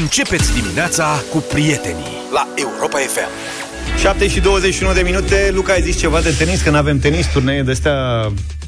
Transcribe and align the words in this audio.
Începeți 0.00 0.54
dimineața 0.54 1.22
cu 1.30 1.44
prietenii 1.52 2.16
la 2.32 2.48
Europa 2.54 2.98
FM. 2.98 3.28
7 3.98 4.28
și 4.28 4.40
21 4.40 4.92
de 4.92 5.00
minute 5.00 5.50
Luca, 5.52 5.72
ai 5.72 5.82
zis 5.82 5.98
ceva 5.98 6.20
de 6.20 6.30
tenis, 6.30 6.62
că 6.62 6.70
nu 6.70 6.76
avem 6.76 6.98
tenis, 6.98 7.26
turnee 7.26 7.62
de 7.62 7.70
astea 7.70 7.92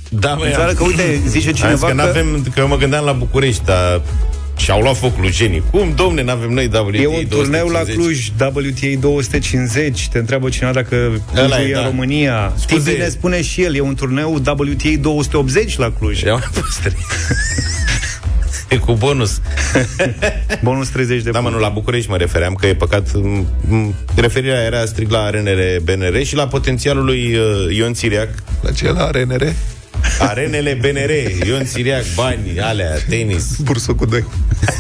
Da, 0.09 0.35
mă, 0.35 0.45
în 0.45 0.53
țară, 0.53 0.73
că 0.73 0.85
uite, 0.85 1.21
zice 1.27 1.49
Am 1.49 1.55
zis 1.55 1.61
cineva 1.61 1.87
că, 1.87 1.95
că, 1.95 2.03
n-avem, 2.03 2.47
că 2.55 2.61
eu 2.61 2.69
mă 2.69 2.77
gândeam 2.77 3.05
la 3.05 3.13
București, 3.13 3.65
dar 3.65 4.03
și-au 4.57 4.81
luat 4.81 4.97
foc 4.97 5.17
clujenii. 5.17 5.63
Cum, 5.71 5.93
domne, 5.97 6.23
n-avem 6.23 6.51
noi 6.51 6.65
WTA 6.65 6.97
e 6.97 7.07
un 7.07 7.27
turneu 7.29 7.69
la 7.69 7.83
250? 7.85 7.97
Cluj, 7.97 8.65
WTA 8.67 9.01
250, 9.01 10.09
te 10.09 10.19
întreabă 10.19 10.49
cineva 10.49 10.73
dacă 10.73 10.97
Ăla 11.37 11.57
Clujul 11.57 11.67
e, 11.67 11.71
e 11.71 11.75
în 11.75 11.81
da. 11.81 11.87
România. 11.87 12.53
Scuze. 12.57 12.91
Tibi 12.91 13.03
ne 13.03 13.09
spune 13.09 13.43
și 13.43 13.63
el, 13.63 13.75
e 13.75 13.81
un 13.81 13.95
turneu 13.95 14.33
WTA 14.35 14.89
280 15.01 15.79
la 15.79 15.93
Cluj. 15.99 16.23
Ia 16.23 16.33
mai 16.33 16.49
pus 16.53 16.77
trei. 16.77 16.97
E 16.97 18.06
cu 18.75 18.93
bonus. 18.93 19.41
Bonus 20.63 20.89
30 20.89 21.23
de 21.23 21.31
Da, 21.31 21.39
mă, 21.41 21.45
puncte. 21.49 21.63
nu, 21.63 21.69
la 21.69 21.73
București 21.73 22.11
mă 22.11 22.17
refeream, 22.17 22.55
că 22.55 22.67
e 22.67 22.75
păcat... 22.75 23.09
m- 23.09 23.45
m- 23.69 23.95
Referirea 24.15 24.63
era 24.63 24.85
strict 24.85 25.11
la 25.11 25.19
arenele 25.23 25.81
BNR 25.85 26.23
și 26.25 26.35
la 26.35 26.47
potențialul 26.49 27.05
lui 27.05 27.35
uh, 27.37 27.77
Ion 27.77 27.95
Țiriac. 27.95 28.29
La 28.63 28.71
ce 28.73 28.93
la 28.93 29.11
RNR? 29.11 29.53
Arenele 30.19 30.79
BNR, 30.81 31.45
Ion 31.47 31.65
Țiriac, 31.65 32.03
bani, 32.15 32.61
alea, 32.61 32.95
tenis. 33.09 33.57
Bursul 33.63 33.95
cu 33.95 34.05
doi. 34.07 34.25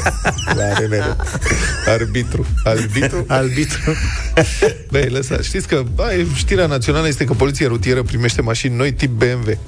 La 0.58 0.72
RNR. 0.78 1.16
Arbitru. 1.86 2.46
Arbitru? 2.64 3.24
Arbitru. 3.40 3.94
Băi, 4.90 5.08
lăsați. 5.08 5.46
Știți 5.46 5.66
că 5.68 5.82
băi, 5.94 6.26
știrea 6.34 6.66
națională 6.66 7.06
este 7.08 7.24
că 7.24 7.32
poliția 7.32 7.66
rutieră 7.68 8.02
primește 8.02 8.40
mașini 8.40 8.76
noi 8.76 8.92
tip 8.92 9.10
BMW. 9.10 9.58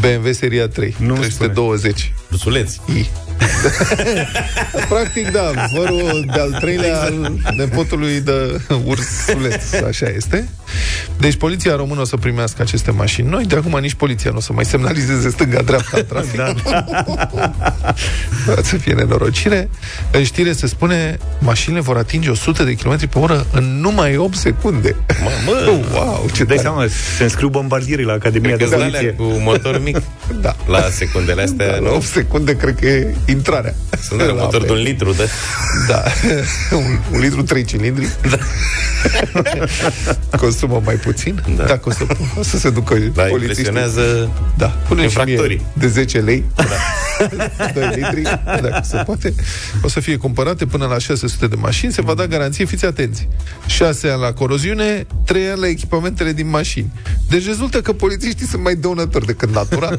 BMW 0.00 0.32
seria 0.32 0.68
3. 0.68 0.94
Nu 0.98 1.14
320. 1.14 2.12
Rusuleț. 2.30 2.74
I. 2.74 3.06
Practic, 4.88 5.30
da, 5.30 5.50
vărul 5.72 6.24
de-al 6.34 6.56
treilea 6.60 7.00
al 7.00 7.32
nepotului 7.56 8.20
de 8.20 8.60
ursuleț, 8.84 9.72
așa 9.72 10.06
este. 10.06 10.48
Deci 11.18 11.36
poliția 11.36 11.76
română 11.76 12.00
o 12.00 12.04
să 12.04 12.16
primească 12.16 12.62
aceste 12.62 12.90
mașini 12.90 13.28
noi, 13.28 13.44
de 13.44 13.56
acum 13.56 13.78
nici 13.80 13.94
poliția 13.94 14.30
nu 14.30 14.36
o 14.36 14.40
să 14.40 14.52
mai 14.52 14.64
semnalizeze 14.64 15.30
stânga-dreapta 15.30 15.96
în 15.96 16.04
trafic. 16.08 16.36
Da. 16.36 16.54
Să 18.62 18.76
fie 18.76 18.92
nenorocire. 18.92 19.70
În 20.10 20.24
știre 20.24 20.52
se 20.52 20.66
spune 20.66 21.18
mașinile 21.38 21.80
vor 21.80 21.96
atinge 21.96 22.30
100 22.30 22.64
de 22.64 22.74
km 22.74 23.08
pe 23.08 23.18
oră 23.18 23.46
în 23.52 23.80
numai 23.80 24.16
8 24.16 24.34
secunde. 24.36 24.96
Mă, 25.22 25.30
mă, 25.46 25.70
Wow, 25.92 26.28
ce 26.32 26.44
Dai 26.44 26.56
tare. 26.56 26.68
seama, 26.68 26.86
se 27.16 27.22
înscriu 27.22 27.48
bombardierii 27.48 28.04
la 28.04 28.12
Academia 28.12 28.56
Cred 28.56 28.68
de 28.68 28.74
că 28.74 28.80
sunt 28.80 28.94
alea 28.94 29.12
Poliție. 29.14 29.36
cu 29.36 29.42
motor 29.50 29.80
mic. 29.82 30.02
Da. 30.40 30.56
La 30.66 30.80
secundele 30.90 31.42
astea, 31.42 31.66
Da, 31.66 31.72
la 31.72 31.78
nu? 31.88 31.94
8 31.94 32.04
secunde 32.04 32.56
cred 32.56 32.74
că 32.80 32.86
e 32.86 33.14
intrarea. 33.26 33.74
Sunt 34.02 34.20
alea 34.20 34.34
La 34.34 34.42
motor 34.42 34.62
de 34.64 34.70
un 34.72 34.78
apă. 34.78 34.88
litru, 34.88 35.12
da? 35.12 35.22
Da. 35.88 36.02
un, 36.76 36.98
un 37.12 37.20
litru 37.20 37.42
3 37.42 37.64
cilindri. 37.64 38.08
Da. 38.30 38.36
Consumă 40.60 40.82
mai 40.84 40.94
puțin. 40.94 41.42
Da. 41.56 41.64
Dacă 41.64 41.88
o 41.88 41.90
să, 41.92 42.06
o 42.38 42.42
să 42.42 42.58
se 42.58 42.70
ducă 42.70 42.94
Da, 42.94 43.22
polițiștii. 43.22 43.64
impresionează 43.66 44.30
Da, 44.56 44.66
pune 44.66 44.98
și 45.00 45.04
infractorii. 45.06 45.56
mie 45.56 45.66
de 45.74 45.86
10 45.88 46.18
lei. 46.18 46.44
Da. 46.56 46.64
2 47.74 47.90
litri, 47.94 48.22
dacă 48.44 48.80
se 48.84 48.96
poate. 49.06 49.34
O 49.82 49.88
să 49.88 50.00
fie 50.00 50.16
cumpărate 50.16 50.66
până 50.66 50.86
la 50.86 50.98
600 50.98 51.46
de 51.46 51.54
mașini, 51.58 51.92
se 51.92 52.02
va 52.02 52.14
da 52.14 52.26
garanție, 52.26 52.64
fiți 52.64 52.84
atenți. 52.84 53.28
6 53.66 54.08
ani 54.08 54.20
la 54.20 54.32
coroziune, 54.32 55.06
3 55.24 55.46
ani 55.48 55.60
la 55.60 55.66
echipamentele 55.68 56.32
din 56.32 56.48
mașini. 56.48 56.92
Deci 57.28 57.46
rezultă 57.46 57.80
că 57.80 57.92
polițiștii 57.92 58.46
sunt 58.46 58.62
mai 58.62 58.74
dăunători 58.74 59.26
decât 59.26 59.54
natura. 59.54 59.90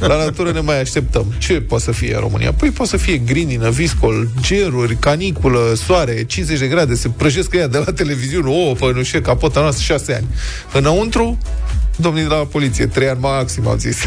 La 0.00 0.16
natură 0.16 0.52
ne 0.52 0.60
mai 0.60 0.80
așteptăm. 0.80 1.34
Ce 1.38 1.60
poate 1.60 1.84
să 1.84 1.92
fie 1.92 2.14
în 2.14 2.20
România? 2.20 2.52
Păi 2.52 2.70
poate 2.70 2.90
să 2.90 2.96
fie 2.96 3.16
grinină, 3.16 3.70
viscol, 3.70 4.28
geruri, 4.40 4.96
caniculă, 4.96 5.72
soare, 5.74 6.24
50 6.24 6.58
de 6.58 6.66
grade, 6.66 6.94
se 6.94 7.08
prăjesc 7.08 7.54
ea 7.54 7.68
de 7.68 7.78
la 7.86 7.92
televiziune, 7.92 8.48
o, 8.50 8.72
păi 8.72 8.92
nu 8.94 9.02
știu, 9.02 9.20
capota 9.20 9.60
noastră 9.60 9.82
6 10.00 10.14
ani. 10.14 10.26
Înăuntru, 10.72 11.38
Domnii 11.96 12.22
de 12.22 12.28
la 12.28 12.34
poliție, 12.34 12.86
trei 12.86 13.08
ani 13.08 13.20
maxim, 13.20 13.66
au 13.66 13.76
zis. 13.76 13.96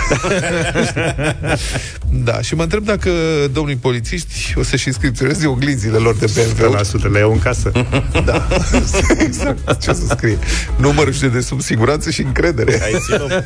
da, 2.28 2.42
și 2.42 2.56
mă 2.56 2.64
întreb 2.64 2.86
dacă 2.86 3.10
domnii 3.52 3.76
polițiști 3.76 4.54
o 4.56 4.64
să-și 4.64 4.88
inscripționeze 4.88 5.48
oglinzile 5.48 5.98
lor 5.98 6.16
de 6.16 6.26
BMW. 6.34 6.80
100% 7.08 7.12
le 7.12 7.20
iau 7.20 7.32
în 7.32 7.40
casă. 7.40 7.72
Da, 8.26 8.48
exact. 9.28 9.82
Ce 9.82 9.90
o 9.90 9.94
să 9.94 10.06
scrie? 10.10 10.38
Numărul 10.78 11.14
și 11.14 11.26
de 11.26 11.42
sub 11.42 11.62
siguranță 11.62 12.10
și 12.10 12.22
încredere. 12.22 12.82
Ai 12.84 12.96
ținut. 13.06 13.44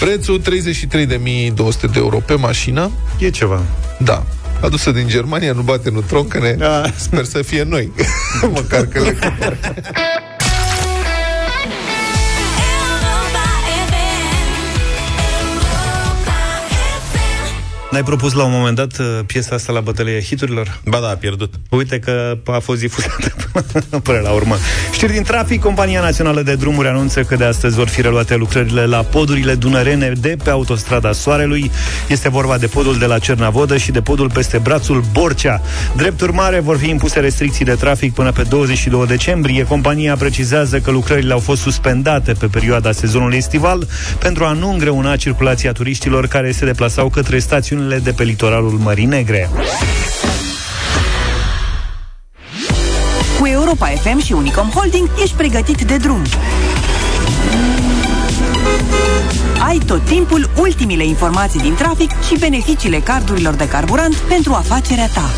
Prețul 0.00 0.40
33.200 0.40 1.80
de 1.80 1.98
euro 1.98 2.16
pe 2.16 2.34
mașină. 2.34 2.90
E 3.18 3.30
ceva. 3.30 3.62
Da. 3.98 4.26
Adusă 4.64 4.90
din 4.90 5.08
Germania, 5.08 5.52
nu 5.52 5.62
bate, 5.62 5.90
nu 5.90 6.00
troncăne. 6.00 6.52
Da. 6.52 6.82
Sper 6.96 7.24
să 7.24 7.42
fie 7.42 7.62
noi. 7.62 7.92
Măcar 8.54 8.86
că 8.86 9.00
le 9.00 9.12
cumpăr. 9.12 9.58
N-ai 17.94 18.02
propus 18.02 18.32
la 18.32 18.44
un 18.44 18.50
moment 18.52 18.76
dat 18.76 18.98
uh, 18.98 19.06
piesa 19.26 19.54
asta 19.54 19.72
la 19.72 19.80
bătălia 19.80 20.20
hiturilor? 20.20 20.80
Ba 20.84 20.98
da, 21.00 21.08
a 21.08 21.14
pierdut. 21.14 21.54
Uite 21.70 21.98
că 21.98 22.38
a 22.46 22.58
fost 22.58 22.80
difuzată 22.80 23.34
până- 23.52 24.00
până 24.02 24.18
la 24.18 24.30
urmă. 24.30 24.56
Știri 24.92 25.12
din 25.12 25.22
trafic, 25.22 25.60
Compania 25.60 26.00
Națională 26.00 26.42
de 26.42 26.54
Drumuri 26.54 26.88
anunță 26.88 27.22
că 27.22 27.36
de 27.36 27.44
astăzi 27.44 27.76
vor 27.76 27.88
fi 27.88 28.00
reluate 28.02 28.36
lucrările 28.36 28.86
la 28.86 29.02
podurile 29.02 29.54
dunărene 29.54 30.12
de 30.20 30.36
pe 30.44 30.50
autostrada 30.50 31.12
Soarelui. 31.12 31.70
Este 32.08 32.28
vorba 32.28 32.58
de 32.58 32.66
podul 32.66 32.98
de 32.98 33.06
la 33.06 33.18
Cernavodă 33.18 33.76
și 33.76 33.90
de 33.90 34.00
podul 34.00 34.30
peste 34.30 34.58
brațul 34.58 35.04
Borcea. 35.12 35.60
Drept 35.96 36.20
urmare, 36.20 36.60
vor 36.60 36.76
fi 36.78 36.88
impuse 36.88 37.20
restricții 37.20 37.64
de 37.64 37.74
trafic 37.74 38.14
până 38.14 38.32
pe 38.32 38.42
22 38.42 39.06
decembrie. 39.06 39.64
Compania 39.64 40.16
precizează 40.16 40.78
că 40.78 40.90
lucrările 40.90 41.32
au 41.32 41.38
fost 41.38 41.60
suspendate 41.62 42.32
pe 42.32 42.46
perioada 42.46 42.92
sezonului 42.92 43.36
estival 43.36 43.88
pentru 44.18 44.44
a 44.44 44.52
nu 44.52 44.70
îngreuna 44.72 45.16
circulația 45.16 45.72
turiștilor 45.72 46.26
care 46.26 46.52
se 46.52 46.64
deplasau 46.64 47.08
către 47.08 47.38
stațiunile 47.38 47.82
de 47.88 48.12
pe 48.12 48.22
litoralul 48.22 48.70
Mării 48.70 49.04
Negre. 49.04 49.50
Cu 53.40 53.46
Europa 53.46 53.86
FM 53.86 54.18
și 54.18 54.32
Unicom 54.32 54.68
Holding 54.68 55.08
ești 55.22 55.36
pregătit 55.36 55.80
de 55.82 55.96
drum. 55.96 56.22
Ai 59.66 59.78
tot 59.86 60.04
timpul 60.04 60.50
ultimile 60.58 61.04
informații 61.04 61.60
din 61.60 61.74
trafic 61.74 62.10
și 62.28 62.38
beneficiile 62.38 62.98
cardurilor 62.98 63.54
de 63.54 63.68
carburant 63.68 64.14
pentru 64.14 64.52
afacerea 64.52 65.08
ta. 65.14 65.30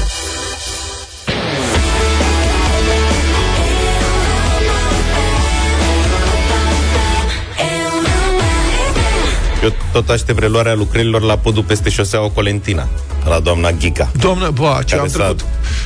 Eu 9.67 9.73
tot 9.93 10.09
aștept 10.09 10.39
reluarea 10.39 10.75
lucrărilor 10.75 11.21
la 11.23 11.39
podul 11.39 11.63
peste 11.65 11.91
șoseaua 11.91 12.31
Colentina, 12.31 12.89
la 13.25 13.41
doamna 13.41 13.71
Ghica. 13.71 14.11
Doamnă, 14.21 14.51
bă, 14.51 14.79
ce 14.79 14.91
Care 14.95 15.01
am 15.01 15.09
s-a- 15.09 15.19
trecut? 15.19 15.45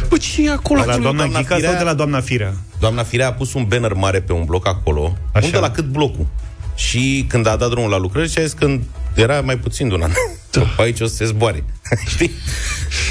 Bă, 0.08 0.16
ce 0.16 0.42
e 0.44 0.50
acolo? 0.50 0.80
De 0.80 0.86
la 0.86 0.92
doamna 0.96 1.10
doamna 1.22 1.38
Ghica 1.41 1.54
Firea? 1.54 1.70
sau 1.70 1.78
de 1.78 1.84
la 1.84 1.94
doamna 1.94 2.20
Firea? 2.20 2.54
Doamna 2.80 3.02
Firea 3.02 3.26
a 3.28 3.32
pus 3.32 3.54
un 3.54 3.64
banner 3.68 3.92
mare 3.92 4.20
pe 4.20 4.32
un 4.32 4.44
bloc 4.44 4.66
acolo, 4.66 5.16
Așa. 5.32 5.44
unde 5.46 5.58
la 5.58 5.70
cât 5.70 5.84
blocul. 5.84 6.26
Și 6.74 7.24
când 7.28 7.46
a 7.46 7.56
dat 7.56 7.70
drumul 7.70 7.91
la 7.91 7.98
lucrări, 7.98 8.30
și 8.30 8.38
a 8.38 8.42
zis 8.42 8.52
că 8.52 8.78
era 9.14 9.41
mai 9.41 9.56
puțin 9.58 9.88
de 9.88 9.94
un 9.94 10.02
an. 10.02 10.10
Da. 10.52 10.62
Aici 10.78 11.00
o 11.00 11.06
să 11.06 11.14
se 11.14 11.24
zboare. 11.24 11.64
Știi? 12.14 12.30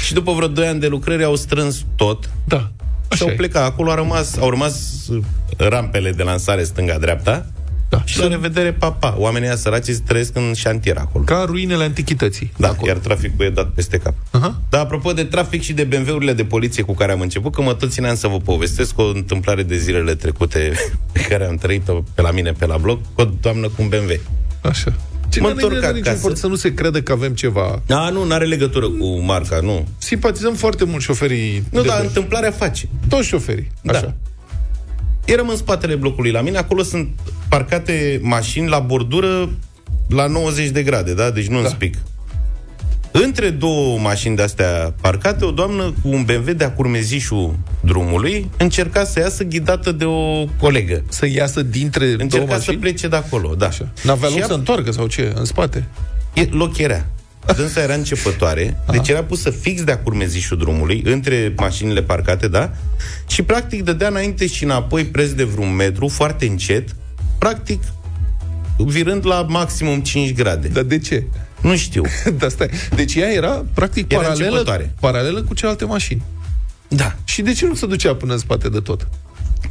și 0.04 0.12
după 0.12 0.32
vreo 0.32 0.48
2 0.48 0.66
ani 0.66 0.80
de 0.80 0.86
lucrări 0.86 1.24
au 1.24 1.36
strâns 1.36 1.84
tot 1.96 2.30
Da, 2.44 2.56
și 2.58 2.66
așa 3.10 3.24
au 3.24 3.30
e. 3.30 3.34
plecat. 3.34 3.64
Acolo 3.64 3.90
au 3.90 3.96
rămas, 3.96 4.36
au 4.36 4.50
rămas 4.50 4.74
uh, 5.08 5.18
rampele 5.56 6.12
de 6.12 6.22
lansare 6.22 6.64
stânga-dreapta 6.64 7.46
Da. 7.90 8.02
și 8.04 8.18
la 8.18 8.26
revedere, 8.28 8.72
papa. 8.72 9.14
Oamenii 9.18 9.48
ăia 9.48 9.56
săraci 9.56 9.96
trăiesc 10.06 10.36
în 10.36 10.52
șantier 10.54 10.96
acolo. 10.96 11.24
Ca 11.24 11.44
ruinele 11.46 11.84
antichității. 11.84 12.52
Da, 12.56 12.76
iar 12.86 12.96
traficul 12.96 13.44
e 13.44 13.50
dat 13.50 13.68
peste 13.68 13.98
cap. 13.98 14.14
Aha. 14.30 14.60
Dar 14.68 14.80
apropo 14.80 15.12
de 15.12 15.24
trafic 15.24 15.62
și 15.62 15.72
de 15.72 15.84
BMW-urile 15.84 16.32
de 16.32 16.44
poliție 16.44 16.82
cu 16.82 16.94
care 16.94 17.12
am 17.12 17.20
început, 17.20 17.52
că 17.54 17.62
mă 17.62 17.74
tot 17.74 17.90
țineam 17.92 18.16
să 18.16 18.26
vă 18.28 18.36
povestesc 18.38 18.98
o 18.98 19.04
întâmplare 19.14 19.62
de 19.62 19.76
zilele 19.76 20.14
trecute 20.14 20.72
pe 21.12 21.20
care 21.20 21.44
am 21.46 21.56
trăit-o 21.56 22.02
pe 22.14 22.22
la 22.22 22.30
mine, 22.30 22.52
pe 22.52 22.66
la 22.66 22.76
bloc, 22.76 23.00
cu 23.14 23.20
o 23.20 23.24
doamnă 23.40 23.66
cu 23.66 23.74
un 23.82 23.88
BMW. 23.88 24.20
Așa. 24.62 24.92
Ce 25.28 25.40
Mă 25.40 25.46
nu 25.48 25.52
întorc 25.54 25.74
ne 25.74 25.80
dă 25.80 25.86
niciun 25.86 26.00
acasă. 26.00 26.16
efort 26.16 26.36
să 26.36 26.46
nu 26.46 26.54
se 26.54 26.74
crede 26.74 27.02
că 27.02 27.12
avem 27.12 27.32
ceva. 27.34 27.82
Da, 27.86 28.08
nu, 28.10 28.24
nu 28.24 28.32
are 28.32 28.44
legătură 28.44 28.88
cu 28.88 29.06
marca, 29.20 29.60
nu. 29.60 29.86
Simpatizăm 29.98 30.54
foarte 30.54 30.84
mult 30.84 31.02
șoferii. 31.02 31.64
Nu, 31.70 31.80
de 31.80 31.86
dar 31.88 31.96
băi. 31.96 32.06
întâmplarea 32.06 32.50
face. 32.50 32.88
Toți 33.08 33.26
șoferii. 33.28 33.70
Da. 33.82 33.92
Așa. 33.92 34.14
Eram 35.32 35.48
în 35.48 35.56
spatele 35.56 35.94
blocului 35.94 36.30
la 36.30 36.40
mine, 36.40 36.58
acolo 36.58 36.82
sunt 36.82 37.08
parcate 37.48 38.18
mașini 38.22 38.68
la 38.68 38.78
bordură 38.78 39.50
la 40.08 40.26
90 40.26 40.68
de 40.68 40.82
grade, 40.82 41.14
da? 41.14 41.30
Deci 41.30 41.46
nu-mi 41.46 41.62
Da. 41.62 41.68
spic. 41.68 41.94
Între 43.12 43.50
două 43.50 43.98
mașini 43.98 44.36
de-astea 44.36 44.94
parcate, 45.00 45.44
o 45.44 45.50
doamnă 45.50 45.82
cu 46.02 46.08
un 46.08 46.24
BMW 46.24 46.52
de-a 46.52 46.72
curmezișul 46.72 47.54
drumului 47.80 48.50
încerca 48.58 49.04
să 49.04 49.18
iasă 49.20 49.44
ghidată 49.44 49.92
de 49.92 50.04
o 50.04 50.44
colegă. 50.60 51.02
Să 51.08 51.26
iasă 51.26 51.62
dintre 51.62 52.04
două 52.06 52.18
Încerca 52.20 52.46
să 52.46 52.52
mașini? 52.52 52.76
plece 52.76 53.08
de 53.08 53.16
acolo, 53.16 53.54
da. 53.54 53.66
Așa. 53.66 53.88
N-avea 54.02 54.28
Și 54.28 54.34
loc 54.34 54.42
ea- 54.42 54.48
să 54.48 54.54
întoarcă 54.56 54.90
sau 54.90 55.06
ce? 55.06 55.32
În 55.34 55.44
spate? 55.44 55.86
E, 56.34 56.48
loc 56.50 56.78
era. 56.78 57.06
Dânsa 57.56 57.80
era 57.82 57.94
începătoare, 57.94 58.80
deci 58.90 59.08
era 59.08 59.24
pusă 59.24 59.50
fix 59.50 59.82
de-a 59.84 59.98
curmezișul 59.98 60.56
drumului, 60.58 61.02
între 61.04 61.54
mașinile 61.56 62.02
parcate, 62.02 62.48
da? 62.48 62.70
Și 63.28 63.42
practic 63.42 63.82
dădea 63.82 64.08
înainte 64.08 64.46
și 64.46 64.64
înapoi 64.64 65.04
preț 65.04 65.30
de 65.30 65.44
vreun 65.44 65.74
metru, 65.74 66.08
foarte 66.08 66.46
încet, 66.46 66.88
practic 67.38 67.82
virând 68.76 69.26
la 69.26 69.42
maximum 69.48 70.00
5 70.00 70.32
grade. 70.34 70.68
Dar 70.68 70.82
de 70.82 70.98
ce? 70.98 71.24
Nu 71.60 71.76
știu. 71.76 72.02
Da, 72.38 72.48
stai. 72.48 72.68
Deci 72.94 73.14
ea 73.14 73.32
era, 73.32 73.64
practic, 73.74 74.12
Era 74.12 74.20
paralelă, 74.20 74.44
începătoare. 74.48 74.94
paralelă 75.00 75.42
cu 75.42 75.54
celelalte 75.54 75.84
mașini. 75.84 76.22
Da. 76.88 77.14
Și 77.24 77.42
de 77.42 77.52
ce 77.52 77.66
nu 77.66 77.74
se 77.74 77.86
ducea 77.86 78.14
până 78.14 78.32
în 78.32 78.38
spate 78.38 78.68
de 78.68 78.78
tot? 78.80 79.08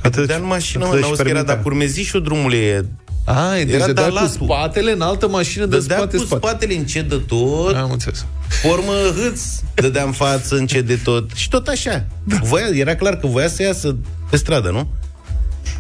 Atât, 0.02 0.28
Dar 0.28 0.40
în 0.40 0.46
mașină, 0.46 0.84
mă, 0.84 0.90
atât 0.90 1.02
n-auzi 1.02 1.18
și 1.18 1.24
că 1.24 1.30
era, 1.30 1.38
permita. 1.40 1.54
dar 1.54 1.64
curmezișul 1.64 2.24
drumului 2.24 2.58
e... 2.58 2.86
A, 3.26 3.54
deci 3.56 3.74
Era 3.74 3.86
dădea 3.86 4.04
cu 4.04 4.10
dalatul. 4.14 4.46
spatele 4.46 4.92
în 4.92 5.02
altă 5.02 5.28
mașină 5.28 5.66
de 5.66 5.78
Dădea 5.78 5.98
spate, 5.98 6.18
cu 6.18 6.24
spate. 6.24 6.48
spatele 6.48 6.74
încet 6.76 7.10
de 7.10 7.16
tot, 7.28 7.76
Am 7.76 7.92
înțeles. 7.92 8.26
formă 8.62 8.92
hâț, 9.24 9.42
dădea 9.74 10.04
în 10.04 10.12
față 10.12 10.56
încet 10.56 10.86
de 10.88 10.96
tot 11.04 11.32
și 11.36 11.50
tot 11.50 11.68
așa. 11.68 12.06
Voia, 12.24 12.66
era 12.74 12.96
clar 12.96 13.16
că 13.18 13.28
voia 13.28 13.48
să 13.48 13.64
iasă 13.64 13.96
pe 14.30 14.38
stradă, 14.38 14.70
nu? 14.70 14.88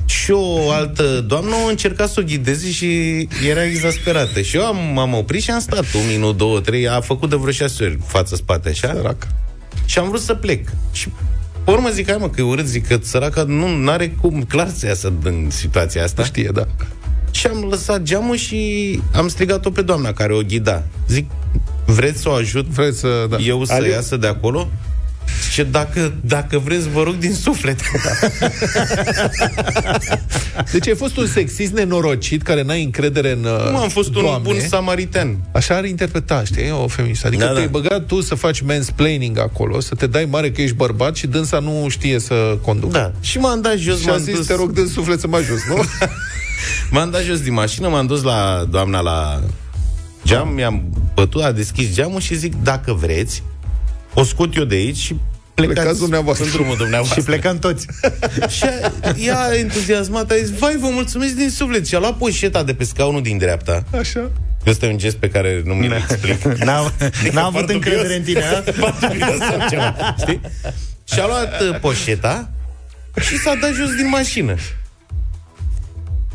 Și 0.05 0.31
o 0.31 0.71
altă 0.71 1.03
doamnă 1.27 1.55
o 1.65 1.67
încerca 1.69 2.07
să 2.07 2.19
o 2.19 2.23
ghideze 2.23 2.71
și 2.71 3.17
era 3.49 3.63
exasperată. 3.63 4.41
Și 4.41 4.55
eu 4.55 4.65
am, 4.65 4.97
am 4.97 5.13
oprit 5.13 5.41
și 5.43 5.51
am 5.51 5.59
stat 5.59 5.85
un 5.95 6.07
minut, 6.07 6.37
două, 6.37 6.59
trei, 6.59 6.87
a 6.89 7.01
făcut 7.01 7.29
de 7.29 7.35
vreo 7.35 7.51
șase 7.51 7.83
ori 7.83 7.97
față-spate, 8.05 8.69
așa? 8.69 8.93
Sărac. 8.95 9.27
Și 9.85 9.99
am 9.99 10.07
vrut 10.07 10.21
să 10.21 10.33
plec. 10.33 10.69
Și 10.91 11.09
pe 11.63 11.71
urmă 11.71 11.89
zic, 11.89 12.07
hai 12.09 12.17
mă, 12.19 12.29
că 12.29 12.41
e 12.41 12.43
urât, 12.43 12.65
zic 12.67 12.87
că 12.87 12.99
săraca 13.01 13.43
nu 13.43 13.89
are 13.91 14.09
cum 14.21 14.43
clar 14.43 14.69
să 14.75 14.85
iasă 14.85 15.13
din 15.23 15.47
situația 15.51 16.03
asta. 16.03 16.23
Știe, 16.23 16.49
da. 16.53 16.67
Și 17.31 17.47
am 17.47 17.67
lăsat 17.69 18.01
geamul 18.01 18.35
și 18.35 19.01
am 19.13 19.27
strigat-o 19.27 19.69
pe 19.69 19.81
doamna 19.81 20.13
care 20.13 20.33
o 20.33 20.41
ghida. 20.41 20.83
Zic, 21.07 21.29
vreți 21.85 22.21
să 22.21 22.29
o 22.29 22.33
ajut 22.33 22.65
Vreți 22.65 22.99
să... 22.99 23.25
Da. 23.29 23.37
eu 23.37 23.65
să 23.65 23.73
Ale- 23.73 23.89
iasă 23.89 24.17
de 24.17 24.27
acolo? 24.27 24.69
Și 25.51 25.63
dacă, 25.63 26.13
dacă 26.21 26.57
vreți, 26.59 26.89
vă 26.89 27.03
rog 27.03 27.15
din 27.15 27.33
suflet. 27.33 27.79
Deci 30.71 30.87
ai 30.87 30.95
fost 30.95 31.17
un 31.17 31.27
sexist 31.27 31.71
nenorocit 31.71 32.41
care 32.41 32.63
n-ai 32.63 32.83
încredere 32.83 33.31
în 33.31 33.41
Cum 33.41 33.75
am 33.75 33.89
fost 33.89 34.15
un 34.15 34.21
doamne. 34.21 34.39
bun 34.51 34.59
samaritan. 34.67 35.37
Așa 35.51 35.75
ar 35.75 35.85
interpreta, 35.85 36.43
știi, 36.43 36.71
o 36.83 36.87
feministă. 36.87 37.27
Adică 37.27 37.41
Da, 37.43 37.47
da, 37.47 37.53
te-ai 37.55 37.65
da. 37.65 37.79
băgat 37.79 38.05
tu 38.05 38.21
să 38.21 38.35
faci 38.35 38.61
mansplaining 38.61 39.37
acolo, 39.39 39.79
să 39.79 39.95
te 39.95 40.07
dai 40.07 40.25
mare 40.25 40.51
că 40.51 40.61
ești 40.61 40.75
bărbat 40.75 41.15
și 41.15 41.27
dânsa 41.27 41.59
nu 41.59 41.85
știe 41.89 42.19
să 42.19 42.57
conducă. 42.61 42.97
Da. 42.97 43.11
Și 43.21 43.37
m-am 43.37 43.61
dat 43.61 43.77
jos, 43.77 43.99
Și 44.01 44.07
a 44.07 44.11
m-am 44.11 44.21
zis, 44.21 44.35
dus, 44.35 44.45
te 44.45 44.55
rog, 44.55 44.71
din 44.71 44.87
suflet 44.87 45.19
să 45.19 45.27
mă 45.27 45.35
ajut, 45.37 45.57
nu? 45.67 45.75
m-am 46.91 47.09
dat 47.09 47.21
jos 47.23 47.39
din 47.41 47.53
mașină, 47.53 47.87
m-am 47.87 48.05
dus 48.05 48.21
la 48.23 48.65
doamna 48.69 48.99
la 48.99 49.41
geam, 50.25 50.49
mi-am 50.53 50.83
bătut, 51.13 51.41
a 51.43 51.51
deschis 51.51 51.93
geamul 51.93 52.19
și 52.19 52.35
zic, 52.35 52.53
dacă 52.63 52.93
vreți, 52.93 53.43
o 54.13 54.23
scot 54.23 54.55
eu 54.55 54.63
de 54.63 54.75
aici 54.75 54.97
și 54.97 55.15
plecați, 55.65 55.79
Plecați 55.81 55.99
dumneavoastră. 55.99 56.45
în 56.45 56.51
drumul 56.51 56.77
dumneavoastră. 56.77 57.19
Și 57.19 57.25
plecăm 57.25 57.59
toți. 57.59 57.87
Și 58.49 58.63
a- 58.63 59.13
ea 59.17 59.49
entuziasmat 59.57 60.31
a 60.31 60.35
zis, 60.35 60.49
vai, 60.57 60.75
vă 60.79 60.87
mulțumesc 60.91 61.33
din 61.33 61.49
suflet. 61.49 61.87
Și 61.87 61.95
a 61.95 61.99
luat 61.99 62.17
poșeta 62.17 62.63
de 62.63 62.73
pe 62.73 62.83
scaunul 62.83 63.21
din 63.21 63.37
dreapta. 63.37 63.83
Așa. 63.99 64.31
Ăsta 64.65 64.85
e 64.85 64.89
un 64.89 64.97
gest 64.97 65.15
pe 65.15 65.29
care 65.29 65.61
nu 65.65 65.73
mi-l 65.73 65.91
explic. 65.91 66.43
N-am, 66.67 66.91
n-am 67.31 67.43
avut 67.45 67.51
Foarte 67.53 67.73
încredere 67.73 68.17
dubios. 68.17 68.17
în 68.17 68.23
tine, 68.23 68.43
a? 68.43 68.71
Foarte 68.89 69.07
dubios 69.07 69.37
sau 69.37 69.67
ceva, 69.69 70.15
știi? 70.19 70.41
Și 71.13 71.19
a 71.19 71.25
luat 71.27 71.61
uh, 71.61 71.79
poșeta 71.79 72.49
și 73.21 73.37
s-a 73.37 73.53
dat 73.61 73.73
jos 73.73 73.89
din 73.95 74.07
mașină. 74.09 74.55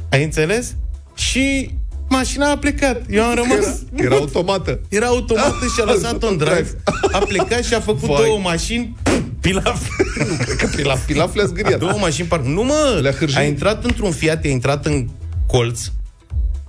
Ai 0.08 0.22
înțeles? 0.22 0.74
Și 1.14 1.70
mașina 2.08 2.50
a 2.50 2.56
plecat. 2.56 3.02
Eu 3.10 3.22
am 3.22 3.34
rămas... 3.34 3.66
Era, 3.94 4.04
era 4.04 4.14
automată. 4.14 4.80
Era 4.88 5.06
automată 5.06 5.64
și 5.74 5.80
a 5.80 5.84
lăsat-o 5.92 6.26
în 6.26 6.36
drive. 6.36 6.80
A 7.12 7.18
plecat 7.18 7.64
și 7.64 7.74
a 7.74 7.80
făcut 7.80 8.08
Vai. 8.08 8.24
două 8.24 8.38
mașini 8.38 8.96
pilaf. 9.40 9.88
Nu, 10.18 10.36
cred 10.44 10.56
că 10.56 10.66
pilaf, 10.76 11.04
pilaf 11.06 11.34
le-a 11.34 11.44
zgâriat. 11.44 11.78
Două 11.78 11.98
mașini 12.00 12.26
par... 12.26 12.40
Nu, 12.40 12.62
mă! 12.62 12.98
Le-a 13.02 13.12
hârjit. 13.12 13.38
A 13.38 13.42
intrat 13.42 13.84
într-un 13.84 14.10
Fiat, 14.10 14.44
a 14.44 14.48
intrat 14.48 14.86
în 14.86 15.08
colț, 15.46 15.80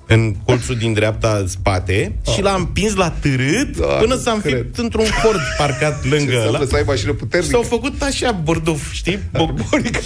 în 0.07 0.35
colțul 0.45 0.75
din 0.75 0.93
dreapta 0.93 1.37
în 1.41 1.47
spate 1.47 2.15
și 2.33 2.41
l-a 2.41 2.53
împins 2.53 2.93
la 2.95 3.09
târât 3.09 3.77
Da, 3.77 3.85
până 3.85 4.13
nu 4.13 4.19
s-a 4.21 4.37
cred. 4.41 4.53
înfipt 4.53 4.77
într-un 4.77 5.05
Ford 5.05 5.39
parcat 5.57 6.05
lângă 6.05 6.31
ăla. 6.33 6.43
Înseamnă 6.43 6.67
să 6.69 6.75
ai 6.75 6.83
mașină 6.85 7.13
puternică. 7.13 7.51
S-au 7.51 7.61
făcut 7.61 8.01
așa 8.01 8.31
borduf, 8.31 8.91
știi? 8.91 9.19
Boborică. 9.31 9.99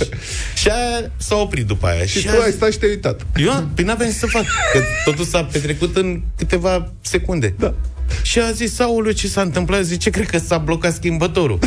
și 0.56 0.68
aia 0.70 1.12
s-a 1.18 1.36
oprit 1.36 1.66
după 1.66 1.88
aia. 1.88 2.06
Și 2.06 2.28
a 2.28 2.34
tu 2.34 2.40
ai 2.42 2.46
zis- 2.48 2.56
stat 2.56 2.72
și 2.72 2.78
te-ai 2.78 2.92
uitat. 2.92 3.26
eu 3.36 3.68
păi 3.76 3.84
n-aveam 3.84 4.10
ce 4.10 4.16
să 4.16 4.26
fac, 4.26 4.44
că 4.74 4.80
totul 5.06 5.26
s-a 5.26 5.44
petrecut 5.44 5.96
în 5.98 6.22
câteva 6.38 6.92
secunde. 7.02 7.54
Da. 7.60 7.74
Și 8.22 8.40
a 8.40 8.52
zis, 8.52 8.80
aoleu, 8.80 9.12
ce 9.12 9.28
s-a 9.28 9.42
întâmplat? 9.42 9.84
Zice, 9.84 10.10
cred 10.10 10.30
că 10.30 10.38
s-a 10.38 10.58
blocat 10.58 10.94
schimbătorul. 10.94 11.60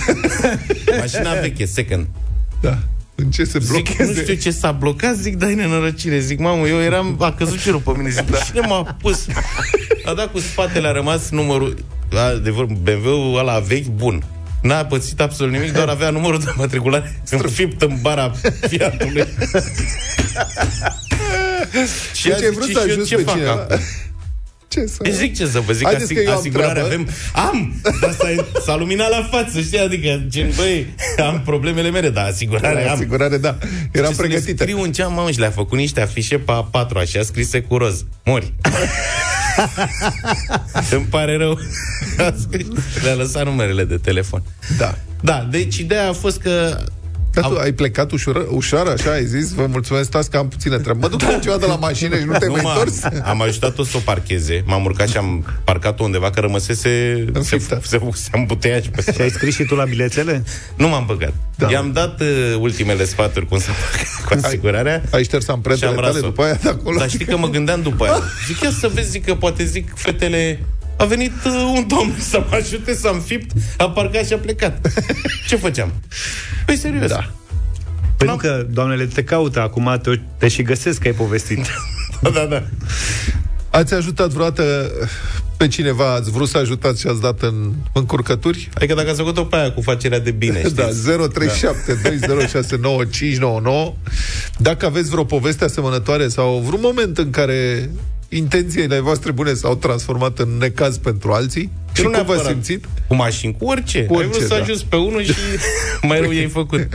Mașina 1.00 1.32
veche, 1.40 1.64
second. 1.64 2.06
Da. 2.60 2.78
În 3.14 3.30
ce 3.30 3.44
se 3.44 3.58
Zic, 3.58 3.68
blocheze? 3.70 4.04
nu 4.04 4.20
știu 4.20 4.34
ce 4.34 4.50
s-a 4.50 4.72
blocat, 4.72 5.14
zic, 5.16 5.36
dai 5.36 5.54
nenorocire. 5.54 6.18
Zic, 6.18 6.38
mamă, 6.38 6.66
eu 6.66 6.80
eram, 6.80 7.16
a 7.20 7.32
căzut 7.32 7.60
cerul 7.62 7.80
pe 7.80 7.90
mine. 7.96 8.10
Zic, 8.10 8.30
da. 8.30 8.38
cine 8.38 8.60
m-a 8.66 8.96
pus? 9.00 9.26
A 10.04 10.14
dat 10.14 10.30
cu 10.32 10.38
spatele, 10.38 10.88
a 10.88 10.92
rămas 10.92 11.30
numărul, 11.30 11.84
adevăr, 12.36 12.64
BMW-ul 12.64 13.38
ăla 13.38 13.58
vechi, 13.58 13.86
bun. 13.86 14.24
N-a 14.62 14.84
pățit 14.84 15.20
absolut 15.20 15.52
nimic, 15.52 15.72
doar 15.72 15.88
avea 15.88 16.10
numărul 16.10 16.38
de 16.40 16.52
matriculare 16.56 17.22
înfipt 17.30 17.82
în 17.82 17.98
bara 18.00 18.32
Fiatului. 18.68 19.24
și 22.14 22.22
Deci 22.28 22.32
a 22.32 22.34
ai 22.34 22.40
zis, 22.40 22.50
vrut 22.54 22.66
"Și 22.68 22.72
să 22.74 22.78
eu 22.86 22.92
ajuți 22.92 23.08
ce 23.08 23.16
pe 23.16 23.22
fac 23.22 23.34
cineva? 23.34 23.66
Acum? 24.76 24.84
Ce 24.84 24.90
să... 24.90 24.96
Deci 25.02 25.12
zic 25.12 25.36
ce 25.36 25.46
să 25.46 25.60
vă 25.60 25.72
zic, 25.72 25.84
Haideți 25.84 26.04
asig- 26.12 26.16
că 26.16 26.22
eu 26.22 26.30
am 26.32 26.38
asigurare 26.38 26.70
treabă. 26.72 26.88
avem. 26.88 27.08
Am! 27.34 27.74
Dar 28.00 28.12
s-a, 28.12 28.46
s-a 28.64 28.76
luminat 28.76 29.10
la 29.10 29.28
față, 29.30 29.60
știi? 29.60 29.78
Adică, 29.78 30.22
gen, 30.28 30.52
băi, 30.56 30.86
am 31.26 31.42
problemele 31.44 31.90
mele, 31.90 32.10
dar 32.10 32.26
asigurare 32.26 32.88
am. 32.88 32.94
Asigurare, 32.94 33.36
da. 33.38 33.58
Era 33.92 34.08
Și 34.08 34.14
să 34.14 34.22
ne 34.22 34.28
pregătită. 34.28 34.62
Scriu 34.64 34.82
în 34.82 34.92
geam, 34.92 35.12
mamă, 35.12 35.30
și 35.30 35.38
le-a 35.38 35.50
făcut 35.50 35.78
niște 35.78 36.00
afișe 36.00 36.38
pe 36.38 36.52
A4, 36.62 36.88
așa, 36.96 37.22
scrise 37.22 37.60
cu 37.60 37.76
roz. 37.76 38.04
Mori. 38.24 38.52
Îmi 40.90 41.06
pare 41.10 41.36
rău. 41.36 41.58
A 42.18 42.34
scris- 42.48 42.66
Le-a 43.02 43.14
lăsat 43.14 43.44
numerele 43.44 43.84
de 43.84 43.96
telefon. 43.96 44.42
Da. 44.78 44.98
Da, 45.20 45.46
deci 45.50 45.76
ideea 45.78 46.08
a 46.08 46.12
fost 46.12 46.40
că 46.40 46.84
Dar 47.32 47.44
tu 47.44 47.50
Am- 47.50 47.60
ai 47.62 47.72
plecat 47.72 48.10
ușor, 48.12 48.46
ușor, 48.50 48.88
așa, 48.88 49.10
ai 49.10 49.24
zis, 49.24 49.52
vă 49.52 49.66
mulțumesc, 49.66 50.04
stați 50.06 50.30
că 50.30 50.36
am 50.36 50.48
puțină 50.48 50.78
treabă. 50.78 50.98
Mă 51.00 51.08
duc 51.08 51.22
cu 51.22 51.38
ceva 51.42 51.56
de 51.56 51.66
la 51.66 51.76
mașină 51.76 52.18
și 52.18 52.24
nu 52.24 52.32
te-ai 52.38 52.50
mai 52.50 52.60
m-am- 52.62 52.76
întors? 52.78 53.02
am 53.24 53.42
ajutat-o 53.42 53.84
să 53.84 53.96
o 53.96 54.00
parcheze, 54.04 54.62
m-am 54.66 54.84
urcat 54.84 55.08
și 55.08 55.16
am 55.16 55.44
parcat-o 55.64 56.04
undeva 56.04 56.30
că 56.30 56.40
rămăsese 56.40 56.74
se, 56.74 57.24
Înfiptă. 57.32 57.80
se, 57.84 58.00
se 58.14 58.28
îmbuteia 58.32 58.80
și 58.80 58.88
pe 58.90 59.12
Și 59.14 59.20
ai 59.20 59.30
scris 59.30 59.54
și 59.54 59.64
tu 59.64 59.74
la 59.74 59.84
bilețele? 59.84 60.44
Nu 60.76 60.88
m-am 60.88 61.04
băgat. 61.06 61.32
Da. 61.56 61.66
Da. 61.66 61.72
I-am 61.72 61.92
dat 61.92 62.20
uh, 62.20 62.26
ultimele 62.60 63.04
sfaturi 63.04 63.46
cum 63.46 63.58
să 63.58 63.70
fac 63.70 64.00
cu 64.38 64.46
asigurarea. 64.46 65.02
Ai 65.10 65.24
șters 65.24 65.48
amprentele 65.48 65.90
Și 65.90 65.96
am 65.96 66.02
tale 66.02 66.12
ras-o. 66.14 66.26
după 66.26 66.42
aia 66.42 66.58
de 66.62 66.68
acolo? 66.68 66.98
Dar 66.98 67.08
știi 67.10 67.24
că 67.26 67.36
mă 67.36 67.48
gândeam 67.48 67.82
după 67.82 68.04
aia. 68.04 68.20
Zic, 68.46 68.60
ia 68.60 68.70
să 68.80 68.90
vezi, 68.94 69.10
zic 69.10 69.24
că 69.24 69.34
poate 69.34 69.64
zic 69.64 69.92
fetele 69.94 70.60
a 70.96 71.04
venit 71.04 71.32
uh, 71.46 71.72
un 71.76 71.86
domn 71.86 72.14
să 72.30 72.44
mă 72.50 72.56
ajute 72.56 72.94
să 72.94 73.08
am 73.08 73.20
fipt, 73.20 73.50
a 73.76 73.90
parcat 73.90 74.26
și 74.26 74.32
a 74.32 74.38
plecat. 74.38 74.92
Ce 75.48 75.56
făceam? 75.56 75.92
Păi 76.66 76.76
serios. 76.76 77.10
Da. 77.10 77.30
Păi 78.16 78.26
nu 78.26 78.36
că 78.36 78.66
doamnele 78.70 79.06
te 79.06 79.24
caută 79.24 79.60
acum, 79.60 79.98
te, 80.02 80.20
te 80.38 80.48
și 80.48 80.62
găsesc 80.62 81.00
că 81.00 81.08
ai 81.08 81.14
povestit. 81.14 81.66
da, 82.22 82.30
da, 82.30 82.44
da. 82.44 82.62
Ați 83.70 83.94
ajutat 83.94 84.28
vreodată 84.28 84.90
pe 85.56 85.68
cineva, 85.68 86.14
ați 86.14 86.30
vrut 86.30 86.48
să 86.48 86.58
ajutați 86.58 87.00
și 87.00 87.06
ați 87.06 87.20
dat 87.20 87.42
în 87.42 87.72
încurcături? 87.92 88.68
Adică 88.74 88.94
dacă 88.94 89.08
ați 89.08 89.18
făcut-o 89.18 89.44
pe 89.44 89.56
aia 89.56 89.72
cu 89.72 89.80
facerea 89.80 90.20
de 90.20 90.30
bine, 90.30 90.58
știți? 90.58 90.74
Da, 90.74 90.88
0372069599. 90.88 90.92
Dacă 94.58 94.86
aveți 94.86 95.10
vreo 95.10 95.24
poveste 95.24 95.64
asemănătoare 95.64 96.28
sau 96.28 96.62
vreun 96.66 96.80
moment 96.82 97.18
în 97.18 97.30
care 97.30 97.90
intențiile 98.36 99.00
voastre 99.00 99.30
bune 99.30 99.54
s-au 99.54 99.76
transformat 99.76 100.38
în 100.38 100.48
necaz 100.58 100.98
pentru 100.98 101.32
alții, 101.32 101.70
și 101.92 102.02
nu 102.02 102.10
cum 102.10 102.16
v-ați 102.16 102.28
neapărat 102.28 102.52
simțit? 102.52 102.84
Cu 103.06 103.14
mașini, 103.14 103.56
cu 103.58 103.64
orice. 103.64 104.04
Cu 104.04 104.12
Ai 104.14 104.18
orice, 104.18 104.36
vrut 104.38 104.48
să 104.48 104.54
da. 104.54 104.60
ajuți 104.62 104.84
pe 104.86 104.96
unul 104.96 105.22
și 105.22 105.32
mai 106.08 106.20
rău 106.20 106.34
ei 106.34 106.48
făcut. 106.48 106.88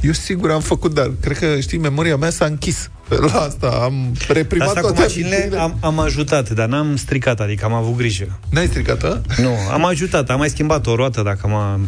Eu 0.00 0.12
sigur 0.12 0.50
am 0.50 0.60
făcut, 0.60 0.94
dar 0.94 1.10
cred 1.20 1.38
că, 1.38 1.60
știi, 1.60 1.78
memoria 1.78 2.16
mea 2.16 2.30
s-a 2.30 2.44
închis. 2.44 2.90
La 3.08 3.40
asta 3.40 3.80
am 3.82 4.12
reprimat 4.28 4.68
Asta 4.68 4.80
cu 4.80 4.86
toate 4.86 5.00
mașinile 5.00 5.34
amintire. 5.36 5.60
am, 5.60 5.76
am 5.80 5.98
ajutat, 5.98 6.50
dar 6.50 6.68
n-am 6.68 6.96
stricat, 6.96 7.40
adică 7.40 7.64
am 7.64 7.72
avut 7.72 7.96
grijă. 7.96 8.38
N-ai 8.50 8.66
stricat, 8.66 9.02
a? 9.02 9.20
Nu, 9.36 9.56
am 9.72 9.84
ajutat, 9.84 10.30
am 10.30 10.38
mai 10.38 10.48
schimbat 10.48 10.86
o 10.86 10.94
roată 10.94 11.22
dacă 11.22 11.46
m-a... 11.46 11.78
0372069599 11.78 11.84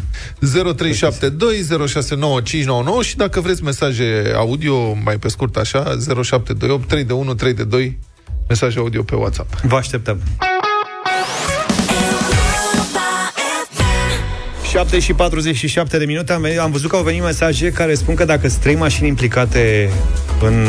și 3.01 3.15
dacă 3.15 3.41
vreți 3.41 3.63
mesaje 3.63 4.33
audio, 4.35 4.93
mai 5.03 5.17
pe 5.17 5.27
scurt 5.27 5.57
așa, 5.57 5.83
0728 5.83 6.87
3 6.87 7.03
de 7.03 7.13
1 7.13 7.33
3 7.33 7.53
de 7.53 7.63
2 7.63 7.97
mesaje 8.47 8.79
audio 8.79 9.03
pe 9.03 9.15
WhatsApp. 9.15 9.59
Vă 9.61 9.75
așteptăm. 9.75 10.19
7 14.71 14.99
și 14.99 15.13
47 15.13 15.97
de 15.97 16.05
minute 16.05 16.33
am, 16.33 16.45
am 16.61 16.71
văzut 16.71 16.89
că 16.89 16.95
au 16.95 17.03
venit 17.03 17.23
mesaje 17.23 17.69
care 17.71 17.93
spun 17.93 18.15
că 18.15 18.25
dacă 18.25 18.47
sunt 18.47 18.61
trei 18.61 18.75
mașini 18.75 19.07
implicate 19.07 19.89
în 20.41 20.67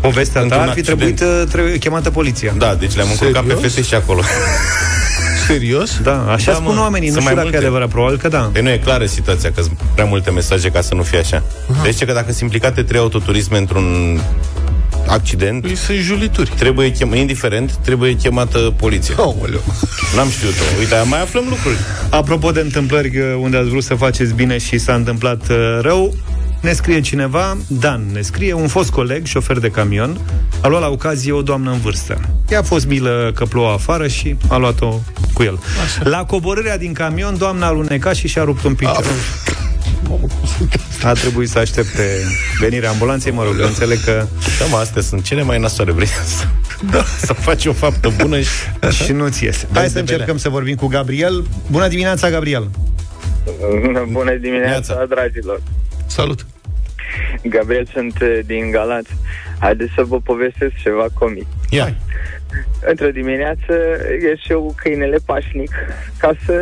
povestea 0.00 0.40
ta, 0.40 0.42
Într-un 0.42 0.60
ar 0.60 0.64
fi 0.72 0.78
accident. 0.78 0.98
trebuit 0.98 1.20
uh, 1.20 1.48
trebuie, 1.52 1.78
chemată 1.78 2.10
poliția. 2.10 2.54
Da, 2.58 2.74
deci 2.74 2.94
le-am 2.96 3.08
încurcat 3.10 3.42
pe 3.42 3.48
Serios? 3.52 3.72
fete 3.72 3.86
și 3.86 3.94
acolo. 3.94 4.20
Serios? 5.46 5.98
Da, 6.02 6.32
așa 6.32 6.52
Da, 6.52 6.58
spun 6.58 6.74
mă, 6.74 6.80
oamenii, 6.80 7.08
nu 7.08 7.14
sunt 7.14 7.24
știu 7.26 7.34
mai 7.34 7.44
dacă 7.44 7.46
e 7.46 7.50
multe. 7.50 7.56
adevărat, 7.56 7.88
probabil 7.88 8.18
că 8.18 8.28
da. 8.28 8.50
Păi 8.52 8.62
nu 8.62 8.70
e 8.70 8.78
clară 8.78 9.04
situația, 9.06 9.52
că 9.52 9.62
sunt 9.62 9.78
prea 9.94 10.04
multe 10.04 10.30
mesaje 10.30 10.68
ca 10.70 10.80
să 10.80 10.94
nu 10.94 11.02
fie 11.02 11.18
așa. 11.18 11.42
Deci 11.82 11.92
zice 11.92 12.04
că 12.04 12.12
dacă 12.12 12.26
sunt 12.28 12.40
implicate 12.40 12.82
trei 12.82 13.00
autoturisme 13.00 13.58
într-un 13.58 14.20
accident, 15.12 15.62
Păi 15.62 15.74
sunt 15.76 15.98
julituri. 15.98 16.50
trebuie 16.58 16.92
chem- 16.92 17.14
indiferent, 17.14 17.72
trebuie 17.76 18.16
chemată 18.16 18.58
poliția. 18.76 19.14
Aoleu. 19.18 19.62
N-am 20.16 20.28
știut-o. 20.28 20.62
Uite, 20.78 20.94
mai 21.04 21.20
aflăm 21.20 21.44
lucruri. 21.48 21.76
Apropo 22.10 22.50
de 22.50 22.60
întâmplări 22.60 23.18
uh, 23.18 23.24
unde 23.40 23.56
ați 23.56 23.68
vrut 23.68 23.82
să 23.84 23.94
faceți 23.94 24.32
bine 24.34 24.58
și 24.58 24.78
s-a 24.78 24.94
întâmplat 24.94 25.48
uh, 25.50 25.56
rău, 25.80 26.14
ne 26.60 26.72
scrie 26.72 27.00
cineva, 27.00 27.56
Dan 27.66 28.04
ne 28.12 28.20
scrie, 28.20 28.52
un 28.52 28.68
fost 28.68 28.90
coleg, 28.90 29.26
șofer 29.26 29.58
de 29.58 29.68
camion, 29.68 30.18
a 30.60 30.66
luat 30.68 30.80
la 30.80 30.88
ocazie 30.88 31.32
o 31.32 31.42
doamnă 31.42 31.70
în 31.70 31.78
vârstă. 31.80 32.20
Ea 32.48 32.58
a 32.58 32.62
fost 32.62 32.86
milă 32.86 33.30
că 33.34 33.44
plouă 33.44 33.72
afară 33.72 34.08
și 34.08 34.36
a 34.48 34.56
luat-o 34.56 35.00
cu 35.32 35.42
el. 35.42 35.58
La 36.02 36.24
coborârea 36.24 36.78
din 36.78 36.92
camion, 36.92 37.38
doamna 37.38 37.66
a 37.66 37.68
alunecat 37.68 38.14
și 38.14 38.28
și-a 38.28 38.42
rupt 38.44 38.64
un 38.64 38.74
picior. 38.74 39.04
A 41.02 41.12
trebuit 41.12 41.48
să 41.48 41.58
aștepte 41.58 42.02
venirea 42.60 42.90
ambulanței, 42.90 43.32
mă 43.32 43.44
rog, 43.44 43.54
eu 43.60 43.66
înțeleg 43.66 43.98
că 44.04 44.26
Da, 44.58 44.64
mă, 44.70 44.76
astea 44.76 45.02
sunt 45.02 45.22
cele 45.24 45.42
mai 45.42 45.58
nasoare. 45.58 45.92
Vrei 45.92 46.06
să, 46.06 46.44
da. 46.90 47.02
să 47.26 47.32
faci 47.32 47.66
o 47.66 47.72
faptă 47.72 48.12
bună 48.16 48.40
și... 48.40 48.48
și 49.04 49.12
nu-ți 49.12 49.44
iese. 49.44 49.68
Hai 49.72 49.86
să 49.86 49.92
de 49.92 49.98
încercăm 50.00 50.24
belea. 50.24 50.40
să 50.40 50.48
vorbim 50.48 50.74
cu 50.74 50.86
Gabriel. 50.86 51.44
Bună 51.70 51.88
dimineața, 51.88 52.30
Gabriel! 52.30 52.70
Bună 54.12 54.32
dimineața, 54.40 54.94
Neața. 54.94 55.04
dragilor! 55.08 55.62
Salut. 56.06 56.46
Gabriel 57.42 57.88
sunt 57.92 58.20
uh, 58.22 58.38
din 58.46 58.70
Galați. 58.70 59.10
Haideți 59.58 59.92
să 59.96 60.02
vă 60.04 60.20
povestesc 60.20 60.72
ceva 60.82 61.06
comic. 61.14 61.46
Ia. 61.70 61.96
Într-o 62.86 63.10
dimineață 63.10 63.74
ies 64.22 64.48
eu 64.48 64.74
câinele 64.76 65.18
pașnic 65.26 65.70
ca 66.18 66.32
să 66.44 66.54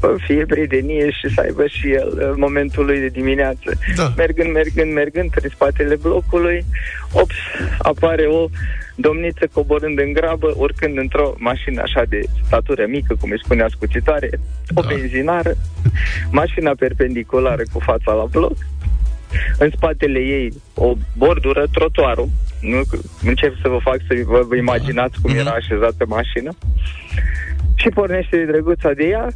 bă, 0.00 0.16
fie 0.26 0.44
prietenie 0.46 1.10
și 1.10 1.34
să 1.34 1.40
aibă 1.40 1.66
și 1.66 1.92
el 1.92 2.08
uh, 2.18 2.32
momentul 2.36 2.84
lui 2.84 3.00
de 3.00 3.06
dimineață. 3.06 3.70
Da. 3.96 4.12
Mergând, 4.16 4.52
mergând, 4.52 4.92
mergând 4.92 5.30
prin 5.30 5.50
spatele 5.54 5.96
blocului, 5.96 6.64
ops, 7.12 7.34
apare 7.78 8.26
o 8.26 8.48
domniță 8.94 9.48
coborând 9.52 9.98
în 9.98 10.12
grabă, 10.12 10.54
urcând 10.56 10.98
într-o 10.98 11.34
mașină 11.38 11.80
așa 11.82 12.02
de 12.08 12.20
statură 12.46 12.84
mică, 12.88 13.16
cum 13.20 13.30
îi 13.30 13.40
spunea 13.44 13.66
scuțitoare, 13.70 14.30
o 14.74 14.80
Da. 14.80 14.86
benzinară, 14.88 15.54
mașina 16.30 16.72
perpendiculară 16.78 17.62
cu 17.72 17.78
fața 17.78 18.12
la 18.12 18.24
bloc, 18.24 18.56
în 19.58 19.70
spatele 19.76 20.18
ei 20.18 20.52
o 20.74 20.92
bordură, 21.16 21.66
trotuarul. 21.72 22.28
Nu, 22.62 22.80
încep 23.24 23.54
să 23.62 23.68
vă 23.68 23.78
fac 23.82 23.98
să 24.08 24.14
vă, 24.24 24.44
vă 24.48 24.56
imaginați 24.56 25.20
cum 25.22 25.34
era 25.34 25.50
așezată 25.50 26.04
mașina. 26.06 26.50
Și 27.74 27.88
pornește 27.88 28.36
de 28.36 28.44
drăguța 28.44 28.92
de 28.92 29.04
ea 29.04 29.28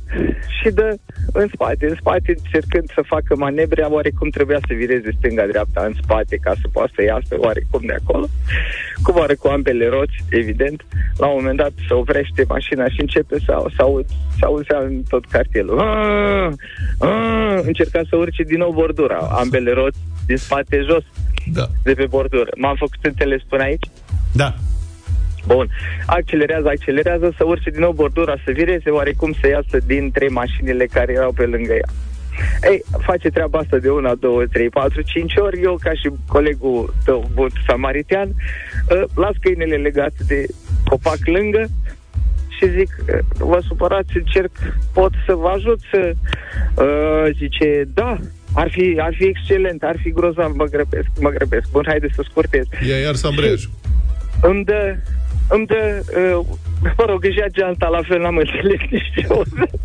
și 0.61 0.71
dă 0.71 0.97
în 1.33 1.49
spate, 1.52 1.87
în 1.87 1.95
spate, 2.00 2.35
încercând 2.45 2.90
să 2.95 3.02
facă 3.06 3.37
manebre, 3.37 3.83
oarecum 3.83 4.28
trebuia 4.28 4.59
să 4.66 4.75
vireze 4.75 5.11
stânga-dreapta 5.18 5.85
în 5.87 5.95
spate 6.02 6.37
ca 6.37 6.52
să 6.61 6.68
poată 6.73 6.90
să 6.95 7.02
iasă 7.02 7.35
oarecum 7.38 7.80
de 7.87 7.97
acolo. 8.02 8.26
Coboară 9.02 9.35
cu 9.35 9.49
ambele 9.49 9.88
roți, 9.88 10.25
evident. 10.30 10.85
La 11.16 11.26
un 11.26 11.35
moment 11.38 11.56
dat 11.56 11.73
se 11.88 11.95
oprește 11.95 12.45
mașina 12.49 12.88
și 12.88 13.00
începe 13.00 13.37
să, 13.45 13.64
să, 13.76 13.83
aud, 13.83 14.06
să 14.38 14.45
auzea 14.45 14.78
în 14.78 15.02
tot 15.09 15.25
cartierul. 15.25 15.78
"Ah, 15.78 16.50
ah", 16.99 17.61
Încerca 17.62 18.00
să 18.09 18.16
urce 18.16 18.42
din 18.42 18.59
nou 18.59 18.73
bordura, 18.73 19.16
ambele 19.16 19.73
roți 19.73 19.99
din 20.26 20.37
spate 20.37 20.80
jos, 20.88 21.04
Da. 21.52 21.66
de 21.82 21.94
pe 21.94 22.06
bordură. 22.06 22.50
M-am 22.56 22.76
făcut 22.76 22.98
înțeles 23.02 23.42
până 23.48 23.62
aici? 23.62 23.86
Da. 24.32 24.54
Bun. 25.46 25.68
Accelerează, 26.06 26.68
accelerează, 26.68 27.34
să 27.36 27.44
urce 27.44 27.70
din 27.70 27.80
nou 27.80 27.92
bordura, 27.92 28.34
să 28.44 28.50
vireze, 28.52 28.90
oarecum 28.90 29.32
să 29.40 29.48
iasă 29.48 29.78
dintre 29.86 30.28
mașinile 30.28 30.86
care 30.86 31.12
erau 31.12 31.32
pe 31.32 31.46
lângă 31.46 31.72
ea. 31.72 31.90
Ei, 32.70 32.82
face 32.98 33.28
treaba 33.28 33.58
asta 33.58 33.76
de 33.78 33.90
una, 33.90 34.14
două, 34.14 34.44
trei, 34.46 34.68
patru, 34.68 35.02
cinci 35.02 35.34
ori. 35.36 35.62
Eu, 35.62 35.78
ca 35.80 35.90
și 35.90 36.10
colegul 36.26 36.94
tău, 37.04 37.30
bun 37.34 37.48
samaritean, 37.66 38.28
uh, 38.28 39.02
las 39.14 39.34
câinele 39.40 39.76
legat 39.76 40.12
de 40.26 40.46
copac 40.84 41.18
lângă 41.24 41.66
și 42.48 42.70
zic, 42.70 42.96
uh, 43.00 43.18
vă 43.38 43.60
supărați, 43.66 44.16
încerc, 44.16 44.50
pot 44.92 45.12
să 45.26 45.34
vă 45.34 45.48
ajut 45.48 45.80
să... 45.90 46.12
Uh, 46.74 47.34
zice, 47.36 47.88
da, 47.94 48.18
ar 48.62 48.68
fi, 48.70 48.96
ar 49.00 49.14
fi 49.18 49.25
excelent, 49.25 49.82
ar 49.82 49.96
fi 50.02 50.10
grozav, 50.10 50.52
mă 50.54 50.64
grăbesc, 50.64 51.08
mă 51.20 51.30
grăbesc. 51.30 51.70
Bun, 51.70 51.84
haide 51.86 52.08
să 52.14 52.22
scurtez 52.30 52.64
Ia 52.88 52.96
iar 52.96 53.14
ambreiajul. 53.22 53.70
îmi 54.42 54.64
dă, 54.64 54.96
îmi 55.48 55.66
dă, 55.66 56.02
uh, 56.38 56.46
mă 56.83 57.04
rog, 57.06 57.25
își 57.25 57.38
ia 57.38 57.47
geanta, 57.49 57.88
la 57.88 58.00
fel 58.09 58.21
n-am 58.21 58.37
înțeles 58.37 58.80
nici 58.90 59.26
eu. 59.28 59.42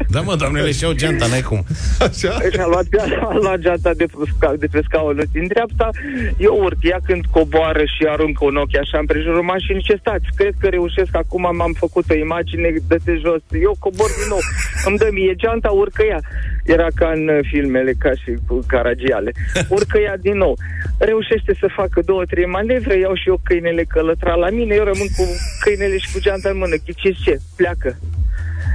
Da, 0.10 0.22
mă, 0.22 0.36
doamnele, 0.36 0.72
și-au 0.72 0.94
geanta, 0.94 1.28
n-ai 1.28 1.42
cum. 1.42 1.64
Așa? 2.00 2.38
Își 2.48 2.60
a 2.60 2.68
luat, 2.68 2.86
a 3.22 3.34
luat 3.34 3.60
geanta 3.60 3.94
de, 3.94 4.06
pe 4.06 4.24
sca- 4.34 4.58
de 4.58 4.68
pe 4.72 4.80
scaunul 4.84 5.26
din 5.32 5.48
dreapta, 5.48 5.90
eu 6.38 6.60
urc, 6.64 6.78
ea 6.82 7.00
când 7.06 7.24
coboară 7.32 7.84
și 7.84 8.02
aruncă 8.10 8.46
un 8.46 8.56
ochi 8.56 8.78
așa 8.78 8.98
împrejurul 9.00 9.44
mașinii, 9.44 9.82
ce 9.82 9.96
stați, 10.00 10.26
cred 10.36 10.54
că 10.60 10.68
reușesc, 10.68 11.16
acum 11.16 11.56
m-am 11.56 11.74
făcut 11.78 12.10
o 12.10 12.16
imagine, 12.16 12.74
dă-te 12.88 13.16
jos, 13.24 13.42
eu 13.62 13.76
cobor 13.80 14.10
din 14.20 14.28
nou, 14.30 14.42
îmi 14.86 14.98
dă 14.98 15.10
mie 15.12 15.34
geanta, 15.36 15.70
urcă 15.70 16.04
ea. 16.04 16.20
Era 16.66 16.88
ca 16.96 17.12
în 17.16 17.28
uh, 17.28 17.40
filmele, 17.52 17.94
ca 18.00 18.12
și 18.22 18.32
cu 18.48 18.60
Caragiale. 18.68 19.32
Urcă 19.70 19.98
ea 20.00 20.18
din 20.18 20.38
nou. 20.38 20.58
Reușește 20.98 21.56
să 21.60 21.68
facă 21.76 22.02
două, 22.06 22.24
trei 22.26 22.46
manevre, 22.46 22.98
iau 22.98 23.16
și 23.16 23.28
eu 23.28 23.40
câinele 23.44 23.84
călătra 23.84 24.34
la 24.34 24.50
mine, 24.50 24.76
eu 24.76 24.84
rămân 24.84 25.10
cu 25.18 25.24
câinele 25.64 25.98
și 25.98 26.12
cu 26.14 26.20
geanta 26.20 26.50
în 26.50 26.58
mână. 26.58 26.76
Ghiciți 26.92 27.22
ce? 27.24 27.40
Pleacă. 27.56 27.98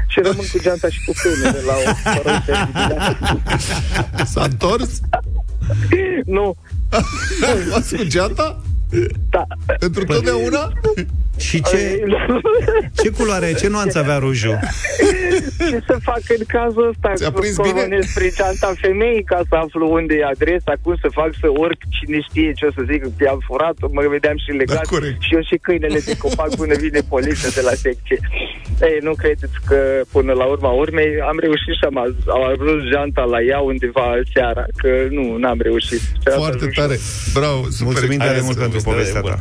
Și 0.07 0.21
rămân 0.23 0.45
cu 0.53 0.59
geanta 0.59 0.89
și 0.89 1.05
cu 1.05 1.13
câinele 1.23 1.61
la 1.67 1.73
o 1.73 2.19
oră 2.19 2.43
S-a 4.25 4.45
întors? 4.45 5.01
Nu, 6.25 6.57
Luați 7.69 7.97
cu 7.97 8.03
geanta? 8.03 8.63
Da. 9.31 9.43
Pentru 9.79 10.05
totdeauna? 10.05 10.73
Și 11.39 11.63
ce, 11.63 11.81
ce 13.03 13.09
culoare, 13.11 13.53
ce 13.55 13.69
nuanță 13.69 13.99
avea 13.99 14.19
rujul? 14.19 14.59
Ce 15.71 15.79
să 15.87 15.97
fac 16.03 16.23
în 16.39 16.45
cazul 16.57 16.89
ăsta? 16.93 17.09
Ți-a 17.15 17.31
prins 17.39 17.55
Să 17.55 17.63
bine? 17.63 17.75
coronez 17.75 18.05
prin 18.15 18.31
geanta 18.39 18.73
femeii 18.85 19.25
ca 19.33 19.41
să 19.49 19.55
aflu 19.65 19.85
unde 19.99 20.15
e 20.15 20.25
adresa, 20.35 20.73
cum 20.83 20.95
să 21.05 21.09
fac 21.21 21.31
să 21.43 21.49
urc, 21.65 21.79
cine 21.97 22.19
știe 22.29 22.51
ce 22.59 22.65
o 22.69 22.73
să 22.77 22.83
zic, 22.91 23.01
că 23.03 23.23
i-am 23.29 23.41
furat 23.49 23.77
mă 23.97 24.03
vedeam 24.15 24.37
și 24.45 24.51
legat 24.63 24.83
Da, 24.83 24.91
corect. 24.95 25.19
și 25.27 25.35
eu 25.37 25.43
și 25.51 25.57
câinele 25.67 25.99
de 26.09 26.15
copac 26.25 26.51
până 26.61 26.75
vine 26.85 27.01
poliția 27.15 27.51
de 27.59 27.63
la 27.69 27.75
secție. 27.85 28.19
Ei, 28.89 28.99
nu 29.09 29.13
credeți 29.23 29.57
că 29.69 29.79
până 30.17 30.33
la 30.41 30.45
urma 30.55 30.71
urmei 30.85 31.11
am 31.31 31.39
reușit 31.47 31.75
și 31.81 31.85
am, 31.91 31.97
az- 32.05 32.27
am 32.37 32.43
ajuns 32.53 32.81
geanta 32.93 33.23
la 33.35 33.41
ea 33.51 33.61
undeva 33.73 34.07
seara, 34.35 34.65
că 34.81 34.91
nu, 35.17 35.25
n-am 35.43 35.59
reușit. 35.69 36.01
Trebuia 36.23 36.35
să 36.37 36.43
Foarte 36.45 36.57
ajung 36.65 36.73
și 36.77 36.81
tare. 36.83 36.97
Bravo, 37.39 37.61
super. 37.77 37.87
Mulțumim 37.91 38.19
Hai 38.19 38.27
tare 38.29 38.39
să 38.41 38.45
mult 38.49 38.59
pentru 38.65 38.79
povestea 38.91 39.21
povestea 39.21 39.21
e 39.21 39.29
ta. 39.31 39.37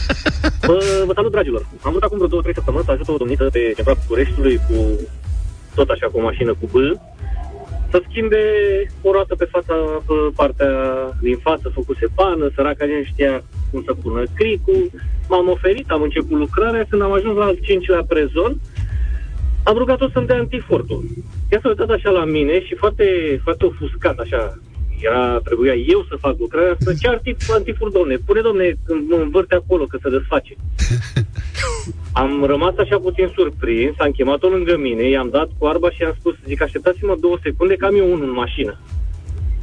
Bă, 0.68 0.76
vă 1.06 1.12
salut, 1.14 1.32
dragilor. 1.36 1.62
Am 1.82 1.90
vrut 1.90 2.02
acum 2.02 2.16
vreo 2.16 2.32
două, 2.32 2.42
trei 2.42 2.58
săptămâni 2.58 2.84
să 2.84 2.90
ajut 2.90 3.08
o 3.08 3.16
domniță 3.22 3.44
pe 3.44 3.72
ceva 3.76 3.92
Bucureștiului 4.02 4.56
cu 4.66 4.76
tot 5.74 5.88
așa 5.90 6.06
cu 6.06 6.18
o 6.18 6.22
mașină 6.22 6.52
cu 6.60 6.66
B 6.72 6.76
să 7.90 8.02
schimbe 8.08 8.42
o 9.02 9.12
roată 9.12 9.34
pe 9.34 9.44
fața, 9.44 9.74
pe 10.06 10.14
partea 10.34 10.72
din 11.20 11.36
față, 11.36 11.68
făcuse 11.74 12.06
pană, 12.14 12.50
săraca 12.54 12.84
nu 12.84 13.04
știa 13.04 13.44
cum 13.70 13.82
să 13.86 13.92
pună 14.02 14.22
cricul. 14.34 14.90
M-am 15.28 15.48
oferit, 15.48 15.90
am 15.90 16.02
început 16.02 16.38
lucrarea, 16.38 16.86
când 16.88 17.02
am 17.02 17.12
ajuns 17.12 17.36
la 17.36 17.44
al 17.44 17.58
cincilea 17.62 18.04
prezon, 18.08 18.60
am 19.62 19.76
rugat-o 19.76 20.08
să-mi 20.08 20.26
dea 20.26 20.38
antifortul. 20.38 21.04
Ea 21.50 21.58
s-a 21.62 21.68
uitat 21.68 21.90
așa 21.90 22.10
la 22.10 22.24
mine 22.24 22.64
și 22.64 22.74
foarte, 22.74 23.04
foarte 23.42 23.64
ofuscat, 23.64 24.18
așa, 24.18 24.58
era, 25.00 25.38
trebuia 25.44 25.74
eu 25.74 26.06
să 26.08 26.16
fac 26.20 26.34
lucrarea 26.38 26.76
asta. 26.78 26.92
Ce 27.00 27.08
artip 27.08 27.38
antifur, 27.48 27.90
domne? 27.90 28.16
Pune, 28.26 28.40
domne, 28.40 28.74
când 28.86 29.08
mă 29.10 29.16
învârte 29.16 29.54
acolo, 29.54 29.84
că 29.84 29.98
se 30.02 30.10
desface. 30.10 30.54
Am 32.22 32.44
rămas 32.44 32.74
așa 32.76 32.98
puțin 32.98 33.32
surprins, 33.34 33.94
am 33.98 34.10
chemat-o 34.10 34.48
lângă 34.48 34.76
mine, 34.76 35.08
i-am 35.08 35.28
dat 35.30 35.48
cu 35.58 35.66
arba 35.66 35.90
și 35.90 36.02
i-am 36.02 36.14
spus, 36.18 36.34
zic, 36.46 36.62
așteptați-mă 36.62 37.16
două 37.20 37.38
secunde 37.42 37.74
că 37.74 37.86
am 37.86 37.96
eu 37.96 38.12
unul 38.12 38.28
în 38.28 38.32
mașină. 38.32 38.80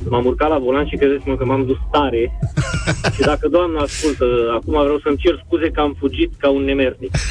M-am 0.10 0.26
urcat 0.26 0.50
la 0.50 0.58
volan 0.58 0.88
și 0.88 0.96
credeți-mă 0.96 1.36
că 1.38 1.46
m-am 1.46 1.66
dus 1.66 1.78
tare 1.92 2.40
și 3.16 3.22
dacă 3.22 3.48
doamna 3.48 3.80
ascultă, 3.82 4.26
acum 4.54 4.74
vreau 4.74 5.00
să-mi 5.04 5.18
cer 5.18 5.44
scuze 5.46 5.70
că 5.70 5.80
am 5.82 5.96
fugit 6.00 6.32
ca 6.38 6.50
un 6.50 6.64
nemernic. 6.64 7.12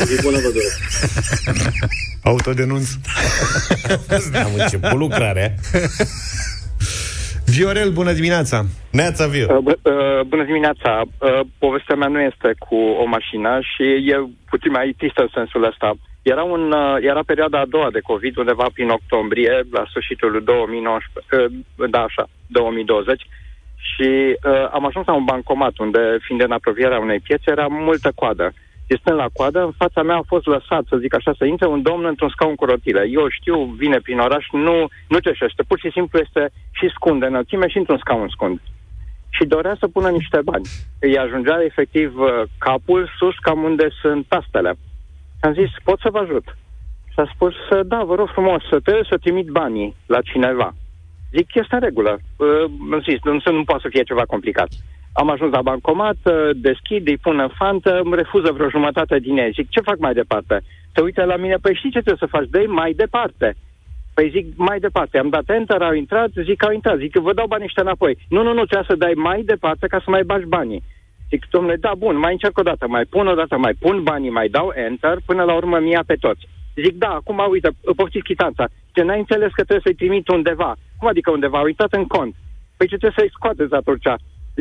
O 0.00 0.04
zi 0.04 0.22
bună 0.22 0.36
vă 0.36 0.50
doresc. 0.52 0.80
Autodenunț. 2.22 2.88
Am 4.44 4.50
început 4.58 4.98
lucrarea. 4.98 5.54
Viorel, 7.50 7.90
bună 7.90 8.12
dimineața! 8.12 8.64
Neața, 8.90 9.26
Viu. 9.26 9.46
Uh, 9.50 9.58
bă- 9.66 9.80
uh, 9.82 10.20
Bună 10.26 10.44
dimineața! 10.44 11.02
Uh, 11.02 11.40
Povestea 11.58 11.96
mea 11.96 12.08
nu 12.08 12.20
este 12.20 12.54
cu 12.58 12.74
o 12.74 13.04
mașină 13.04 13.58
și 13.60 13.82
e 14.12 14.16
puțin 14.48 14.70
mai 14.70 14.94
tristă 14.98 15.20
în 15.22 15.28
sensul 15.34 15.64
ăsta. 15.64 15.94
Era, 16.22 16.42
un, 16.42 16.72
uh, 16.72 16.96
era 17.00 17.22
perioada 17.26 17.58
a 17.60 17.72
doua 17.74 17.90
de 17.90 18.00
COVID, 18.00 18.36
undeva 18.36 18.66
prin 18.72 18.88
octombrie, 18.88 19.54
la 19.70 19.84
sfârșitul 19.90 20.42
2019, 20.44 21.36
uh, 21.76 21.90
da, 21.90 22.00
așa, 22.02 22.24
2020, 22.46 23.22
și 23.90 24.08
uh, 24.10 24.68
am 24.72 24.84
ajuns 24.86 25.06
la 25.06 25.14
un 25.14 25.24
bancomat 25.24 25.78
unde, 25.78 25.98
fiind 26.20 26.42
în 26.42 26.52
apropierea 26.52 26.98
unei 26.98 27.20
piețe, 27.20 27.50
era 27.50 27.66
multă 27.66 28.12
coadă. 28.14 28.46
Și 28.52 28.67
stând 28.96 29.18
la 29.18 29.28
coadă, 29.32 29.60
în 29.64 29.70
fața 29.70 30.02
mea 30.02 30.16
a 30.16 30.30
fost 30.32 30.46
lăsat, 30.46 30.84
să 30.88 30.96
zic 30.96 31.14
așa, 31.14 31.32
să 31.38 31.44
intre 31.44 31.66
un 31.66 31.82
domn 31.82 32.04
într-un 32.04 32.28
scaun 32.28 32.54
cu 32.54 32.64
rotile. 32.64 33.06
Eu 33.10 33.28
știu, 33.28 33.64
vine 33.64 33.98
prin 33.98 34.18
oraș, 34.18 34.46
nu, 34.52 34.86
nu 35.08 35.18
ceșește, 35.18 35.62
pur 35.62 35.78
și 35.78 35.90
simplu 35.90 36.18
este 36.18 36.50
și 36.70 36.88
scund 36.94 37.20
de 37.20 37.26
înălțime 37.26 37.68
și 37.68 37.78
într-un 37.78 37.98
scaun 37.98 38.28
scund. 38.28 38.60
Și 39.28 39.44
dorea 39.44 39.76
să 39.78 39.88
pună 39.88 40.08
niște 40.08 40.40
bani. 40.44 40.66
Îi 41.00 41.18
ajungea 41.18 41.64
efectiv 41.64 42.18
uh, 42.18 42.42
capul 42.58 43.10
sus 43.18 43.34
cam 43.38 43.62
unde 43.62 43.88
sunt 44.00 44.26
tastele. 44.26 44.72
Și 45.38 45.44
am 45.44 45.52
zis, 45.52 45.70
pot 45.84 45.98
să 46.00 46.08
vă 46.10 46.18
ajut? 46.18 46.56
Și 47.12 47.18
a 47.20 47.30
spus, 47.34 47.54
da, 47.86 48.02
vă 48.04 48.14
rog 48.14 48.28
frumos, 48.28 48.62
să 48.70 48.80
trebuie 48.80 49.06
să 49.08 49.16
trimit 49.16 49.46
banii 49.46 49.94
la 50.06 50.20
cineva. 50.20 50.74
Zic, 51.32 51.54
este 51.54 51.74
în 51.74 51.80
regulă. 51.80 52.18
Uh, 52.36 52.64
am 52.92 53.00
zis, 53.08 53.18
nu, 53.22 53.52
nu 53.52 53.64
poate 53.64 53.82
să 53.82 53.88
fie 53.90 54.02
ceva 54.02 54.24
complicat. 54.24 54.68
Am 55.20 55.30
ajuns 55.30 55.52
la 55.52 55.62
bancomat, 55.62 56.16
uh, 56.24 56.50
deschid, 56.54 57.06
îi 57.06 57.16
pun 57.16 57.38
în 57.38 57.48
fantă, 57.58 58.00
îmi 58.04 58.14
refuză 58.14 58.52
vreo 58.52 58.68
jumătate 58.68 59.18
din 59.18 59.38
ei. 59.38 59.50
Zic, 59.52 59.68
ce 59.68 59.80
fac 59.80 59.98
mai 59.98 60.14
departe? 60.14 60.60
Se 60.94 61.00
uită 61.00 61.24
la 61.24 61.36
mine, 61.36 61.56
păi 61.62 61.74
știi 61.74 61.90
ce 61.90 62.00
trebuie 62.00 62.28
să 62.28 62.36
faci? 62.36 62.48
dă 62.48 62.64
mai 62.66 62.92
departe. 62.92 63.56
Păi 64.14 64.30
zic, 64.30 64.46
mai 64.56 64.78
departe. 64.78 65.18
Am 65.18 65.28
dat 65.28 65.48
enter, 65.48 65.82
au 65.82 65.92
intrat, 65.92 66.30
zic, 66.44 66.64
au 66.64 66.72
intrat. 66.72 66.98
Zic, 66.98 67.16
vă 67.16 67.32
dau 67.34 67.46
banii 67.46 67.64
ăștia 67.64 67.82
înapoi. 67.82 68.18
Nu, 68.28 68.42
nu, 68.42 68.52
nu, 68.52 68.64
trebuie 68.64 68.90
să 68.90 69.02
dai 69.04 69.12
mai 69.16 69.42
departe 69.42 69.86
ca 69.86 69.98
să 70.04 70.10
mai 70.10 70.22
bagi 70.22 70.46
banii. 70.46 70.82
Zic, 71.30 71.46
domnule, 71.50 71.76
da, 71.76 71.92
bun, 71.98 72.16
mai 72.18 72.32
încerc 72.32 72.58
o 72.58 72.62
dată, 72.62 72.88
mai 72.88 73.04
pun 73.04 73.26
o 73.26 73.34
dată, 73.34 73.56
mai 73.58 73.74
pun 73.80 74.02
banii, 74.02 74.30
mai 74.30 74.48
dau 74.48 74.72
enter, 74.74 75.16
până 75.26 75.42
la 75.42 75.54
urmă 75.54 75.78
mi-ia 75.78 76.02
pe 76.06 76.14
toți. 76.14 76.48
Zic, 76.84 76.94
da, 77.04 77.08
acum, 77.08 77.46
uite, 77.50 77.68
poftiți 77.96 78.24
chitanța. 78.24 78.68
Ce 78.92 79.02
n-ai 79.02 79.18
înțeles 79.18 79.50
că 79.52 79.62
trebuie 79.62 79.86
să-i 79.86 80.00
trimit 80.00 80.28
undeva. 80.28 80.76
Cum 80.98 81.08
adică 81.08 81.30
undeva? 81.30 81.58
Au 81.58 81.64
uitat 81.64 81.92
în 81.92 82.06
cont. 82.06 82.34
Păi 82.76 82.88
ce 82.88 82.96
trebuie 82.96 83.18
să-i 83.18 83.34
scoateți 83.36 83.74
atunci? 83.74 84.08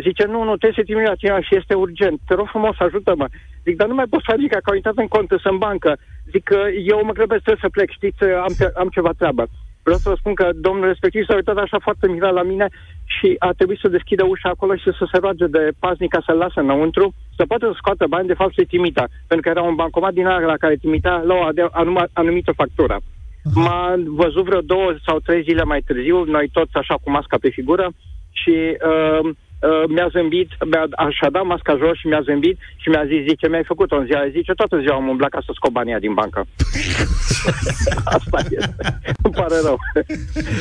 Zice, 0.06 0.24
nu, 0.26 0.40
nu, 0.44 0.58
trebuie 0.58 0.80
să 0.80 0.88
trimit 0.88 1.08
la 1.08 1.22
cineva 1.22 1.42
și 1.42 1.56
este 1.56 1.74
urgent. 1.74 2.20
Te 2.28 2.34
rog 2.34 2.48
frumos, 2.48 2.76
ajută-mă. 2.80 3.28
Zic, 3.64 3.76
dar 3.76 3.88
nu 3.88 3.96
mai 3.96 4.10
pot 4.10 4.22
să 4.24 4.36
zic 4.40 4.52
că 4.52 4.70
au 4.70 4.76
intrat 4.76 4.98
în 4.98 5.08
cont, 5.08 5.28
sunt 5.30 5.54
în 5.54 5.58
bancă. 5.58 5.98
Zic 6.32 6.44
că 6.44 6.60
eu 6.92 7.00
mă 7.04 7.12
grăbesc, 7.18 7.44
trebuie 7.44 7.66
să 7.66 7.76
plec, 7.76 7.90
știți, 7.92 8.24
am, 8.24 8.54
am 8.82 8.90
ceva 8.98 9.12
treabă. 9.18 9.44
Vreau 9.88 10.02
să 10.04 10.10
vă 10.10 10.16
spun 10.20 10.34
că 10.34 10.50
domnul 10.68 10.88
respectiv 10.88 11.26
s-a 11.26 11.36
uitat 11.36 11.58
așa 11.58 11.80
foarte 11.80 12.08
mirat 12.08 12.34
la 12.34 12.44
mine 12.44 12.68
și 13.06 13.36
a 13.40 13.52
trebuit 13.52 13.80
să 13.80 13.88
deschidă 13.88 14.24
ușa 14.26 14.50
acolo 14.50 14.76
și 14.76 14.84
să 15.00 15.06
se 15.12 15.18
roage 15.18 15.48
de 15.48 15.64
paznic 15.80 16.12
ca 16.12 16.22
să-l 16.26 16.38
lasă 16.38 16.60
înăuntru, 16.60 17.14
să 17.36 17.46
poată 17.46 17.66
să 17.66 17.74
scoată 17.78 18.06
bani, 18.08 18.28
de 18.28 18.40
fapt 18.40 18.54
să-i 18.54 18.72
trimită. 18.72 19.04
Pentru 19.28 19.44
că 19.46 19.50
era 19.50 19.68
un 19.68 19.76
bancomat 19.76 20.14
din 20.14 20.26
ala 20.26 20.46
la 20.46 20.58
care 20.58 20.76
trimitea 20.76 21.16
la 21.30 21.34
o 21.34 21.44
anumită 22.14 22.52
factură. 22.52 23.00
M-a 23.54 23.96
văzut 24.06 24.44
vreo 24.44 24.62
două 24.62 24.96
sau 25.06 25.20
trei 25.20 25.42
zile 25.42 25.64
mai 25.64 25.82
târziu, 25.86 26.24
noi 26.24 26.50
toți 26.52 26.76
așa 26.76 26.96
cu 27.04 27.10
masca 27.12 27.38
pe 27.42 27.50
figură 27.50 27.90
și 28.32 28.56
uh, 28.92 29.30
uh, 29.60 29.84
mi-a 29.94 30.08
zâmbit, 30.16 30.50
mi-a, 30.72 30.84
așa 31.08 31.28
dat 31.36 31.46
masca 31.52 31.74
jos 31.82 31.98
și 32.02 32.08
mi-a 32.08 32.22
zâmbit 32.28 32.58
și 32.82 32.88
mi-a 32.90 33.06
zis, 33.12 33.22
zice, 33.30 33.46
mi-ai 33.48 33.72
făcut 33.72 33.90
o 33.92 34.04
ziua, 34.08 34.22
zice, 34.38 34.52
toată 34.62 34.76
ziua 34.84 34.96
am 34.96 35.08
umblat 35.14 35.30
ca 35.30 35.42
să 35.46 35.52
scot 35.54 35.72
banii 35.72 36.06
din 36.06 36.14
bancă. 36.14 36.40
Asta 38.18 38.38
este. 38.58 38.76
Îmi 39.26 39.34
pare 39.40 39.58
rău. 39.68 39.78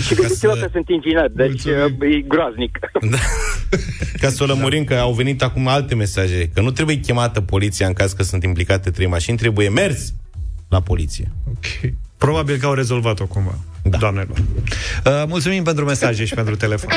și 0.07 0.15
gândiți-vă 0.15 0.55
să... 0.55 0.61
că 0.61 0.69
sunt 0.73 0.89
inginer, 0.89 1.29
deci 1.43 1.65
Mulțumim. 1.65 2.13
e 2.13 2.21
groaznic. 2.33 2.79
Da. 3.11 3.19
Ca 4.23 4.29
să 4.29 4.43
o 4.43 4.47
lămurim 4.47 4.85
că 4.85 4.95
au 4.95 5.13
venit 5.13 5.43
acum 5.43 5.69
alte 5.69 5.95
mesaje, 5.95 6.51
că 6.55 6.61
nu 6.61 6.71
trebuie 6.71 6.97
chemată 6.97 7.41
poliția 7.41 7.87
în 7.87 7.93
caz 7.93 8.13
că 8.13 8.23
sunt 8.23 8.43
implicate 8.43 8.91
trei 8.91 9.07
mașini, 9.07 9.37
trebuie 9.37 9.69
mers 9.69 10.13
la 10.69 10.81
poliție. 10.81 11.29
Ok. 11.49 11.93
Probabil 12.19 12.57
că 12.57 12.67
au 12.67 12.73
rezolvat-o 12.75 13.27
cumva, 13.27 13.59
da. 13.83 13.99
doamnelor. 13.99 14.37
Uh, 14.39 15.13
mulțumim 15.29 15.63
pentru 15.63 15.85
mesaje 15.85 16.25
și 16.25 16.35
pentru 16.35 16.57
telefon. 16.57 16.91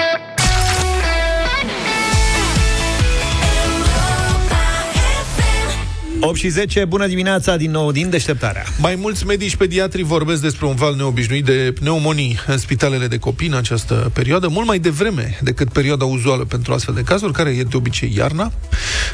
8 6.22 6.36
și 6.36 6.48
10, 6.48 6.86
bună 6.86 7.08
dimineața 7.08 7.58
din 7.58 7.72
nou 7.72 7.92
din 7.92 8.10
deșteptarea. 8.10 8.64
Mai 8.80 8.96
mulți 8.96 9.26
medici 9.26 9.56
pediatri 9.56 10.04
vorbesc 10.04 10.42
despre 10.42 10.66
un 10.66 10.76
val 10.76 10.96
neobișnuit 10.96 11.46
de 11.46 11.74
pneumonii 11.80 12.40
în 12.48 12.58
spitalele 12.58 13.08
de 13.08 13.18
copii 13.18 13.48
în 13.48 13.54
această 13.54 14.12
perioadă, 14.14 14.48
mult 14.48 14.68
mai 14.68 14.80
devreme 14.80 15.38
decât 15.42 15.70
perioada 15.72 16.06
uzuală 16.06 16.46
pentru 16.46 16.74
astfel 16.74 16.94
de 16.94 17.02
cazuri, 17.02 17.34
care 17.34 17.50
e 17.50 17.64
de 17.64 17.78
obicei 17.78 18.14
iarna. 18.16 18.52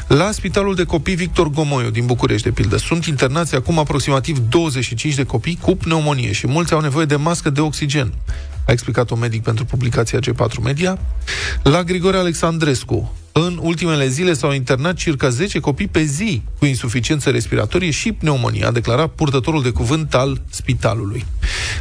La 0.08 0.30
Spitalul 0.30 0.74
de 0.74 0.84
Copii 0.84 1.14
Victor 1.14 1.50
Gomoiu 1.50 1.90
din 1.90 2.06
București, 2.06 2.46
de 2.46 2.52
pildă, 2.52 2.76
sunt 2.76 3.04
internați 3.04 3.54
acum 3.54 3.78
aproximativ 3.78 4.38
25 4.38 5.14
de 5.14 5.24
copii 5.24 5.58
cu 5.60 5.76
pneumonie 5.76 6.32
și 6.32 6.46
mulți 6.46 6.72
au 6.72 6.80
nevoie 6.80 7.04
de 7.04 7.16
mască 7.16 7.50
de 7.50 7.60
oxigen 7.60 8.12
a 8.66 8.72
explicat 8.72 9.10
un 9.10 9.18
medic 9.18 9.42
pentru 9.42 9.64
publicația 9.64 10.18
G4 10.18 10.62
Media. 10.62 10.98
La 11.62 11.82
Grigore 11.82 12.16
Alexandrescu, 12.16 13.14
în 13.38 13.58
ultimele 13.62 14.06
zile 14.06 14.32
s-au 14.32 14.52
internat 14.52 14.96
circa 14.96 15.28
10 15.28 15.60
copii 15.60 15.88
pe 15.88 16.02
zi 16.02 16.42
cu 16.58 16.66
insuficiență 16.66 17.30
respiratorie 17.30 17.90
și 17.90 18.12
pneumonie, 18.12 18.64
a 18.64 18.70
declarat 18.70 19.08
purtătorul 19.08 19.62
de 19.62 19.70
cuvânt 19.70 20.14
al 20.14 20.40
spitalului. 20.50 21.24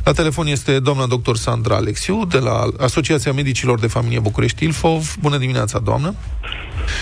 La 0.04 0.12
telefon 0.12 0.48
este 0.48 0.80
doamna 0.80 1.06
doctor 1.06 1.38
Sandra 1.38 1.76
Alexiu 1.76 2.26
de 2.26 2.38
la 2.38 2.68
Asociația 2.80 3.34
Medicilor 3.34 3.80
de 3.80 3.88
Familie 3.88 4.20
București 4.20 4.63
Ilfov. 4.63 5.15
Bună 5.22 5.38
dimineața, 5.38 5.80
doamnă! 5.80 6.15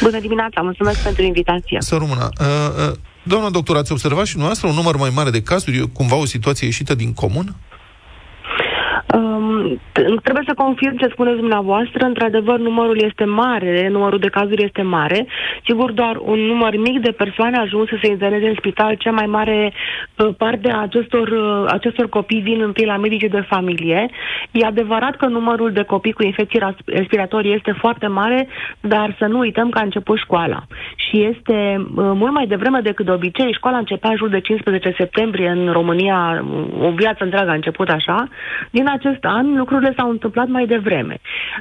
Bună 0.02 0.20
dimineața, 0.20 0.62
mulțumesc 0.62 1.04
pentru 1.04 1.24
invitație. 1.24 1.78
Să 1.82 1.96
rămână. 1.96 2.30
Uh, 2.40 2.48
uh, 2.90 2.96
doamna 3.24 3.50
doctor, 3.50 3.76
ați 3.76 3.92
observat 3.92 4.26
și 4.26 4.38
noastră 4.38 4.68
un 4.68 4.76
număr 4.76 4.98
mai 4.98 5.12
mare 5.14 5.30
de 5.30 5.42
cazuri, 5.42 5.92
cumva 5.92 6.16
o 6.16 6.26
situație 6.26 6.66
ieșită 6.66 6.96
din 6.96 7.14
comun? 7.14 7.56
Um, 9.14 9.80
trebuie 10.24 10.44
să 10.48 10.54
confirm 10.56 10.98
ce 10.98 11.08
spuneți 11.12 11.40
dumneavoastră. 11.40 12.06
Într-adevăr, 12.06 12.60
numărul 12.60 13.02
este 13.02 13.24
mare, 13.24 13.88
numărul 13.92 14.20
de 14.20 14.28
cazuri 14.28 14.64
este 14.64 14.82
mare. 14.82 15.28
Sigur, 15.66 15.92
doar 15.92 16.18
un 16.22 16.40
număr 16.40 16.78
mic 16.78 17.00
de 17.02 17.12
persoane 17.12 17.58
ajuns 17.58 17.90
să 17.90 17.98
se 18.02 18.10
interneze 18.10 18.48
în 18.48 18.56
spital. 18.58 18.96
Cea 18.96 19.12
mai 19.12 19.26
mare 19.26 19.74
uh, 20.18 20.30
parte 20.38 20.72
a 20.72 20.82
acestor, 20.82 21.28
uh, 21.28 21.66
acestor 21.68 22.10
copii 22.10 22.42
vin 22.42 22.62
întâi 22.62 22.86
la 22.86 22.98
medici 22.98 23.30
de 23.30 23.46
familie. 23.48 24.10
E 24.52 24.66
adevărat 24.66 25.16
că 25.16 25.26
numărul 25.28 25.72
de 25.72 25.84
copii 25.84 26.14
cu 26.14 26.24
infecții 26.24 26.62
respiratorii 26.86 27.54
este 27.54 27.72
foarte 27.72 28.08
mare, 28.08 28.48
dar 28.80 29.16
să 29.20 29.26
nu 29.26 29.38
uităm 29.38 29.70
că 29.70 29.80
a 29.80 29.84
început 29.84 30.18
școala. 30.18 30.60
Și 30.96 31.24
este 31.24 31.76
uh, 31.78 31.86
mult 31.96 32.34
mai 32.34 32.48
devreme 32.48 32.80
decât 32.80 33.06
de 33.06 33.12
obicei. 33.12 33.54
Școala 33.54 33.78
începea 33.78 34.10
în 34.10 34.16
jur 34.16 34.30
de 34.30 34.40
15 34.40 34.94
septembrie 34.98 35.50
în 35.50 35.72
România, 35.72 36.46
o 36.82 36.90
viață 36.90 37.24
întreagă 37.24 37.50
a 37.50 37.54
început 37.54 37.90
așa. 37.90 38.28
Din 38.72 38.88
acest 39.06 39.24
an 39.26 39.58
lucrurile 39.58 39.94
s-au 39.98 40.10
întâmplat 40.10 40.48
mai 40.48 40.66
devreme. 40.66 41.18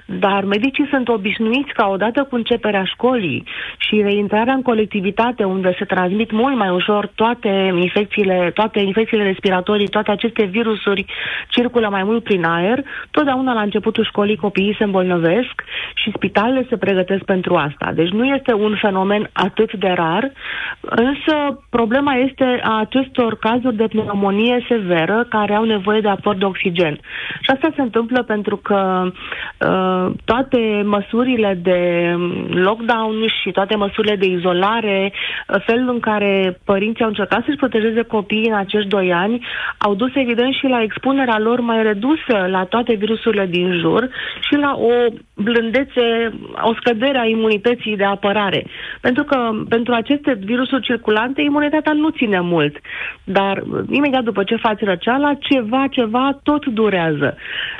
Dar 0.06 0.44
medicii 0.44 0.86
sunt 0.90 1.08
obișnuiți 1.08 1.72
ca 1.72 1.86
odată 1.88 2.22
cu 2.22 2.34
începerea 2.34 2.84
școlii 2.84 3.44
și 3.78 4.00
reintrarea 4.02 4.54
în 4.54 4.62
colectivitate 4.62 5.44
unde 5.44 5.74
se 5.78 5.84
transmit 5.84 6.30
mult 6.32 6.56
mai 6.56 6.68
ușor 6.70 7.10
toate 7.14 7.72
infecțiile, 7.80 8.50
toate 8.54 8.80
infecțiile 8.80 9.22
respiratorii, 9.24 9.88
toate 9.88 10.10
aceste 10.10 10.44
virusuri 10.44 11.04
circulă 11.48 11.88
mai 11.88 12.02
mult 12.02 12.22
prin 12.24 12.44
aer, 12.44 12.78
totdeauna 13.10 13.52
la 13.52 13.60
începutul 13.60 14.04
școlii 14.04 14.36
copiii 14.36 14.74
se 14.78 14.84
îmbolnăvesc 14.84 15.54
și 15.94 16.12
spitalele 16.14 16.66
se 16.68 16.76
pregătesc 16.76 17.22
pentru 17.24 17.54
asta. 17.54 17.92
Deci 17.94 18.08
nu 18.10 18.24
este 18.24 18.52
un 18.54 18.76
fenomen 18.80 19.30
atât 19.32 19.72
de 19.72 19.88
rar, 19.88 20.32
însă 20.80 21.62
problema 21.70 22.14
este 22.14 22.60
a 22.62 22.78
acestor 22.78 23.36
cazuri 23.38 23.76
de 23.76 23.86
pneumonie 23.86 24.64
severă 24.68 25.26
care 25.28 25.54
au 25.54 25.64
nevoie 25.64 26.00
de 26.00 26.08
aport 26.08 26.38
de 26.38 26.44
oxigen. 26.44 26.98
Și 27.40 27.50
asta 27.54 27.68
se 27.74 27.82
întâmplă 27.82 28.22
pentru 28.22 28.56
că 28.56 29.02
uh, 29.06 30.12
toate 30.24 30.82
măsurile 30.84 31.58
de 31.62 31.80
lockdown 32.48 33.14
și 33.42 33.50
toate 33.50 33.76
măsurile 33.76 34.16
de 34.16 34.26
izolare, 34.26 35.12
uh, 35.12 35.62
felul 35.66 35.88
în 35.88 36.00
care 36.00 36.58
părinții 36.64 37.02
au 37.02 37.08
încercat 37.08 37.44
să-și 37.44 37.56
protejeze 37.56 38.02
copiii 38.02 38.48
în 38.48 38.54
acești 38.56 38.88
doi 38.88 39.12
ani, 39.12 39.46
au 39.78 39.94
dus 39.94 40.10
evident 40.14 40.54
și 40.54 40.66
la 40.66 40.82
expunerea 40.82 41.38
lor 41.38 41.60
mai 41.60 41.82
redusă 41.82 42.46
la 42.50 42.64
toate 42.64 42.94
virusurile 42.94 43.46
din 43.46 43.78
jur 43.78 44.08
și 44.40 44.54
la 44.54 44.74
o 44.78 44.92
blândețe, 45.34 46.32
o 46.62 46.74
scădere 46.74 47.18
a 47.18 47.24
imunității 47.24 47.96
de 47.96 48.04
apărare. 48.04 48.66
Pentru 49.00 49.24
că 49.24 49.50
pentru 49.68 49.92
aceste 49.94 50.38
virusuri 50.44 50.82
circulante, 50.82 51.42
imunitatea 51.42 51.92
nu 51.92 52.08
ține 52.08 52.40
mult. 52.40 52.76
Dar 53.24 53.62
imediat 53.90 54.22
după 54.22 54.42
ce 54.44 54.56
faci 54.56 54.80
răceala, 54.80 55.34
ceva, 55.40 55.86
ceva 55.90 56.38
tot 56.42 56.66
durează. 56.66 57.11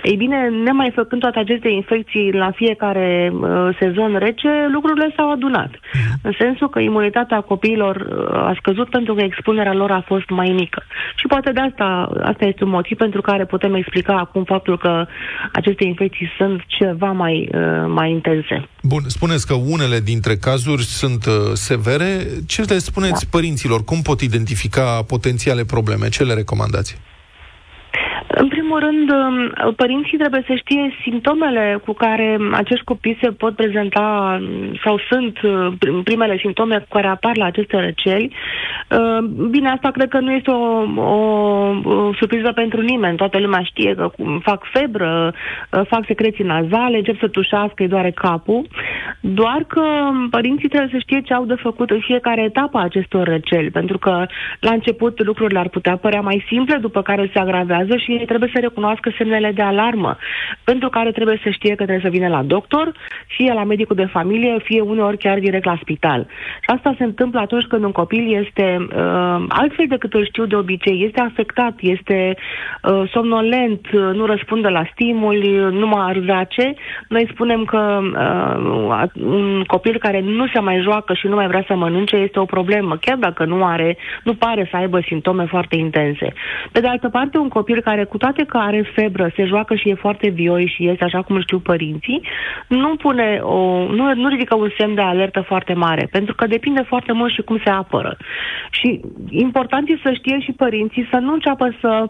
Ei 0.02 0.16
bine, 0.16 0.48
nemai 0.64 0.90
făcând 0.94 1.20
toate 1.20 1.38
aceste 1.38 1.68
infecții 1.68 2.32
la 2.32 2.50
fiecare 2.50 3.32
uh, 3.32 3.76
sezon 3.80 4.16
rece, 4.18 4.68
lucrurile 4.72 5.12
s-au 5.16 5.30
adunat. 5.30 5.70
Mhm. 5.70 6.18
În 6.22 6.32
sensul 6.38 6.68
că 6.68 6.78
imunitatea 6.78 7.40
copiilor 7.40 7.96
uh, 7.96 8.34
a 8.34 8.54
scăzut 8.60 8.88
pentru 8.90 9.14
că 9.14 9.22
expunerea 9.22 9.74
lor 9.74 9.90
a 9.90 10.04
fost 10.06 10.28
mai 10.28 10.48
mică. 10.48 10.82
Și 11.16 11.26
poate 11.26 11.52
de 11.52 11.60
asta, 11.60 12.08
asta 12.22 12.44
este 12.44 12.64
un 12.64 12.70
motiv 12.70 12.96
pentru 12.96 13.20
care 13.20 13.44
putem 13.44 13.74
explica 13.74 14.14
acum 14.16 14.44
faptul 14.44 14.78
că 14.78 15.06
aceste 15.52 15.84
infecții 15.84 16.28
sunt 16.36 16.62
ceva 16.66 17.12
mai, 17.12 17.48
uh, 17.54 17.84
mai 17.88 18.10
intense. 18.10 18.68
Bun, 18.82 19.02
spuneți 19.06 19.46
că 19.46 19.54
unele 19.54 20.00
dintre 20.00 20.36
cazuri 20.36 20.82
sunt 20.82 21.26
uh, 21.26 21.32
severe. 21.52 22.26
Ce 22.46 22.62
le 22.62 22.78
spuneți 22.78 23.24
da. 23.24 23.28
părinților? 23.30 23.84
Cum 23.84 24.02
pot 24.02 24.20
identifica 24.20 25.04
potențiale 25.06 25.64
probleme? 25.64 26.08
Ce 26.08 26.24
le 26.24 26.34
recomandați? 26.34 27.11
În 28.72 28.78
primul 28.78 29.04
primul 29.06 29.14
rând, 29.16 29.52
um, 29.64 29.72
părinții 29.74 30.18
trebuie 30.18 30.44
să 30.46 30.54
știe 30.54 30.94
simptomele 31.02 31.80
cu 31.84 31.92
care 31.92 32.38
acești 32.52 32.84
copii 32.84 33.18
se 33.22 33.30
pot 33.30 33.54
prezenta 33.56 34.38
um, 34.40 34.74
sau 34.84 34.98
sunt 35.10 35.40
uh, 35.42 35.72
primele 36.04 36.36
simptome 36.38 36.78
cu 36.78 36.86
care 36.90 37.06
apar 37.06 37.36
la 37.36 37.44
aceste 37.44 37.76
răceli. 37.80 38.32
Uh, 38.90 39.24
bine, 39.50 39.68
asta 39.68 39.90
cred 39.90 40.08
că 40.08 40.18
nu 40.20 40.32
este 40.32 40.50
o, 40.50 40.82
o, 40.96 41.14
o 41.84 42.12
surpriză 42.18 42.52
pentru 42.54 42.80
nimeni. 42.80 43.16
Toată 43.16 43.38
lumea 43.38 43.62
știe 43.62 43.94
că 43.94 44.10
fac 44.42 44.64
febră, 44.72 45.32
uh, 45.70 45.80
fac 45.88 46.04
secreții 46.06 46.44
nazale, 46.44 46.96
încep 46.96 47.18
să 47.18 47.28
tușească, 47.28 47.82
îi 47.82 47.88
doare 47.88 48.10
capul. 48.10 48.66
Doar 49.20 49.64
că 49.68 49.84
părinții 50.30 50.68
trebuie 50.68 50.90
să 50.92 50.98
știe 50.98 51.20
ce 51.20 51.34
au 51.34 51.44
de 51.44 51.54
făcut 51.54 51.90
în 51.90 52.00
fiecare 52.00 52.42
etapă 52.42 52.78
a 52.78 52.82
acestor 52.82 53.26
răceli, 53.28 53.70
pentru 53.70 53.98
că 53.98 54.26
la 54.60 54.72
început 54.72 55.24
lucrurile 55.24 55.58
ar 55.58 55.68
putea 55.68 55.96
părea 55.96 56.20
mai 56.20 56.44
simple, 56.48 56.76
după 56.76 57.02
care 57.02 57.30
se 57.32 57.38
agravează 57.38 57.96
și 57.96 58.10
ei 58.10 58.24
trebuie 58.24 58.50
să 58.54 58.60
recunoască 58.62 59.10
semnele 59.18 59.52
de 59.52 59.62
alarmă, 59.62 60.16
pentru 60.64 60.88
care 60.88 61.10
trebuie 61.10 61.40
să 61.42 61.50
știe 61.50 61.74
că 61.74 61.84
trebuie 61.84 62.04
să 62.08 62.16
vină 62.16 62.28
la 62.28 62.42
doctor, 62.42 62.92
fie 63.26 63.52
la 63.52 63.64
medicul 63.64 63.96
de 63.96 64.04
familie, 64.16 64.58
fie 64.62 64.80
uneori 64.80 65.18
chiar 65.18 65.38
direct 65.38 65.64
la 65.64 65.78
spital. 65.80 66.26
Și 66.60 66.70
asta 66.76 66.94
se 66.98 67.04
întâmplă 67.04 67.40
atunci 67.40 67.64
când 67.64 67.84
un 67.84 67.92
copil 67.92 68.24
este 68.44 68.66
uh, 68.80 69.44
altfel 69.48 69.86
decât 69.88 70.12
îl 70.14 70.24
știu 70.26 70.46
de 70.46 70.56
obicei, 70.56 71.04
este 71.04 71.20
afectat, 71.20 71.74
este 71.80 72.36
uh, 72.82 73.02
somnolent, 73.10 73.86
uh, 73.92 74.00
nu 74.14 74.24
răspunde 74.26 74.68
la 74.68 74.84
stimuli, 74.92 75.48
nu 75.56 75.86
mai 75.86 76.04
arzace. 76.08 76.74
Noi 77.08 77.28
spunem 77.32 77.64
că 77.64 78.00
uh, 78.02 79.04
un 79.24 79.64
copil 79.66 79.98
care 79.98 80.20
nu 80.20 80.46
se 80.46 80.60
mai 80.60 80.80
joacă 80.82 81.14
și 81.14 81.26
nu 81.26 81.34
mai 81.34 81.46
vrea 81.46 81.64
să 81.66 81.74
mănânce 81.74 82.16
este 82.16 82.38
o 82.38 82.44
problemă, 82.44 82.96
chiar 82.96 83.16
dacă 83.16 83.44
nu 83.44 83.64
are, 83.64 83.96
nu 84.24 84.34
pare 84.34 84.68
să 84.70 84.76
aibă 84.76 85.00
simptome 85.06 85.44
foarte 85.44 85.76
intense. 85.76 86.32
Pe 86.72 86.80
de 86.80 86.86
altă 86.86 87.08
parte, 87.08 87.38
un 87.38 87.48
copil 87.48 87.80
care, 87.80 88.04
cu 88.04 88.16
toate 88.16 88.44
că 88.52 88.58
are 88.58 88.82
febră, 88.94 89.32
se 89.36 89.44
joacă 89.44 89.74
și 89.74 89.88
e 89.88 89.94
foarte 90.06 90.28
vioi 90.28 90.72
și 90.74 90.88
este 90.88 91.04
așa 91.04 91.22
cum 91.22 91.34
îl 91.36 91.42
știu 91.42 91.58
părinții, 91.58 92.22
nu 92.68 92.96
pune 92.96 93.38
o, 93.42 93.58
nu, 93.98 94.14
nu 94.14 94.28
ridică 94.28 94.54
un 94.56 94.70
semn 94.78 94.94
de 94.94 95.00
alertă 95.00 95.40
foarte 95.40 95.74
mare, 95.74 96.08
pentru 96.10 96.34
că 96.34 96.46
depinde 96.46 96.82
foarte 96.82 97.12
mult 97.12 97.32
și 97.32 97.42
cum 97.42 97.60
se 97.64 97.70
apără. 97.70 98.16
Și 98.70 99.00
important 99.30 99.88
e 99.88 100.00
să 100.02 100.12
știe 100.12 100.40
și 100.40 100.52
părinții 100.52 101.08
să 101.10 101.16
nu 101.16 101.32
înceapă 101.32 101.74
să 101.80 102.06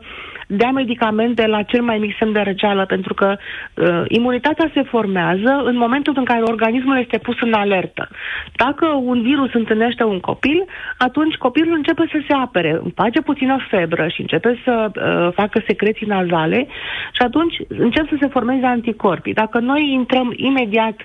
dea 0.46 0.70
medicamente 0.70 1.46
la 1.46 1.62
cel 1.62 1.82
mai 1.82 1.98
mic 1.98 2.16
semn 2.18 2.32
de 2.32 2.40
răceală, 2.40 2.84
pentru 2.84 3.14
că 3.14 3.36
uh, 3.36 4.02
imunitatea 4.08 4.70
se 4.74 4.82
formează 4.82 5.62
în 5.64 5.76
momentul 5.76 6.14
în 6.16 6.24
care 6.24 6.42
organismul 6.42 6.98
este 6.98 7.18
pus 7.18 7.40
în 7.40 7.52
alertă. 7.52 8.08
Dacă 8.56 8.86
un 8.86 9.22
virus 9.22 9.54
întâlnește 9.54 10.04
un 10.04 10.20
copil, 10.20 10.64
atunci 10.98 11.34
copilul 11.34 11.76
începe 11.76 12.04
să 12.12 12.18
se 12.26 12.34
apere, 12.34 12.80
face 12.94 13.20
puțină 13.20 13.56
febră 13.70 14.08
și 14.08 14.20
începe 14.20 14.60
să 14.64 14.90
uh, 14.94 15.32
facă 15.34 15.62
secreții 15.66 16.06
nazale 16.22 16.66
și 17.12 17.22
atunci 17.22 17.54
încep 17.68 18.08
să 18.08 18.16
se 18.20 18.26
formeze 18.28 18.66
anticorpii. 18.66 19.34
Dacă 19.34 19.58
noi 19.58 19.92
intrăm 19.92 20.32
imediat 20.36 20.96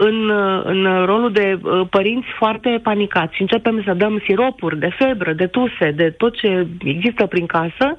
în, 0.00 0.30
în 0.64 1.04
rolul 1.04 1.32
de 1.32 1.58
uh, 1.62 1.80
părinți 1.90 2.28
foarte 2.38 2.80
panicați 2.82 3.34
și 3.34 3.40
începem 3.40 3.82
să 3.84 3.94
dăm 3.94 4.22
siropuri 4.24 4.78
de 4.78 4.90
febră, 4.98 5.32
de 5.32 5.46
tuse, 5.46 5.90
de 5.90 6.10
tot 6.10 6.36
ce 6.36 6.66
există 6.84 7.26
prin 7.26 7.46
casă, 7.46 7.96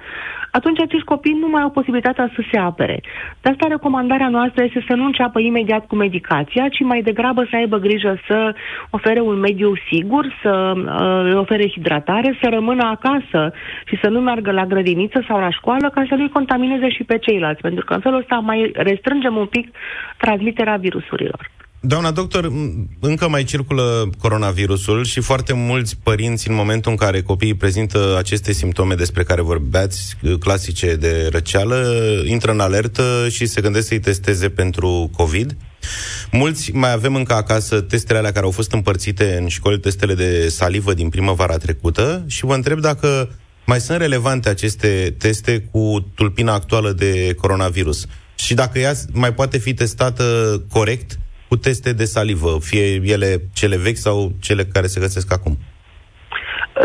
atunci 0.51 0.79
acești 0.79 1.05
copii 1.05 1.38
nu 1.39 1.47
mai 1.47 1.62
au 1.62 1.69
posibilitatea 1.69 2.31
să 2.35 2.41
se 2.51 2.57
apere. 2.57 3.01
De 3.41 3.49
asta 3.49 3.67
recomandarea 3.67 4.29
noastră 4.29 4.63
este 4.63 4.83
să 4.88 4.93
nu 4.93 5.05
înceapă 5.05 5.39
imediat 5.39 5.88
cu 5.88 5.95
medicația, 5.95 6.67
ci 6.69 6.79
mai 6.79 7.01
degrabă 7.01 7.47
să 7.49 7.55
aibă 7.55 7.77
grijă 7.77 8.19
să 8.27 8.55
ofere 8.89 9.19
un 9.19 9.39
mediu 9.39 9.73
sigur, 9.91 10.38
să 10.41 10.73
uh, 10.75 11.35
ofere 11.35 11.67
hidratare, 11.67 12.38
să 12.41 12.49
rămână 12.49 12.83
acasă 12.83 13.53
și 13.85 13.99
să 14.01 14.09
nu 14.09 14.19
meargă 14.19 14.51
la 14.51 14.65
grădiniță 14.65 15.23
sau 15.27 15.39
la 15.39 15.49
școală 15.49 15.89
ca 15.89 16.05
să 16.09 16.15
nu-i 16.15 16.29
contamineze 16.29 16.89
și 16.89 17.03
pe 17.03 17.17
ceilalți, 17.17 17.62
pentru 17.62 17.85
că 17.85 17.93
în 17.93 17.99
felul 17.99 18.19
ăsta 18.19 18.35
mai 18.35 18.71
restrângem 18.73 19.35
un 19.35 19.45
pic 19.45 19.75
transmiterea 20.17 20.75
virusurilor. 20.75 21.49
Doamna 21.82 22.12
doctor, 22.12 22.52
încă 23.00 23.28
mai 23.28 23.44
circulă 23.44 24.10
coronavirusul 24.18 25.04
și 25.06 25.20
foarte 25.20 25.54
mulți 25.54 25.98
părinți, 26.04 26.50
în 26.50 26.56
momentul 26.56 26.92
în 26.92 26.98
care 26.98 27.22
copiii 27.22 27.54
prezintă 27.56 28.15
aceste 28.18 28.52
simptome 28.52 28.96
despre 28.96 29.24
care 29.24 29.42
vorbeați, 29.42 30.15
clasice 30.39 30.96
de 30.96 31.28
răceală, 31.32 31.96
intră 32.26 32.52
în 32.52 32.60
alertă 32.60 33.28
și 33.30 33.46
se 33.46 33.62
gândesc 33.62 33.88
să-i 33.88 34.00
testeze 34.00 34.50
pentru 34.50 35.10
COVID. 35.15 35.56
Mulți 36.32 36.72
mai 36.72 36.92
avem 36.92 37.15
încă 37.15 37.34
acasă 37.34 37.82
testele 37.82 38.18
alea 38.18 38.32
care 38.32 38.46
au 38.46 38.52
fost 38.52 38.72
împărțite 38.72 39.38
în 39.42 39.48
școli, 39.48 39.80
testele 39.80 40.13
de 40.13 40.50
salivă 40.50 40.94
din 40.94 41.10
primăvara 41.10 41.58
trecută 41.58 42.24
și 42.28 42.46
vă 42.46 42.54
întreb 42.54 42.80
dacă 42.80 43.30
mai 43.65 43.80
sunt 43.80 43.98
relevante 43.98 44.50
aceste 44.50 45.15
teste 45.18 45.68
cu 45.72 46.06
tulpina 46.15 46.54
actuală 46.54 46.92
de 46.92 47.34
coronavirus 47.42 48.06
și 48.36 48.54
dacă 48.54 48.80
ea 48.80 48.94
mai 49.12 49.34
poate 49.34 49.58
fi 49.58 49.74
testată 49.74 50.24
corect 50.70 51.20
cu 51.49 51.57
teste 51.57 51.93
de 51.93 52.05
salivă, 52.05 52.57
fie 52.62 53.01
ele 53.03 53.41
cele 53.53 53.77
vechi 53.77 53.97
sau 53.97 54.33
cele 54.39 54.65
care 54.65 54.88
se 54.88 54.99
găsesc 54.99 55.31
acum? 55.31 55.57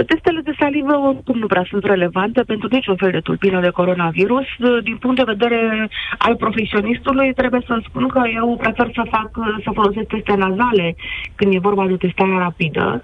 Testele 0.06 0.40
de 0.40 0.54
salivă 0.58 0.96
oricum 0.96 1.38
nu 1.38 1.46
prea 1.46 1.66
sunt 1.68 1.84
relevante 1.84 2.42
pentru 2.42 2.68
niciun 2.70 2.96
fel 2.96 3.10
de 3.10 3.20
tulpină 3.20 3.60
de 3.60 3.68
coronavirus. 3.70 4.46
Din 4.82 4.96
punct 4.96 5.16
de 5.16 5.32
vedere 5.34 5.88
al 6.18 6.36
profesionistului, 6.36 7.34
trebuie 7.34 7.60
să 7.66 7.82
spun 7.88 8.08
că 8.08 8.22
eu 8.34 8.56
prefer 8.56 8.90
să 8.94 9.02
fac, 9.10 9.30
să 9.64 9.70
folosesc 9.74 10.06
teste 10.06 10.34
nazale 10.34 10.96
când 11.34 11.54
e 11.54 11.58
vorba 11.58 11.86
de 11.86 11.96
testare 11.96 12.36
rapidă. 12.38 13.02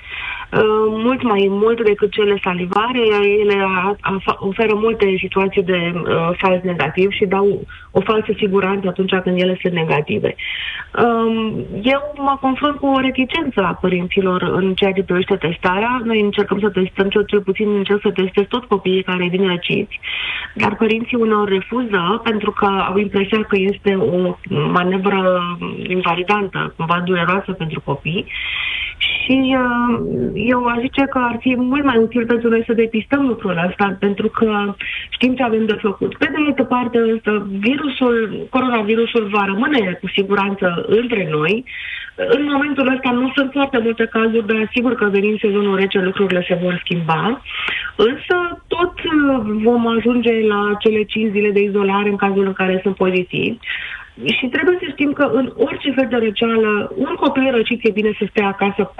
Uh, 0.52 0.60
mult 0.88 1.22
mai 1.22 1.46
mult 1.50 1.84
decât 1.84 2.10
cele 2.10 2.38
salivare, 2.42 3.00
ele 3.40 3.62
a, 3.62 3.96
a, 4.00 4.36
oferă 4.38 4.74
multe 4.74 5.16
situații 5.18 5.62
de 5.62 5.92
uh, 5.94 6.30
fals 6.38 6.62
negativ 6.62 7.10
și 7.10 7.24
dau 7.24 7.66
o 7.90 8.00
falsă 8.00 8.32
siguranță 8.36 8.88
atunci 8.88 9.14
când 9.22 9.40
ele 9.40 9.58
sunt 9.60 9.72
negative. 9.72 10.34
Um, 11.04 11.64
eu 11.82 12.12
mă 12.16 12.36
confrunt 12.40 12.76
cu 12.76 12.86
o 12.86 13.00
reticență 13.00 13.60
a 13.62 13.78
părinților 13.80 14.42
în 14.42 14.74
ceea 14.74 14.92
ce 14.92 15.02
privește 15.02 15.36
testarea. 15.36 16.00
Noi 16.04 16.20
încercăm 16.20 16.58
să 16.60 16.69
testăm, 16.70 17.08
cel, 17.08 17.24
cel 17.24 17.40
puțin 17.40 17.68
încerc 17.76 18.00
să 18.02 18.10
testez 18.10 18.44
tot 18.48 18.64
copiii 18.64 19.02
care 19.02 19.28
vin 19.28 19.46
răciți, 19.46 20.00
dar 20.54 20.76
părinții 20.76 21.16
uneori 21.16 21.52
refuză 21.52 22.20
pentru 22.24 22.50
că 22.50 22.66
au 22.66 22.96
impresia 22.98 23.42
că 23.42 23.56
este 23.58 23.94
o 23.94 24.36
manevră 24.50 25.40
invalidantă, 25.88 26.74
cumva 26.76 27.02
dureroasă 27.04 27.52
pentru 27.52 27.80
copii 27.80 28.26
și 29.00 29.56
uh, 29.62 30.30
eu 30.34 30.64
aș 30.64 30.80
zice 30.80 31.04
că 31.10 31.18
ar 31.18 31.36
fi 31.40 31.54
mult 31.56 31.84
mai 31.84 31.98
util 31.98 32.26
pentru 32.26 32.48
noi 32.48 32.62
să 32.66 32.72
depistăm 32.72 33.26
lucrul 33.26 33.64
ăsta, 33.68 33.96
pentru 33.98 34.28
că 34.28 34.74
știm 35.10 35.34
ce 35.34 35.42
avem 35.42 35.66
de 35.66 35.78
făcut. 35.80 36.16
Pe 36.16 36.28
de 36.30 36.36
altă 36.46 36.62
parte, 36.64 36.98
însă, 36.98 37.46
virusul, 37.58 38.46
coronavirusul 38.50 39.28
va 39.32 39.44
rămâne 39.44 39.98
cu 40.00 40.08
siguranță 40.08 40.84
între 40.88 41.28
noi. 41.30 41.64
În 42.14 42.48
momentul 42.52 42.92
ăsta 42.94 43.10
nu 43.10 43.32
sunt 43.34 43.50
foarte 43.52 43.78
multe 43.78 44.04
cazuri, 44.04 44.46
dar 44.46 44.68
sigur 44.72 44.94
că 44.94 45.08
venind 45.12 45.38
sezonul 45.38 45.76
rece, 45.76 45.98
lucrurile 45.98 46.44
se 46.48 46.58
vor 46.62 46.80
schimba. 46.84 47.42
Însă 47.96 48.62
tot 48.66 48.92
uh, 48.92 49.40
vom 49.62 49.86
ajunge 49.86 50.46
la 50.46 50.76
cele 50.78 51.02
5 51.02 51.30
zile 51.30 51.50
de 51.50 51.60
izolare 51.60 52.08
în 52.08 52.16
cazul 52.16 52.46
în 52.46 52.52
care 52.52 52.80
sunt 52.82 52.96
pozitivi. 52.96 53.56
Și 54.38 54.46
trebuie 54.46 54.76
să 54.80 54.86
știm 54.90 55.12
că 55.12 55.22
în 55.32 55.52
orice 55.56 55.90
fel 55.90 56.06
de 56.10 56.16
răceală, 56.16 56.92
un 56.96 57.14
copil 57.14 57.50
răcit 57.50 57.80
e 57.82 57.90
bine 57.90 58.12
să 58.18 58.24
stea 58.28 58.46
acasă 58.46 58.94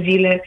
4-5 0.00 0.08
zile 0.08 0.42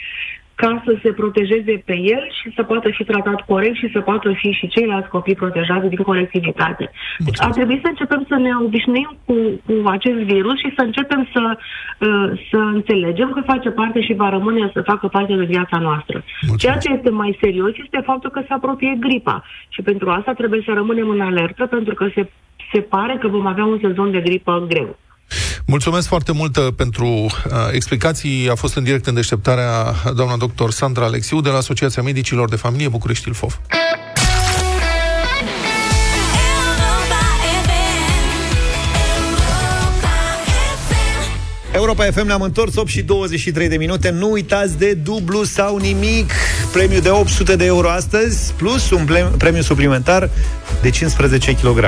ca 0.62 0.82
să 0.86 0.91
se 1.04 1.12
protejeze 1.12 1.74
pe 1.86 1.95
el 2.15 2.24
și 2.39 2.47
să 2.56 2.63
poată 2.63 2.89
fi 2.97 3.04
tratat 3.04 3.39
corect 3.52 3.76
și 3.76 3.89
să 3.93 4.00
poată 4.00 4.32
fi 4.41 4.50
și 4.52 4.67
ceilalți 4.67 5.10
copii 5.10 5.41
protejați 5.43 5.88
din 5.88 6.04
colectivitate. 6.10 6.91
Deci 7.17 7.41
ar 7.45 7.52
trebui 7.52 7.80
să 7.84 7.88
începem 7.89 8.26
să 8.30 8.36
ne 8.36 8.52
obișnuim 8.65 9.17
cu, 9.26 9.36
cu 9.65 9.74
acest 9.95 10.19
virus 10.34 10.58
și 10.63 10.74
să 10.78 10.82
începem 10.84 11.21
să, 11.34 11.43
uh, 11.58 12.30
să 12.50 12.58
înțelegem 12.58 13.30
că 13.32 13.41
face 13.54 13.69
parte 13.69 14.02
și 14.02 14.13
va 14.13 14.30
rămâne 14.30 14.69
să 14.74 14.82
facă 14.82 15.08
parte 15.08 15.34
din 15.34 15.45
viața 15.45 15.78
noastră. 15.78 16.17
Mulțumesc. 16.24 16.62
Ceea 16.63 16.78
ce 16.78 16.97
este 16.97 17.10
mai 17.10 17.38
serios 17.41 17.71
este 17.84 18.00
faptul 18.06 18.30
că 18.30 18.41
se 18.47 18.54
apropie 18.54 18.95
gripa 19.00 19.43
și 19.69 19.82
pentru 19.82 20.10
asta 20.10 20.34
trebuie 20.34 20.62
să 20.65 20.71
rămânem 20.74 21.10
în 21.10 21.21
alertă 21.21 21.65
pentru 21.65 21.93
că 21.93 22.06
se 22.15 22.30
se 22.74 22.80
pare 22.80 23.18
că 23.22 23.28
vom 23.28 23.46
avea 23.48 23.66
un 23.66 23.80
sezon 23.82 24.12
de 24.12 24.20
gripă 24.20 24.66
greu. 24.68 24.98
Mulțumesc 25.66 26.08
foarte 26.08 26.32
mult 26.32 26.58
uh, 26.58 26.68
pentru 26.76 27.06
uh, 27.06 27.30
explicații. 27.72 28.50
A 28.50 28.56
fost 28.56 28.76
în 28.76 28.84
direct 28.84 29.06
în 29.06 29.14
deșteptarea 29.14 29.94
doamna 30.16 30.38
doctor 30.38 30.72
Sandra 30.72 31.06
Alexiu 31.06 31.42
de 31.42 31.50
la 31.50 31.58
Asociația 31.58 32.04
Medicilor 32.04 32.50
de 32.50 32.56
Familie 32.56 32.88
București 32.88 33.28
Ilfov. 33.28 33.62
Europa 41.74 42.04
FM 42.04 42.26
ne-am 42.26 42.42
întors 42.42 42.76
8 42.76 42.88
și 42.88 43.02
23 43.02 43.68
de 43.68 43.78
minute 43.78 44.10
Nu 44.10 44.32
uitați 44.32 44.78
de 44.78 44.94
dublu 44.94 45.44
sau 45.44 45.78
nimic 45.78 46.32
Premiu 46.72 47.00
de 47.00 47.10
800 47.10 47.56
de 47.56 47.66
euro 47.66 47.90
astăzi 47.90 48.54
Plus 48.54 48.90
un 48.90 49.08
premiu 49.38 49.62
suplimentar 49.62 50.30
de 50.82 50.90
15 50.90 51.56
kg 51.56 51.88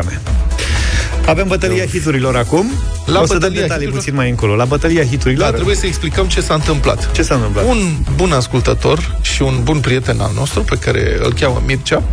avem 1.25 1.47
bătălia 1.47 1.86
hiturilor 1.86 2.36
acum. 2.36 2.71
La 3.05 3.21
o 3.21 3.25
să 3.25 3.38
dăm 3.38 3.53
detalii 3.53 3.69
hiturilor? 3.69 3.97
puțin 3.97 4.15
mai 4.15 4.29
încolo. 4.29 4.55
La 4.55 4.65
bătălia 4.65 5.03
hiturilor. 5.03 5.49
Da, 5.49 5.53
trebuie 5.53 5.75
să 5.75 5.86
explicăm 5.86 6.27
ce 6.27 6.41
s-a 6.41 6.53
întâmplat. 6.53 7.12
Ce 7.12 7.21
s-a 7.21 7.36
întâmplat? 7.36 7.65
Un 7.65 7.95
bun 8.15 8.31
ascultător 8.31 9.17
și 9.21 9.41
un 9.41 9.59
bun 9.63 9.79
prieten 9.79 10.19
al 10.19 10.31
nostru, 10.36 10.62
pe 10.62 10.75
care 10.75 11.17
îl 11.21 11.33
cheamă 11.33 11.62
Mircea, 11.65 12.03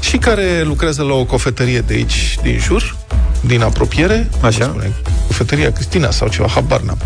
și 0.00 0.16
care 0.16 0.62
lucrează 0.62 1.02
la 1.02 1.14
o 1.14 1.24
cofetărie 1.24 1.80
de 1.80 1.94
aici, 1.94 2.36
din 2.42 2.58
jur, 2.58 2.96
din 3.40 3.62
apropiere. 3.62 4.28
Așa. 4.40 4.64
cum 4.64 4.68
spune, 4.68 4.92
Cofetăria 5.26 5.72
Cristina 5.72 6.10
sau 6.10 6.28
ceva, 6.28 6.48
habar 6.48 6.80
n-am. 6.80 6.98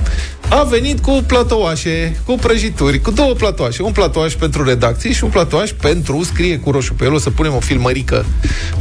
A 0.51 0.63
venit 0.63 1.01
cu 1.01 1.25
platouașe, 1.27 2.21
cu 2.25 2.35
prăjituri, 2.41 3.01
cu 3.01 3.11
două 3.11 3.33
platouașe. 3.33 3.83
Un 3.83 3.93
platouaș 3.93 4.35
pentru 4.35 4.65
redacție 4.65 5.13
și 5.13 5.25
un 5.25 5.31
platouaș 5.31 5.71
pentru, 5.71 6.23
scrie 6.23 6.59
cu 6.59 6.71
roșu 6.71 6.95
pe 6.95 7.05
el, 7.05 7.13
o 7.13 7.19
să 7.19 7.31
punem 7.31 7.55
o 7.55 7.61
filmărică 7.61 8.25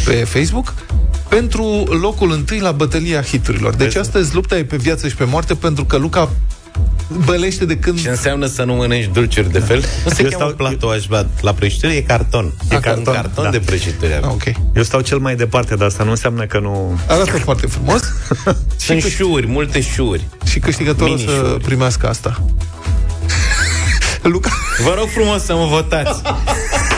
pe 0.06 0.12
Facebook, 0.12 0.74
pentru 1.28 1.64
locul 2.02 2.32
întâi 2.32 2.60
la 2.60 2.72
bătălia 2.72 3.22
hiturilor. 3.22 3.76
Deci 3.76 3.96
astăzi 3.96 4.36
lupta 4.36 4.58
e 4.58 4.64
pe 4.64 4.78
viață 4.78 5.08
și 5.08 5.16
pe 5.16 5.24
moarte 5.24 5.56
pentru 5.56 5.86
că 5.86 5.98
Luca 5.98 6.30
bălește 7.26 7.66
de 7.66 7.78
când... 7.78 8.02
Ce 8.02 8.10
înseamnă 8.10 8.46
să 8.46 8.64
nu 8.64 8.74
mănânci 8.74 9.10
dulciuri 9.14 9.52
de 9.52 9.60
fel? 9.60 9.84
Nu 10.06 10.12
se 10.12 10.24
Eu 10.24 10.30
cheamă 10.30 10.44
stau- 10.54 10.56
platouaj, 10.68 11.06
bă, 11.06 11.26
la 11.42 11.54
prăjituri 11.54 11.96
e 11.96 12.02
carton. 12.02 12.54
E 12.72 12.76
Ah, 12.76 12.82
ca 12.82 12.90
un 12.90 13.04
carton, 13.04 13.14
carton 13.14 13.44
da. 13.44 13.50
de 13.50 13.60
prăjituri. 13.60 14.14
Ah, 14.14 14.20
ok. 14.24 14.44
Eu 14.76 14.84
stau 14.84 15.02
cel 15.02 15.18
mai 15.18 15.36
departe 15.36 15.76
de 15.76 15.84
asta, 15.86 16.04
nu 16.04 16.10
înseamnă 16.10 16.46
că 16.46 16.60
nu... 16.60 17.00
Arată 17.08 17.32
foarte 17.38 17.68
frumos 17.68 18.02
Sunt 18.86 19.02
șuri, 19.04 19.48
multe 19.48 19.82
șuri. 19.82 20.28
și 20.46 20.60
câștigătorul 20.60 21.18
să 21.18 21.26
Mini-șuri. 21.26 21.64
primească 21.64 22.08
asta. 22.08 22.42
Luca, 24.22 24.50
Vă 24.84 24.94
rog 24.98 25.08
frumos 25.08 25.44
să 25.44 25.54
mă 25.54 25.66
votați. 25.66 26.22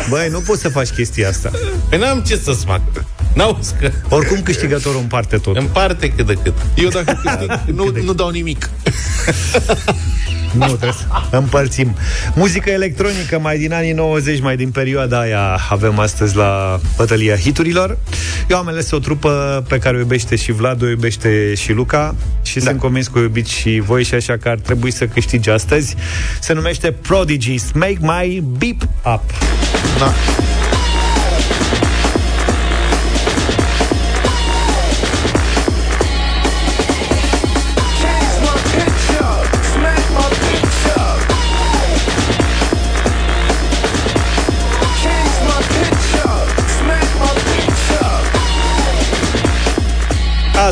Băi, 0.09 0.27
nu 0.31 0.39
poți 0.39 0.61
să 0.61 0.69
faci 0.69 0.89
chestia 0.89 1.29
asta. 1.29 1.51
Păi 1.89 1.97
n-am 1.99 2.19
ce 2.27 2.35
să-ți 2.43 2.65
fac. 2.65 2.81
N-auzi 3.33 3.73
că 3.79 3.91
Oricum 4.09 4.41
câștigătorul 4.41 4.99
împarte 4.99 5.37
tot. 5.37 5.57
în 5.57 5.65
parte 5.65 6.09
cât 6.09 6.25
de 6.25 6.37
cât. 6.43 6.53
eu 6.75 6.89
dacă 6.89 7.19
câștig, 7.23 7.75
nu, 7.75 7.91
nu 8.03 8.13
dau 8.13 8.29
nimic. 8.29 8.69
Nu, 10.57 10.65
trebuie 10.65 10.91
să 10.91 11.37
împărțim. 11.37 11.95
Muzică 12.35 12.69
electronică 12.69 13.39
mai 13.39 13.57
din 13.57 13.73
anii 13.73 13.91
90, 13.91 14.41
mai 14.41 14.55
din 14.55 14.71
perioada 14.71 15.19
aia 15.19 15.59
avem 15.69 15.99
astăzi 15.99 16.35
la 16.35 16.79
bătălia 16.97 17.35
hiturilor. 17.35 17.97
Eu 18.49 18.57
am 18.57 18.67
ales 18.67 18.91
o 18.91 18.99
trupă 18.99 19.63
pe 19.67 19.77
care 19.77 19.95
o 19.95 19.99
iubește 19.99 20.35
și 20.35 20.51
Vlad, 20.51 20.81
o 20.81 20.87
iubește 20.87 21.53
și 21.53 21.71
Luca 21.71 22.15
și 22.43 22.59
da. 22.59 22.65
sunt 22.65 22.79
convins 22.79 23.07
că 23.07 23.17
o 23.17 23.21
iubiți 23.21 23.51
și 23.51 23.81
voi 23.85 24.03
și 24.03 24.13
așa 24.13 24.37
că 24.37 24.49
ar 24.49 24.57
trebui 24.59 24.91
să 24.91 25.05
câștige 25.05 25.51
astăzi. 25.51 25.95
Se 26.41 26.53
numește 26.53 26.91
Prodigies, 26.91 27.71
Make 27.73 27.97
My 28.01 28.43
Beep 28.57 28.81
Up. 29.05 29.23
Da. 29.99 30.13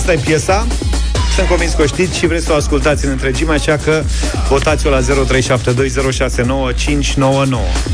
Asta 0.09 0.21
e 0.21 0.25
piesa. 0.25 0.67
Sunt 1.35 1.47
convins 1.47 1.73
că 1.73 1.81
o 1.81 1.85
știți 1.85 2.17
și 2.17 2.27
vreți 2.27 2.45
să 2.45 2.51
o 2.51 2.55
ascultați 2.55 3.05
în 3.05 3.11
întregime, 3.11 3.53
așa 3.53 3.77
că 3.77 4.03
votați-o 4.47 4.89
la 4.89 4.99
0372069599. 4.99 5.03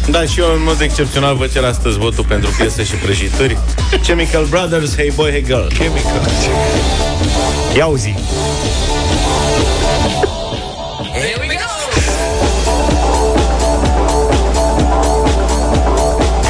Da, 0.09 0.23
și 0.23 0.39
eu 0.39 0.45
în 0.53 0.63
mod 0.65 0.81
excepțional 0.81 1.35
vă 1.35 1.47
cer 1.47 1.63
astăzi 1.63 1.97
votul 1.97 2.25
pentru 2.27 2.49
piese 2.57 2.83
și 2.83 2.95
prăjituri. 2.95 3.57
Chemical 4.03 4.45
Brothers, 4.45 4.95
Hey 4.95 5.11
Boy, 5.15 5.31
Hey 5.31 5.43
Girl. 5.43 5.67
Chemical. 5.67 6.29
Ia 7.75 7.85
uzi. 7.85 8.15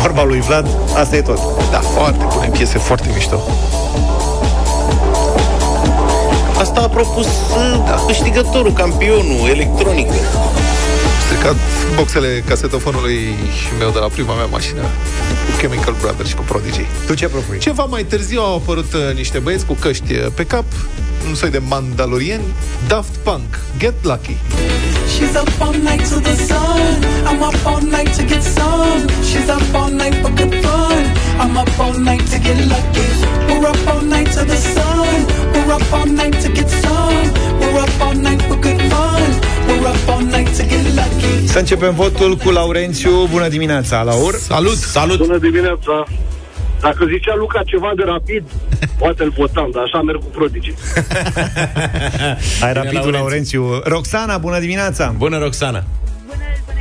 Vorba 0.02 0.24
lui 0.24 0.40
Vlad, 0.40 0.68
asta 0.96 1.16
e 1.16 1.22
tot. 1.22 1.40
Da, 1.72 1.80
foarte 1.80 2.26
bune 2.34 2.48
piese, 2.48 2.78
foarte 2.78 3.10
mișto. 3.14 3.44
Asta 6.76 6.88
a 6.88 6.94
propus 6.94 7.28
da. 7.86 8.04
câștigătorul, 8.08 8.74
campionul, 8.74 9.48
electronică. 9.50 10.14
Stricat 11.26 11.56
boxele 11.96 12.44
casetofonului 12.48 13.36
meu 13.80 13.90
de 13.90 14.00
la 14.00 14.08
prima 14.08 14.34
mea 14.34 14.46
mașină 14.46 14.82
cu 14.82 15.58
Chemical 15.58 15.96
Brothers 16.02 16.30
și 16.30 16.36
cu 16.36 16.42
Prodigy. 16.42 16.86
Tu 17.06 17.14
ce 17.14 17.28
propui? 17.28 17.58
Ceva 17.58 17.84
mai 17.84 18.04
târziu 18.04 18.42
au 18.42 18.56
apărut 18.56 18.94
uh, 18.94 19.16
niște 19.16 19.40
băieți 19.40 19.66
cu 19.66 19.74
căști 19.74 20.14
uh, 20.14 20.26
pe 20.34 20.46
cap, 20.46 20.66
un 21.28 21.36
soi 21.36 21.50
de 21.50 21.58
mandalorieni, 21.58 22.44
Daft 22.88 23.16
Punk, 23.24 23.60
Get 23.78 23.94
Lucky. 24.02 24.38
She's 25.14 25.36
up 25.42 25.62
all 25.62 25.74
night 25.74 26.10
to 26.10 26.20
the 26.20 26.36
sun. 26.36 27.04
I'm 27.30 27.42
up 27.42 27.66
all 27.66 27.82
night 27.82 28.16
to 28.18 28.24
get 28.24 28.44
some. 28.44 29.08
She's 29.30 29.50
up 29.56 29.76
all 29.76 29.92
night 29.92 30.16
for 30.22 30.32
good 30.34 30.54
fun. 30.64 31.15
I'm 31.44 31.58
up 31.58 31.80
all 31.80 31.98
night 32.10 32.26
to 32.32 32.38
get 32.40 32.58
lucky. 32.74 33.08
We're 33.50 33.68
up 33.68 33.88
all 33.92 34.02
night 34.02 34.30
to 34.38 34.44
the 34.52 34.58
sun. 34.76 35.20
We're 35.54 35.72
up 35.78 35.94
all 35.94 36.06
night 36.22 36.36
to 36.44 36.50
get 36.58 36.70
some. 36.70 37.28
We're 37.60 37.80
up 37.86 38.02
all 38.02 38.16
night 38.28 38.42
for 38.48 38.58
good 38.66 38.82
fun. 38.92 39.30
We're 39.68 39.88
up 39.94 40.08
all 40.12 40.22
night 40.36 40.50
to 40.58 40.64
get 40.72 40.86
lucky. 41.00 41.48
Să 41.48 41.60
începem 41.60 41.94
votul 41.96 42.36
cu 42.36 42.50
Laurențiu. 42.50 43.28
Bună 43.32 43.48
dimineața, 43.48 44.02
Laur. 44.02 44.36
Salut! 44.36 44.78
Salut! 44.78 45.18
Bună 45.18 45.38
dimineața! 45.38 46.04
Dacă 46.82 47.06
zicea 47.06 47.36
Luca 47.36 47.62
ceva 47.66 47.92
de 47.96 48.04
rapid, 48.06 48.44
poate 48.98 49.24
îl 49.24 49.34
votam, 49.38 49.70
dar 49.74 49.84
așa 49.84 50.02
merg 50.02 50.20
cu 50.20 50.26
Prodigy. 50.26 50.74
Ai 52.66 52.74
rapidul, 52.74 53.12
Laurențiu. 53.12 53.62
Laurențiu. 53.62 53.82
Roxana, 53.84 54.38
bună 54.38 54.60
dimineața. 54.60 55.14
Bună, 55.18 55.38
Roxana. 55.38 55.84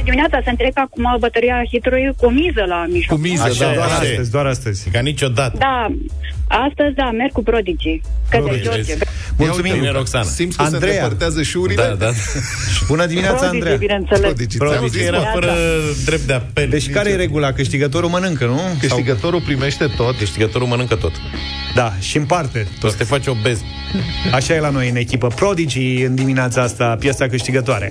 Bună 0.05 0.17
dimineața, 0.17 0.45
să 0.45 0.51
întrec 0.51 0.79
acum 0.87 1.17
bătăria 1.19 1.57
hitului 1.71 2.12
cu 2.17 2.25
o 2.27 2.31
miză 2.31 2.64
la 2.69 2.85
mijloc. 2.88 3.19
Cu 3.19 3.23
miză, 3.29 3.43
Așa 3.43 3.64
da, 3.64 3.73
e, 3.73 3.75
Doar 3.75 3.88
așa 3.88 4.05
e. 4.05 4.09
astăzi, 4.11 4.31
doar 4.31 4.47
astăzi. 4.47 4.88
Ca 4.93 5.01
niciodată. 5.01 5.57
Da, 5.59 5.87
astăzi, 6.67 6.95
da, 6.95 7.11
merg 7.11 7.33
cu 7.33 7.43
Prodigy. 7.43 8.01
Către 8.29 8.47
Prodigy. 8.47 8.64
George. 8.69 8.95
Mulțumim. 9.38 9.73
Bine, 9.75 9.90
Roxana. 9.90 10.25
Simți 10.25 10.57
că 10.57 10.64
se 10.64 10.75
Andreea. 10.75 10.95
îndepărtează 10.95 11.43
șurile? 11.43 11.83
Da, 11.83 11.95
da. 12.05 12.11
Bună 12.93 13.07
dimineața, 13.07 13.37
Prodigy, 13.37 13.57
Andreea. 13.57 13.77
bineînțeles. 13.77 14.21
Prodigy. 14.21 14.57
ți-am 14.57 14.69
Prodigy 14.69 14.99
zis, 14.99 15.07
Era 15.07 15.19
mă. 15.19 15.31
fără 15.33 15.53
drept 16.05 16.23
de 16.23 16.33
apel. 16.33 16.69
Deci 16.69 16.90
care 16.90 17.11
e 17.11 17.14
regula? 17.17 17.53
Câștigătorul 17.53 18.09
mănâncă, 18.09 18.45
nu? 18.45 18.57
Sau... 18.57 18.77
Câștigătorul 18.81 19.40
primește 19.40 19.87
tot. 19.97 20.17
Câștigătorul 20.19 20.67
mănâncă 20.67 20.95
tot. 20.95 21.12
Da, 21.75 21.93
și 22.01 22.17
împarte. 22.17 22.67
O 22.83 22.88
să 22.88 22.97
te 22.97 23.05
faci 23.05 23.27
obez. 23.27 23.61
Așa 24.33 24.55
e 24.55 24.61
la 24.61 24.71
noi 24.71 24.88
în 24.88 24.97
echipă. 24.97 25.27
Prodigy 25.27 26.03
în 26.03 26.14
dimineața 26.14 26.62
asta, 26.62 26.97
piesa 26.99 27.27
câștigătoare. 27.29 27.88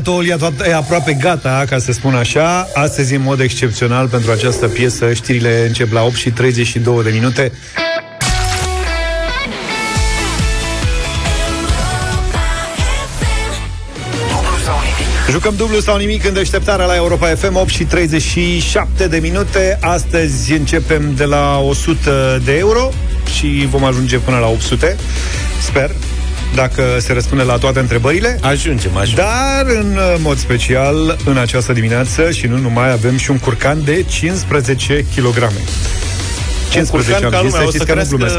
Platoul 0.00 0.26
e, 0.26 0.36
toat- 0.36 0.66
e 0.66 0.74
aproape 0.74 1.12
gata, 1.12 1.64
ca 1.68 1.78
să 1.78 1.92
spun 1.92 2.14
așa. 2.14 2.68
Astăzi, 2.74 3.14
în 3.14 3.22
mod 3.22 3.40
excepțional, 3.40 4.08
pentru 4.08 4.30
această 4.30 4.68
piesă, 4.68 5.12
știrile 5.12 5.64
încep 5.66 5.92
la 5.92 6.02
8 6.02 6.14
și 6.14 6.30
32 6.30 7.02
de 7.02 7.10
minute. 7.10 7.52
Jucăm 15.30 15.54
dublu 15.56 15.80
sau 15.80 15.96
nimic 15.96 16.24
în 16.24 16.32
deșteptarea 16.32 16.86
la 16.86 16.94
Europa 16.94 17.26
FM 17.26 17.56
8 17.56 17.68
și 17.68 17.84
37 17.84 19.06
de 19.06 19.18
minute 19.18 19.78
Astăzi 19.80 20.52
începem 20.52 21.14
de 21.16 21.24
la 21.24 21.58
100 21.58 22.40
de 22.44 22.56
euro 22.56 22.90
Și 23.36 23.66
vom 23.70 23.84
ajunge 23.84 24.18
până 24.18 24.38
la 24.38 24.46
800 24.46 24.86
Sper 24.86 24.96
dacă 26.54 26.82
se 27.00 27.12
răspunde 27.12 27.42
la 27.42 27.56
toate 27.56 27.78
întrebările. 27.78 28.38
Ajungem, 28.42 28.96
ajungem. 28.96 29.24
Dar, 29.24 29.66
în 29.66 29.98
mod 30.18 30.38
special, 30.38 31.16
în 31.24 31.36
această 31.36 31.72
dimineață 31.72 32.30
și 32.30 32.46
nu 32.46 32.58
numai, 32.58 32.90
avem 32.92 33.16
și 33.16 33.30
un 33.30 33.38
curcan 33.38 33.84
de 33.84 34.04
15 34.08 35.04
kg. 35.16 35.50
15 36.70 37.12
Curcan 37.12 37.30
ca 37.30 37.36
am 37.38 37.44
zis, 37.44 37.52
lumea, 37.52 37.60
să 37.60 37.66
o 37.66 37.70
știți 37.70 37.84
să 37.86 37.92
că 37.92 37.98
nu 38.00 38.06
crească 38.06 38.16
glumesc. 38.16 38.36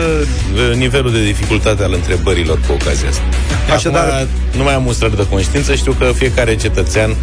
uh, 0.71 0.75
nivelul 0.77 1.11
de 1.11 1.23
dificultate 1.23 1.83
al 1.83 1.93
întrebărilor 1.93 2.59
cu 2.67 2.71
ocazia 2.81 3.09
asta. 3.09 3.21
Așadar- 3.75 4.09
Acum, 4.09 4.27
nu 4.57 4.63
mai 4.63 4.73
am 4.73 4.85
un 4.85 4.93
stăr 4.93 5.09
de 5.09 5.27
conștiință, 5.29 5.75
știu 5.75 5.91
că 5.91 6.11
fiecare 6.15 6.55
cetățean 6.55 7.15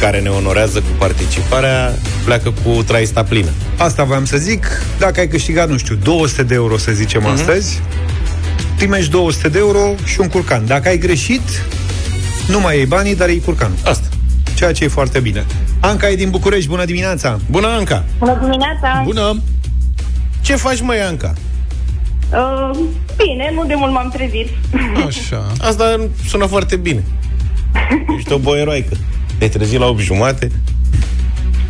care 0.00 0.20
ne 0.20 0.28
onorează 0.28 0.78
cu 0.78 0.88
participarea 0.98 1.94
pleacă 2.24 2.52
cu 2.64 2.82
traista 2.82 3.22
plină. 3.22 3.50
Asta 3.76 4.04
voiam 4.04 4.24
să 4.24 4.36
zic. 4.36 4.66
Dacă 4.98 5.20
ai 5.20 5.28
câștigat, 5.28 5.68
nu 5.68 5.76
știu, 5.76 5.94
200 6.02 6.42
de 6.42 6.54
euro, 6.54 6.76
să 6.76 6.92
zicem 6.92 7.22
Mhm. 7.22 7.30
astăzi, 7.32 7.80
primești 8.76 9.10
200 9.10 9.48
de 9.48 9.58
euro 9.58 9.94
și 10.04 10.20
un 10.20 10.28
curcan. 10.28 10.66
Dacă 10.66 10.88
ai 10.88 10.98
greșit, 10.98 11.64
nu 12.48 12.60
mai 12.60 12.76
iei 12.76 12.86
banii, 12.86 13.16
dar 13.16 13.28
iei 13.28 13.40
curcanul. 13.40 13.76
Asta. 13.84 14.06
Ceea 14.54 14.72
ce 14.72 14.84
e 14.84 14.88
foarte 14.88 15.20
bine. 15.20 15.46
Anca 15.80 16.08
e 16.10 16.14
din 16.14 16.30
București, 16.30 16.68
bună 16.68 16.84
dimineața! 16.84 17.38
Bună, 17.50 17.66
Anca! 17.66 18.04
Bună 18.18 18.38
dimineața! 18.42 19.02
Bună! 19.04 19.42
Ce 20.40 20.56
faci, 20.56 20.80
măi, 20.80 21.00
Anca? 21.00 21.32
Uh, 22.32 22.78
bine, 23.16 23.50
nu 23.54 23.64
de 23.64 23.74
mult 23.74 23.92
m-am 23.92 24.10
trezit. 24.14 24.48
Așa. 25.06 25.52
Asta 25.60 26.08
sună 26.28 26.46
foarte 26.46 26.76
bine. 26.76 27.02
Ești 28.16 28.32
o 28.32 28.38
boieroaică. 28.38 28.96
Te-ai 29.38 29.50
trezit 29.50 29.78
la 29.78 29.86
8 29.86 30.00
jumate. 30.00 30.50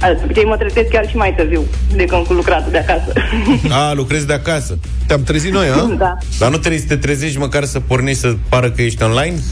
De 0.01 0.21
obicei 0.25 0.45
mă 0.45 0.57
trezesc 0.57 0.89
chiar 0.89 1.09
și 1.09 1.17
mai 1.17 1.35
târziu 1.35 1.65
decât 1.95 2.27
cu 2.27 2.33
lucratul 2.33 2.71
de 2.73 2.79
acasă. 2.79 3.13
A, 3.71 3.93
lucrezi 3.93 4.27
de 4.27 4.33
acasă. 4.33 4.79
Te-am 5.07 5.23
trezit 5.23 5.53
noi, 5.53 5.67
a? 5.69 5.95
da. 5.99 6.17
Dar 6.39 6.51
nu 6.51 6.57
trebuie 6.57 6.81
să 6.81 6.87
te 6.87 6.97
trezești 6.97 7.39
măcar 7.39 7.65
să 7.65 7.81
pornești 7.81 8.21
să 8.21 8.35
pară 8.49 8.71
că 8.71 8.83
ești 8.83 9.03
online? 9.03 9.35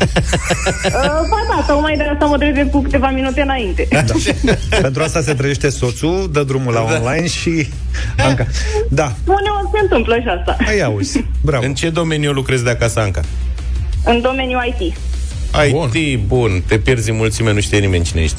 Uh, 0.84 0.90
ba 1.30 1.36
da, 1.56 1.64
tocmai 1.66 1.96
de 1.96 2.02
asta 2.12 2.24
mă 2.24 2.36
trezesc 2.38 2.70
cu 2.70 2.82
câteva 2.82 3.10
minute 3.10 3.40
înainte. 3.40 3.88
Da. 3.90 4.02
Pentru 4.80 5.02
asta 5.02 5.20
se 5.20 5.34
trezește 5.34 5.68
soțul, 5.68 6.28
dă 6.32 6.42
drumul 6.42 6.72
la 6.72 6.86
Da. 6.88 6.94
online 7.00 7.26
și... 7.26 7.68
Anca. 8.26 8.46
Da, 8.88 9.12
Uneori 9.24 9.68
se 9.72 9.78
întâmplă 9.82 10.14
și 10.20 10.26
asta. 10.38 10.56
ai 10.66 10.80
auzi. 10.80 11.24
Bravo. 11.40 11.64
În 11.64 11.74
ce 11.74 11.90
domeniu 11.90 12.32
lucrezi 12.32 12.64
de 12.64 12.70
acasă, 12.70 13.00
Anca? 13.00 13.20
În 14.04 14.20
domeniul 14.20 14.74
IT. 14.78 14.94
IT, 15.66 15.72
bun. 15.72 15.90
bun. 16.26 16.62
Te 16.66 16.78
pierzi 16.78 17.10
în 17.10 17.16
mulțime, 17.16 17.52
nu 17.52 17.60
știe 17.60 17.78
nimeni 17.78 18.04
cine 18.04 18.22
ești. 18.22 18.36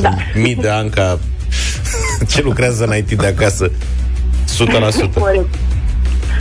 Da. 0.00 0.14
Mii 0.34 0.54
de 0.54 0.68
Anca 0.68 1.18
ce 2.30 2.42
lucrează 2.42 2.84
în 2.84 2.96
IT 2.96 3.12
de 3.12 3.26
acasă. 3.26 3.70
100%. 3.70 3.72
Corect. 5.14 5.54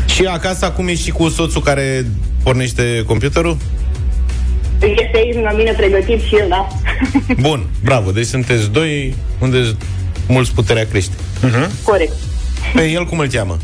Și 0.06 0.26
acasă 0.26 0.66
acum 0.66 0.88
ești 0.88 1.04
și 1.04 1.12
cu 1.12 1.30
soțul 1.30 1.62
care 1.62 2.06
pornește 2.44 3.04
computerul? 3.06 3.58
Este 4.80 5.12
aici 5.14 5.44
la 5.44 5.52
mine 5.52 5.72
pregătit 5.72 6.22
și 6.22 6.36
el, 6.36 6.46
da. 6.50 6.68
Bun, 7.48 7.66
bravo. 7.84 8.12
Deci 8.12 8.26
sunteți 8.26 8.70
doi 8.70 9.16
unde 9.40 9.76
mulți 10.28 10.54
puterea 10.54 10.88
crește. 10.88 11.14
Corect. 11.84 12.14
Pe 12.74 12.84
el 12.90 13.06
cum 13.06 13.20
îl 13.20 13.28
cheamă? 13.28 13.58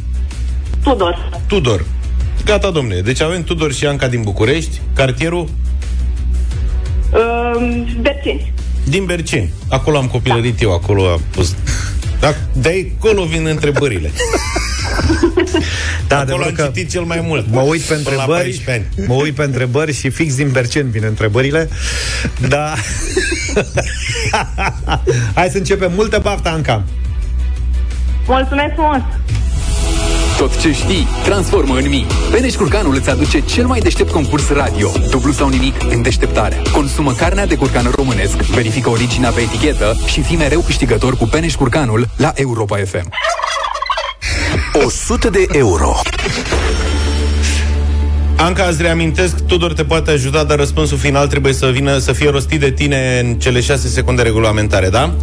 Tudor. 0.83 1.29
Tudor. 1.47 1.85
Gata, 2.45 2.69
domne. 2.69 2.99
Deci 2.99 3.21
avem 3.21 3.43
Tudor 3.43 3.73
și 3.73 3.85
Anca 3.85 4.07
din 4.07 4.21
București, 4.21 4.81
cartierul 4.93 5.49
Uh, 7.13 7.83
Berceni. 8.01 8.53
Din 8.83 9.05
Berceni. 9.05 9.53
Acolo 9.69 9.97
am 9.97 10.07
copilărit 10.07 10.61
eu, 10.61 10.73
acolo 10.73 11.11
am 11.11 11.21
pus... 11.31 11.55
Da, 12.19 12.35
de 12.53 12.91
acolo 12.97 13.23
vin 13.23 13.45
întrebările. 13.45 14.11
Da, 16.07 16.19
acolo 16.19 16.33
adevărul 16.33 16.43
am 16.43 16.53
că 16.53 16.71
citit 16.73 16.91
cel 16.91 17.01
mai 17.01 17.21
mult. 17.23 17.45
Mă 17.51 17.61
uit 17.61 17.81
pe 17.81 17.93
Până 17.93 18.15
la 18.15 18.21
întrebări 18.21 18.49
14 18.49 18.91
ani. 18.97 19.07
Mă 19.07 19.13
uit 19.13 19.35
pe 19.35 19.43
întrebări 19.43 19.93
și 19.93 20.09
fix 20.09 20.35
din 20.35 20.51
Bercen 20.51 20.89
vin 20.89 21.03
întrebările 21.03 21.69
Da 22.47 22.73
Hai 25.35 25.49
să 25.49 25.57
începem 25.57 25.91
Multă 25.95 26.19
baftă, 26.19 26.49
Anca 26.49 26.83
Mulțumesc 28.27 28.73
frumos. 28.73 29.01
Tot 30.41 30.59
ce 30.59 30.71
știi, 30.71 31.07
transformă 31.23 31.75
în 31.75 31.89
mii. 31.89 32.05
Peneș 32.31 32.53
Curcanul 32.53 32.95
îți 32.95 33.09
aduce 33.09 33.39
cel 33.39 33.65
mai 33.65 33.79
deștept 33.79 34.11
concurs 34.11 34.49
radio. 34.49 34.91
Dublu 35.09 35.31
sau 35.31 35.49
nimic 35.49 35.75
în 35.89 36.01
deșteptarea. 36.01 36.61
Consumă 36.71 37.13
carnea 37.13 37.45
de 37.45 37.55
curcan 37.55 37.91
românesc, 37.95 38.35
verifică 38.35 38.89
originea 38.89 39.29
pe 39.29 39.41
etichetă 39.41 39.97
și 40.05 40.21
fii 40.21 40.37
mereu 40.37 40.59
câștigător 40.59 41.17
cu 41.17 41.25
Peneș 41.25 41.55
Curcanul 41.55 42.07
la 42.17 42.31
Europa 42.35 42.77
FM. 42.77 43.09
100 44.85 45.29
de 45.29 45.45
euro. 45.51 45.95
Anca, 48.37 48.63
îți 48.63 48.81
reamintesc, 48.81 49.45
Tudor 49.45 49.73
te 49.73 49.83
poate 49.83 50.11
ajuta, 50.11 50.43
dar 50.43 50.57
răspunsul 50.57 50.97
final 50.97 51.27
trebuie 51.27 51.53
să 51.53 51.65
vină 51.65 51.97
să 51.97 52.11
fie 52.11 52.29
rostit 52.29 52.59
de 52.59 52.71
tine 52.71 53.19
în 53.23 53.33
cele 53.33 53.59
6 53.59 53.87
secunde 53.87 54.21
regulamentare, 54.21 54.89
da? 54.89 55.13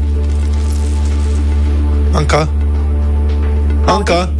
Anca? 2.12 2.48
Anca? 3.86 4.32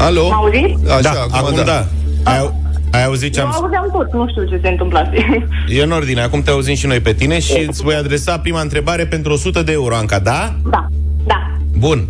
Alo? 0.00 0.28
M 0.28 0.32
auziți? 0.32 0.90
Așa, 0.90 1.02
da, 1.02 1.26
acum 1.36 1.54
da. 1.56 1.62
da. 1.62 1.86
Ai, 2.24 2.50
ai 2.92 3.04
auzit 3.04 3.32
ce 3.32 3.38
Eu 3.40 3.46
am 3.46 3.52
spus? 3.52 3.64
auzeam 3.64 3.88
tot, 3.92 4.12
nu 4.12 4.28
știu 4.28 4.44
ce 4.44 4.58
se 4.62 4.68
întâmplase. 4.68 5.48
E 5.68 5.82
în 5.82 5.90
ordine, 5.90 6.20
acum 6.20 6.42
te 6.42 6.50
auzim 6.50 6.74
și 6.74 6.86
noi 6.86 7.00
pe 7.00 7.12
tine 7.12 7.38
și 7.38 7.64
îți 7.68 7.82
voi 7.82 7.94
adresa 7.94 8.38
prima 8.38 8.60
întrebare 8.60 9.06
pentru 9.06 9.32
100 9.32 9.62
de 9.62 9.72
euro, 9.72 9.94
Anca, 9.96 10.18
da? 10.18 10.54
Da, 10.70 10.86
da. 11.26 11.50
Bun. 11.78 12.08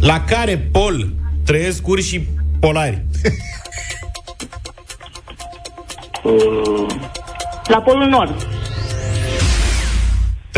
La 0.00 0.24
care 0.24 0.68
pol 0.72 1.08
trăiesc 1.44 1.86
urșii 1.88 2.28
polari? 2.60 3.04
La 7.68 7.80
Polul 7.80 8.08
Nord. 8.08 8.46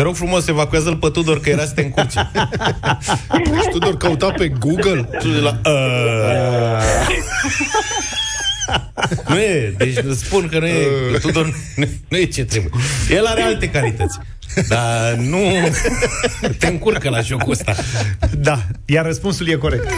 Te 0.00 0.06
rog 0.06 0.16
frumos, 0.16 0.46
evacuează-l 0.46 0.96
pe 0.96 1.08
Tudor, 1.08 1.40
că 1.40 1.48
era 1.48 1.64
să 1.64 1.72
te 1.72 1.82
încurce. 1.82 2.30
Și 3.60 3.68
Tudor 3.70 3.96
căuta 3.96 4.30
pe 4.30 4.48
Google? 4.48 5.08
Tudor 5.18 5.42
la... 5.42 5.60
Uh... 5.70 7.06
nu 9.28 9.38
e, 9.38 9.74
deci 9.76 9.94
spun 10.16 10.48
că 10.48 10.58
nu 10.58 10.66
e, 10.66 10.86
Tudor 11.20 11.54
nu, 11.76 11.84
nu 12.08 12.16
e 12.16 12.24
ce 12.24 12.44
trebuie. 12.44 12.72
El 13.10 13.26
are 13.26 13.42
alte 13.42 13.70
calități. 13.70 14.18
Dar 14.68 15.12
nu 15.12 15.42
te 16.58 16.66
încurcă 16.66 17.08
la 17.08 17.20
jocul 17.20 17.52
ăsta. 17.52 17.74
Da, 18.38 18.62
iar 18.84 19.04
răspunsul 19.04 19.48
e 19.48 19.54
corect 19.54 19.88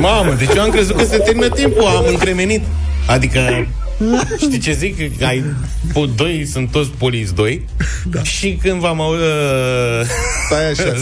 Mamă, 0.00 0.34
deci 0.34 0.54
eu 0.54 0.62
am 0.62 0.70
crezut 0.70 0.96
că 0.96 1.04
se 1.04 1.18
termină 1.18 1.48
timpul, 1.48 1.86
am 1.86 2.04
încremenit. 2.08 2.62
Adică, 3.06 3.66
știi 4.42 4.58
ce 4.58 4.72
zic? 4.72 5.22
Ai, 5.22 5.44
po- 5.90 6.14
doi 6.16 6.44
sunt 6.44 6.70
toți 6.70 6.90
poliți 6.90 7.34
doi 7.34 7.64
da. 8.04 8.22
și 8.22 8.58
când 8.62 8.80
v-am 8.80 9.00
au... 9.00 9.12
Uh... 9.12 9.18
Stai 10.46 10.70
așa, 10.70 10.94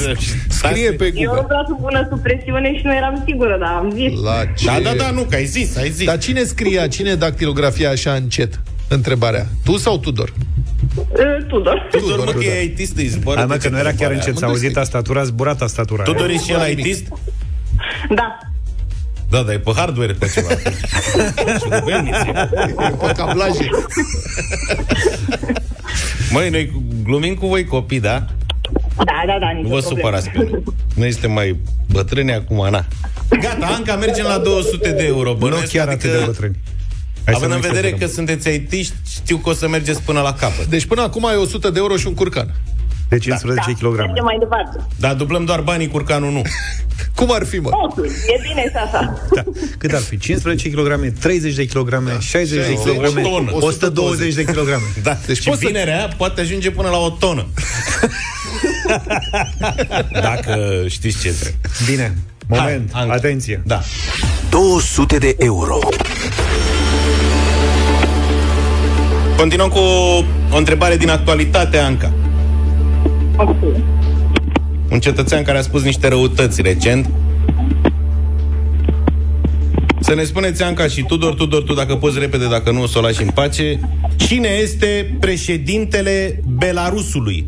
scrie 0.49 0.93
pe 0.93 1.05
Eu 1.05 1.13
Google. 1.13 1.45
vreau 1.47 1.65
să 1.67 1.75
pună 1.81 2.07
sub 2.11 2.23
presiune 2.23 2.77
și 2.77 2.81
nu 2.85 2.95
eram 2.95 3.23
sigură, 3.27 3.57
dar 3.61 3.69
am 3.69 3.93
zis. 3.95 4.21
La 4.23 4.45
ce? 4.57 4.67
Da, 4.67 4.79
da, 4.83 4.95
da, 4.97 5.11
nu, 5.11 5.23
că 5.23 5.35
ai 5.35 5.45
zis, 5.45 5.77
ai 5.77 5.91
zis. 5.91 6.07
Dar 6.07 6.19
cine 6.19 6.43
scria, 6.43 6.87
cine 6.87 7.15
dactilografia 7.15 7.91
așa 7.91 8.13
încet? 8.13 8.61
Întrebarea. 8.89 9.47
Tu 9.65 9.77
sau 9.77 9.99
Tudor? 9.99 10.33
Uh, 10.97 11.47
Tudor. 11.49 11.89
Tudor, 11.91 12.25
mă, 12.25 12.31
că 12.31 12.45
e 12.45 12.63
ITist, 12.63 12.97
îi 12.97 13.07
zboară 13.07 13.39
Hai 13.39 13.49
mă, 13.49 13.55
pe 13.55 13.59
că 13.59 13.69
nu 13.69 13.79
era 13.79 13.89
chiar 13.89 13.93
întrebarea. 13.93 14.17
încet 14.27 14.39
S-a 14.39 14.47
auzit 14.47 14.73
tastatura, 14.73 15.23
zbura 15.23 15.55
tastatura 15.55 16.03
Tudor 16.03 16.29
e 16.29 16.39
și 16.39 16.53
el 16.53 16.71
ITist? 16.79 17.09
Da. 18.15 18.39
Da, 19.31 19.43
dar 19.43 19.55
e 19.55 19.59
pe 19.59 19.73
hardware 19.75 20.13
pe 20.13 20.31
ceva. 20.35 20.49
Și 21.61 21.69
cu 21.69 21.83
belnițe. 21.85 22.49
Pe 22.99 23.13
cablaje. 23.17 23.69
Măi, 26.31 26.51
noi 26.51 26.73
glumim 27.05 27.35
cu 27.35 27.47
voi 27.47 27.65
copii, 27.65 28.01
da? 28.01 28.27
Da, 28.97 29.23
da, 29.27 29.37
da, 29.41 29.53
Nu 29.53 29.61
nicio 29.61 29.69
vă 29.75 29.79
problemă. 29.81 29.81
supărați 29.81 30.31
pe 30.31 30.39
noi. 30.39 30.63
Noi 30.95 31.11
suntem 31.13 31.33
mai 31.33 31.57
bătrâni 31.93 32.33
acum, 32.33 32.69
na. 32.71 32.85
Gata, 33.41 33.67
Anca, 33.67 33.97
mergem 33.97 34.25
la 34.25 34.39
200 34.39 34.91
de 34.93 35.05
euro. 35.05 35.31
Nu 35.31 35.37
Bănuiesc, 35.37 35.73
chiar 35.73 35.89
atât 35.89 36.11
de 36.11 36.23
bătrâni 36.25 36.57
Hai 37.25 37.35
să 37.39 37.45
Având 37.45 37.53
în 37.53 37.57
nu 37.61 37.67
vedere 37.75 37.89
că 37.89 38.05
exagerăm. 38.05 38.37
sunteți 38.39 38.77
IT, 38.79 38.93
știu 39.09 39.37
că 39.37 39.49
o 39.49 39.53
să 39.53 39.69
mergeți 39.69 40.03
până 40.03 40.21
la 40.21 40.33
capăt. 40.33 40.67
Deci 40.67 40.85
până 40.87 41.03
acum 41.03 41.27
ai 41.27 41.37
100 41.37 41.71
de 41.71 41.79
euro 41.79 41.97
și 41.97 42.07
un 42.07 42.15
curcan. 42.15 42.55
De 43.09 43.19
15 43.19 43.77
Da, 43.81 43.89
kg. 43.89 43.97
mergem 43.97 44.25
mai 44.25 44.37
departe. 44.39 44.79
Dar 44.97 45.15
dublăm 45.15 45.45
doar 45.45 45.61
banii, 45.61 45.89
curcanul 45.89 46.33
nu. 46.33 46.43
Cum 47.15 47.33
ar 47.33 47.45
fi, 47.47 47.57
mă? 47.59 47.69
Totul, 47.71 48.05
e 48.07 48.41
bine 48.49 48.61
și 48.63 48.77
așa. 48.77 49.23
Da. 49.35 49.43
Cât 49.79 49.93
ar 49.93 50.01
fi? 50.01 50.19
15 50.19 50.71
kg, 50.71 51.13
30 51.21 51.55
de 51.55 51.65
kg, 51.67 52.19
60 52.21 52.67
de 52.67 52.73
O 52.77 52.93
kg, 52.93 53.23
tonă. 53.23 53.51
120 53.53 54.35
de 54.35 54.45
kg. 54.45 54.81
Da. 55.03 55.17
Deci 55.27 55.37
și 55.37 55.49
poți 55.49 55.61
să- 55.61 55.67
vinerea 55.67 56.09
poate 56.17 56.41
ajunge 56.41 56.71
până 56.71 56.89
la 56.89 56.97
o 56.99 57.11
tonă. 57.11 57.47
Dacă 60.13 60.85
știți 60.87 61.21
ce 61.21 61.31
trebuie. 61.33 61.61
Bine. 61.91 62.17
Moment. 62.47 62.91
Hai, 62.93 63.03
Anca. 63.03 63.15
Atenție. 63.15 63.63
Da. 63.67 63.81
200 64.51 65.19
de 65.19 65.35
euro. 65.39 65.79
Continuăm 69.37 69.69
cu 69.69 69.79
o 70.53 70.57
întrebare 70.57 70.97
din 70.97 71.11
actualitate, 71.11 71.79
Anca. 71.79 72.13
Un 74.91 75.01
cetățean 75.01 75.43
care 75.43 75.59
a 75.59 75.61
spus 75.61 75.83
niște 75.83 76.09
răutăți 76.09 76.63
recent. 76.63 77.11
Să 80.01 80.15
ne 80.15 80.23
spuneți, 80.23 80.63
Anca 80.63 80.87
și 80.87 81.03
Tudor, 81.03 81.35
Tudor, 81.35 81.63
tu 81.63 81.75
dacă 81.75 81.97
poți 81.97 82.19
repede, 82.19 82.49
dacă 82.49 82.71
nu, 82.71 82.83
o 82.83 82.87
să 82.87 82.99
o 82.99 83.01
lași 83.01 83.23
în 83.23 83.31
pace. 83.31 83.81
Cine 84.17 84.49
este 84.49 85.17
președintele 85.21 86.41
Belarusului? 86.47 87.47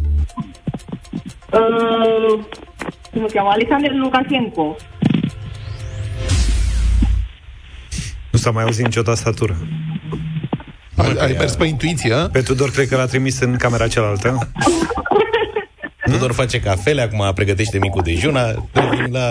Uh, 1.52 2.38
cum 3.12 3.26
se 3.28 3.34
cheamă? 3.34 3.48
Alexander 3.50 3.90
Lukashenko. 3.92 4.76
Nu 8.30 8.38
s-a 8.38 8.50
mai 8.50 8.64
auzit 8.64 8.84
nicio 8.84 9.02
tastatură. 9.02 9.56
Ai, 10.96 11.16
ai 11.20 11.34
mers 11.38 11.54
pe 11.54 11.64
intuiție, 11.64 12.12
a? 12.12 12.28
Pe 12.28 12.40
Tudor 12.40 12.70
cred 12.70 12.88
că 12.88 12.96
l-a 12.96 13.06
trimis 13.06 13.40
în 13.40 13.56
camera 13.56 13.88
cealaltă. 13.88 14.38
Tudor 16.10 16.32
face 16.32 16.60
cafele, 16.60 17.02
acum 17.02 17.32
pregătește 17.34 17.78
micul 17.78 18.02
dejun, 18.02 18.36
a- 18.36 18.68
la... 19.10 19.30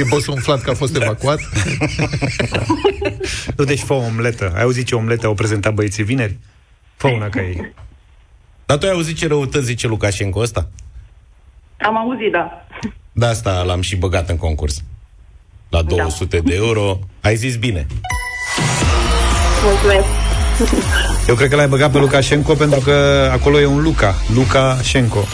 E 0.00 0.04
bosul 0.08 0.32
umflat 0.32 0.60
că 0.62 0.70
a 0.70 0.74
fost 0.74 0.96
evacuat. 0.96 1.38
Nu, 3.56 3.64
deci 3.64 3.78
fă 3.80 3.92
o 3.92 3.96
omletă. 3.96 4.52
Ai 4.56 4.62
auzit 4.62 4.86
ce 4.86 4.94
omletă 4.94 5.26
au 5.26 5.34
prezentat 5.34 5.74
băieții 5.74 6.02
vineri? 6.04 6.38
Fă 6.96 7.06
una 7.08 7.28
ca 7.28 7.40
ei. 7.42 7.72
Dar 8.66 8.76
tu 8.76 8.86
ai 8.86 8.92
auzit 8.92 9.16
ce 9.16 9.26
răutăți 9.26 9.64
zice 9.64 9.86
Lukashenko 9.86 10.40
ăsta? 10.40 10.68
Am 11.80 11.96
auzit, 11.96 12.32
da. 12.32 12.66
De 13.12 13.26
asta 13.26 13.62
l-am 13.62 13.80
și 13.80 13.96
băgat 13.96 14.28
în 14.28 14.36
concurs. 14.36 14.82
La 15.68 15.82
200 15.82 16.38
de 16.38 16.54
euro. 16.54 16.98
Ai 17.20 17.36
zis 17.36 17.56
bine. 17.56 17.86
Mulțumesc. 19.64 20.06
Eu 21.28 21.34
cred 21.34 21.48
că 21.48 21.56
l-ai 21.56 21.68
băgat 21.68 21.92
pe 21.92 21.98
Lukashenko 21.98 22.54
pentru 22.54 22.80
că 22.80 23.28
acolo 23.32 23.60
e 23.60 23.66
un 23.66 23.82
Luca. 23.82 24.14
Lukashenko. 24.34 25.24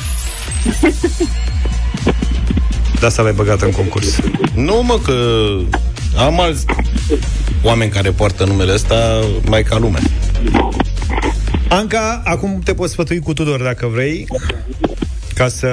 De 3.01 3.07
asta 3.07 3.23
l-ai 3.23 3.33
băgat 3.33 3.61
în 3.63 3.71
concurs. 3.71 4.19
Nu, 4.55 4.83
mă, 4.83 4.99
că 5.05 5.15
am 6.19 6.41
alți 6.41 6.65
oameni 7.63 7.91
care 7.91 8.11
poartă 8.11 8.45
numele 8.45 8.73
ăsta 8.73 9.21
mai 9.49 9.63
ca 9.63 9.79
lumea. 9.79 10.01
Anca, 11.69 12.23
acum 12.25 12.61
te 12.65 12.75
poți 12.75 12.93
sfătui 12.93 13.19
cu 13.21 13.33
Tudor 13.33 13.63
dacă 13.63 13.87
vrei 13.87 14.27
ca 15.35 15.49
să 15.49 15.69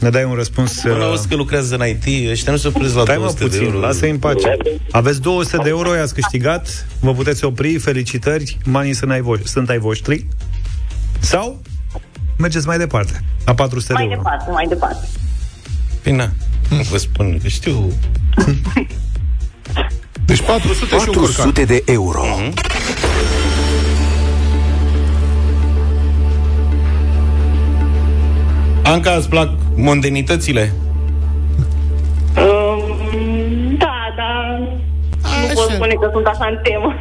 ne 0.00 0.10
dai 0.10 0.24
un 0.24 0.34
răspuns 0.34 0.82
Nu 0.84 0.92
auzi 1.02 1.28
că 1.28 1.34
lucrează 1.34 1.74
în 1.74 1.86
IT, 1.86 2.30
ăștia 2.30 2.52
nu 2.52 2.58
se 2.58 2.68
opresc 2.68 2.94
la 2.94 3.02
Stai 3.02 3.16
mă 3.16 3.20
200 3.22 3.44
de 3.44 3.48
puțin, 3.50 3.64
euro. 3.64 3.78
lasă-i 3.86 4.10
în 4.10 4.18
pace 4.18 4.56
Aveți 4.90 5.20
200 5.20 5.56
de 5.62 5.68
euro, 5.68 5.94
i-ați 5.94 6.14
câștigat 6.14 6.86
Vă 7.00 7.12
puteți 7.14 7.44
opri, 7.44 7.78
felicitări 7.78 8.58
Banii 8.70 8.92
sunt 8.94 9.10
ai, 9.10 9.20
vo- 9.20 9.42
sunt 9.44 9.68
ai 9.68 9.78
voștri 9.78 10.26
Sau 11.18 11.62
mergeți 12.40 12.66
mai 12.66 12.78
departe 12.78 13.24
La 13.44 13.54
400 13.54 13.92
Mai 13.92 14.02
de 14.02 14.08
euro 14.08 14.22
departe, 14.22 14.50
mai 14.50 14.66
departe. 14.68 15.06
Bine, 16.02 16.32
nu 16.68 16.82
vă 16.90 16.96
spun 16.96 17.38
că 17.42 17.48
știu. 17.48 17.92
Deci 20.24 20.42
400 20.42 20.86
și 20.86 20.94
un 20.94 21.14
curcan. 21.14 21.22
400 21.22 21.64
de 21.64 21.82
euro. 21.86 22.24
Anca, 28.82 29.10
îți 29.10 29.28
plac 29.28 29.50
mondenitățile? 29.74 30.72
Nu 35.54 35.60
pot 35.60 35.70
spune 35.74 35.94
că 35.94 36.08
sunt 36.12 36.26
așa 36.26 36.46
în 36.50 36.58
temă. 36.62 36.94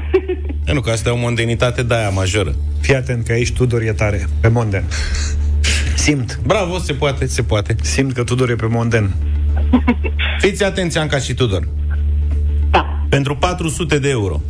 E, 0.66 0.74
nu, 0.74 0.82
că 0.82 0.90
asta 0.90 1.10
e 1.10 1.12
o 1.12 1.16
mondenitate 1.16 1.84
de 1.84 1.94
aia 1.94 2.10
majoră. 2.10 2.56
Fii 2.80 2.96
atent 2.96 3.26
că 3.26 3.32
aici 3.32 3.52
Tudor 3.52 3.82
e 3.82 3.92
tare 3.92 4.28
Pe 4.42 4.48
monden 4.48 4.84
Simt 5.96 6.40
Bravo, 6.46 6.78
se 6.78 6.94
poate, 6.94 7.26
se 7.26 7.42
poate. 7.42 7.76
Simt 7.82 8.14
că 8.14 8.24
Tudor 8.24 8.50
e 8.50 8.56
pe 8.56 8.66
monden 8.66 9.16
Fiți 10.40 10.64
atenți, 10.64 10.98
Anca 10.98 11.18
și 11.18 11.34
Tudor. 11.34 11.68
Da. 12.72 13.04
Pentru 13.10 13.36
400 13.36 14.00
de 14.00 14.10
euro. 14.10 14.42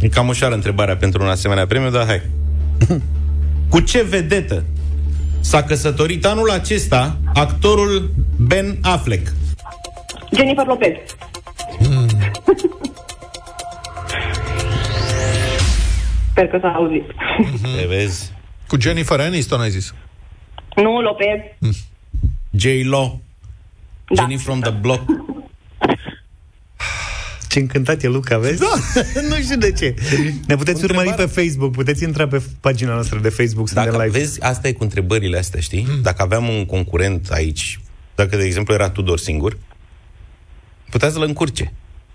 E 0.00 0.08
cam 0.08 0.28
ușoară 0.28 0.54
întrebarea 0.54 0.96
pentru 0.96 1.22
un 1.22 1.28
asemenea 1.28 1.66
premiu, 1.66 1.90
dar 1.90 2.06
hai. 2.06 2.22
Cu 3.68 3.80
ce 3.80 4.02
vedetă 4.02 4.64
s-a 5.40 5.62
căsătorit 5.62 6.26
anul 6.26 6.50
acesta 6.50 7.16
actorul 7.34 8.14
Ben 8.36 8.78
Affleck? 8.82 9.32
Jennifer 10.36 10.66
Lopez. 10.66 10.92
Sper 16.32 16.48
că 16.48 16.58
s-a 16.60 16.72
auzit. 16.72 17.04
Te 17.76 17.86
vezi? 17.86 18.32
Cu 18.68 18.80
Jennifer 18.80 19.20
Aniston 19.20 19.60
ai 19.60 19.70
zis. 19.70 19.94
Nu, 20.76 21.00
Lopez. 21.00 21.38
J-Lo. 22.50 23.20
Da. 24.14 24.22
Jenny 24.22 24.36
from 24.36 24.60
the 24.60 24.70
Block. 24.70 25.02
Ce 27.48 27.58
încântat 27.58 28.02
e 28.02 28.08
Luca, 28.08 28.38
vezi? 28.38 28.60
Da. 28.60 28.72
nu 29.28 29.34
știu 29.34 29.56
de 29.56 29.72
ce 29.72 29.94
Ne 30.46 30.56
puteți 30.56 30.84
urmări 30.84 31.12
pe 31.12 31.26
Facebook 31.26 31.72
Puteți 31.72 32.02
intra 32.02 32.28
pe 32.28 32.42
pagina 32.60 32.92
noastră 32.92 33.18
de 33.18 33.28
Facebook 33.28 33.68
Suntem 33.68 33.90
Dacă 33.90 34.04
live 34.04 34.18
vezi, 34.18 34.42
asta 34.42 34.68
e 34.68 34.72
cu 34.72 34.82
întrebările 34.82 35.38
astea, 35.38 35.60
știi? 35.60 35.86
Dacă 36.02 36.22
aveam 36.22 36.48
un 36.48 36.66
concurent 36.66 37.30
aici, 37.30 37.80
dacă, 38.14 38.36
de 38.36 38.44
exemplu, 38.44 38.74
era 38.74 38.90
Tudor 38.90 39.18
singur, 39.18 39.58
putea 40.90 41.10
să-l 41.10 41.22
încurce. 41.22 41.72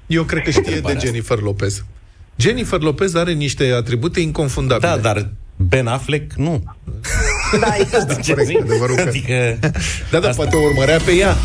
Eu 0.08 0.24
cred 0.24 0.44
că 0.44 0.50
știe 0.50 0.62
de 0.62 0.70
Întrebarea 0.70 1.00
Jennifer 1.00 1.40
Lopez. 1.40 1.86
Jennifer 2.38 2.80
Lopez 2.82 3.16
are 3.16 3.32
niște 3.32 3.74
atribute 3.78 4.20
inconfundabile. 4.20 4.90
Da, 4.90 4.98
dar 4.98 5.30
Ben 5.56 5.88
Affleck 5.88 6.34
nu. 6.34 6.64
Da, 7.60 7.76
exact. 7.80 8.22
Ce 8.22 8.32
corect, 8.32 8.48
zic? 8.50 8.62
adevărul 8.62 8.96
că- 8.96 9.02
Adică... 9.02 9.60
Da, 10.12 10.20
da, 10.20 10.30
poate 10.30 10.56
o 10.56 10.60
urmărea 10.60 10.98
pe 11.06 11.12
ea 11.12 11.36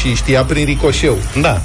și 0.00 0.14
știa 0.14 0.44
prin 0.44 0.64
ricoșeu. 0.64 1.16
Da. 1.40 1.60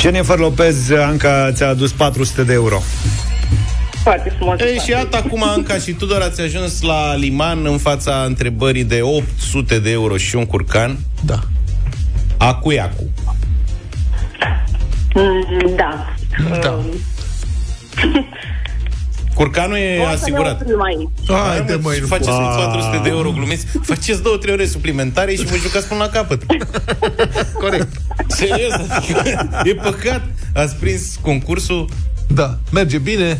Jennifer 0.00 0.38
Lopez, 0.38 0.90
Anca, 0.90 1.52
ți-a 1.52 1.68
adus 1.68 1.92
400 1.92 2.42
de 2.42 2.52
euro 2.52 2.82
Foarte 4.02 4.32
frumos. 4.36 4.60
Ei, 4.60 4.78
și 4.84 4.90
iată 4.90 5.16
acum 5.16 5.42
Anca 5.48 5.78
și 5.78 5.92
Tudor 5.92 6.20
ați 6.20 6.40
ajuns 6.40 6.80
la 6.82 7.14
liman 7.14 7.66
în 7.66 7.78
fața 7.78 8.22
întrebării 8.26 8.84
de 8.84 9.00
800 9.02 9.78
de 9.78 9.90
euro 9.90 10.16
și 10.16 10.36
un 10.36 10.46
curcan. 10.46 10.98
Da. 11.24 11.38
Acuiacu. 12.36 13.10
Mm, 15.14 15.72
Da. 15.76 16.14
Da. 16.60 16.80
Curcanul 19.34 19.76
e 19.76 19.98
O 19.98 20.02
să 20.02 20.08
ne 20.08 20.14
asigurat. 20.14 20.60
oprim 20.60 20.82
aici. 20.82 21.08
Haide, 21.28 21.74
măi, 21.82 21.98
nu 22.00 22.06
Faceți 22.06 22.28
pot. 22.30 22.38
400 22.56 23.00
de 23.02 23.08
euro, 23.08 23.30
glumiți. 23.30 23.66
Faceți 23.82 24.22
două, 24.22 24.36
trei 24.36 24.52
ore 24.54 24.66
suplimentare 24.66 25.34
și 25.34 25.44
vă 25.44 25.56
jucați 25.56 25.88
până 25.88 26.00
la 26.00 26.08
capăt. 26.08 26.42
Corect. 27.62 27.88
Serios, 28.26 28.72
adică 28.88 29.22
e 29.64 29.74
păcat. 29.74 30.22
Ați 30.54 30.76
prins 30.76 31.16
concursul. 31.22 31.88
Da, 32.26 32.58
merge 32.72 32.98
bine. 32.98 33.38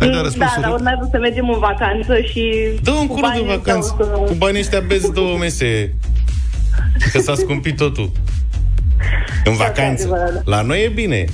Ai 0.00 0.08
dat 0.08 0.16
Da, 0.16 0.22
răspunsul? 0.22 0.62
dar 0.62 0.72
urmează 0.72 1.08
să 1.10 1.18
mergem 1.18 1.48
în 1.48 1.58
vacanță 1.58 2.14
și... 2.32 2.42
Dă 2.82 2.90
un 2.90 3.06
cu 3.06 3.14
cur 3.14 3.22
de 3.22 3.26
banii 3.28 3.46
vacanță. 3.46 3.96
ăștia 4.00 4.14
o 4.22 4.26
să- 4.26 4.32
Cu 4.32 4.34
banii 4.38 4.60
ăștia 4.60 4.80
bezi 4.80 5.12
două 5.12 5.36
mese. 5.38 5.94
Că 7.12 7.18
s-a 7.20 7.34
scumpit 7.34 7.76
totul. 7.76 8.10
În 9.44 9.54
vacanță. 9.56 10.02
adevărat. 10.02 10.42
La 10.46 10.62
noi 10.62 10.84
e 10.84 10.88
bine. 10.88 11.24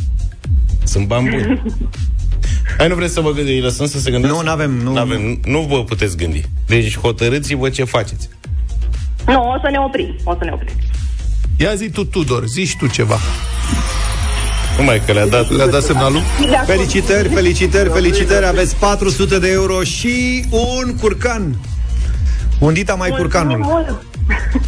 Sunt 0.89 1.07
bani 1.07 1.29
buni. 1.31 1.63
Hai, 2.79 2.89
nu 2.89 2.95
vreți 2.95 3.13
să 3.13 3.21
vă 3.21 3.33
gândiți, 3.33 3.57
îi 3.57 3.63
lăsăm 3.63 3.87
să 3.87 3.99
se 3.99 4.11
gândească? 4.11 4.37
Nu, 4.37 4.43
n-avem, 4.43 4.71
nu. 4.71 4.93
N-avem, 4.93 5.41
nu 5.45 5.61
vă 5.61 5.85
puteți 5.85 6.17
gândi. 6.17 6.43
Deci 6.67 6.99
hotărâți-vă 6.99 7.69
ce 7.69 7.85
faceți. 7.85 8.29
Nu, 9.27 9.43
o 9.43 9.59
să 9.63 9.69
ne 9.71 9.79
oprim. 9.79 10.15
O 10.25 10.35
să 10.39 10.45
ne 10.45 10.51
oprim. 10.53 10.75
Ia 11.57 11.75
zi 11.75 11.91
tu, 11.91 12.05
Tudor, 12.05 12.47
zici 12.47 12.77
tu 12.77 12.87
ceva. 12.87 13.19
Numai 14.79 15.03
că 15.07 15.13
le-a 15.13 15.27
dat... 15.27 15.51
Le-a 15.51 15.67
dat 15.67 15.83
semnalul? 15.83 16.21
Felicitări, 16.67 17.29
felicitări, 17.29 17.89
felicitări 17.89 18.47
Aveți 18.47 18.77
400 18.77 19.39
de 19.39 19.51
euro 19.51 19.83
și 19.83 20.45
un 20.51 20.97
curcan 21.01 21.57
Undita 22.59 22.95
mai 22.95 23.11
curcanul 23.11 23.59
Mult. 23.59 24.03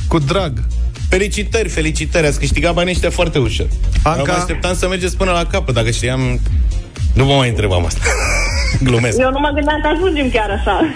Cu 0.08 0.18
drag. 0.18 0.52
Felicitări, 1.10 1.68
felicitări, 1.68 2.26
ați 2.26 2.38
câștigat 2.38 2.74
banii 2.74 2.92
ăștia 2.92 3.10
foarte 3.10 3.38
ușor. 3.38 3.66
Anca? 4.02 4.32
Am 4.32 4.38
așteptam 4.38 4.74
să 4.74 4.88
mergeți 4.88 5.16
până 5.16 5.30
la 5.30 5.44
capăt, 5.46 5.74
dacă 5.74 5.90
știam... 5.90 6.40
Nu 7.14 7.24
vă 7.24 7.32
mai 7.32 7.48
întrebam 7.48 7.84
asta. 7.84 8.00
Glumesc. 8.86 9.18
Eu 9.18 9.30
nu 9.30 9.38
mă 9.38 9.50
gândeam 9.54 9.80
că 9.82 9.88
ajungem 9.88 10.30
chiar 10.30 10.50
așa. 10.50 10.94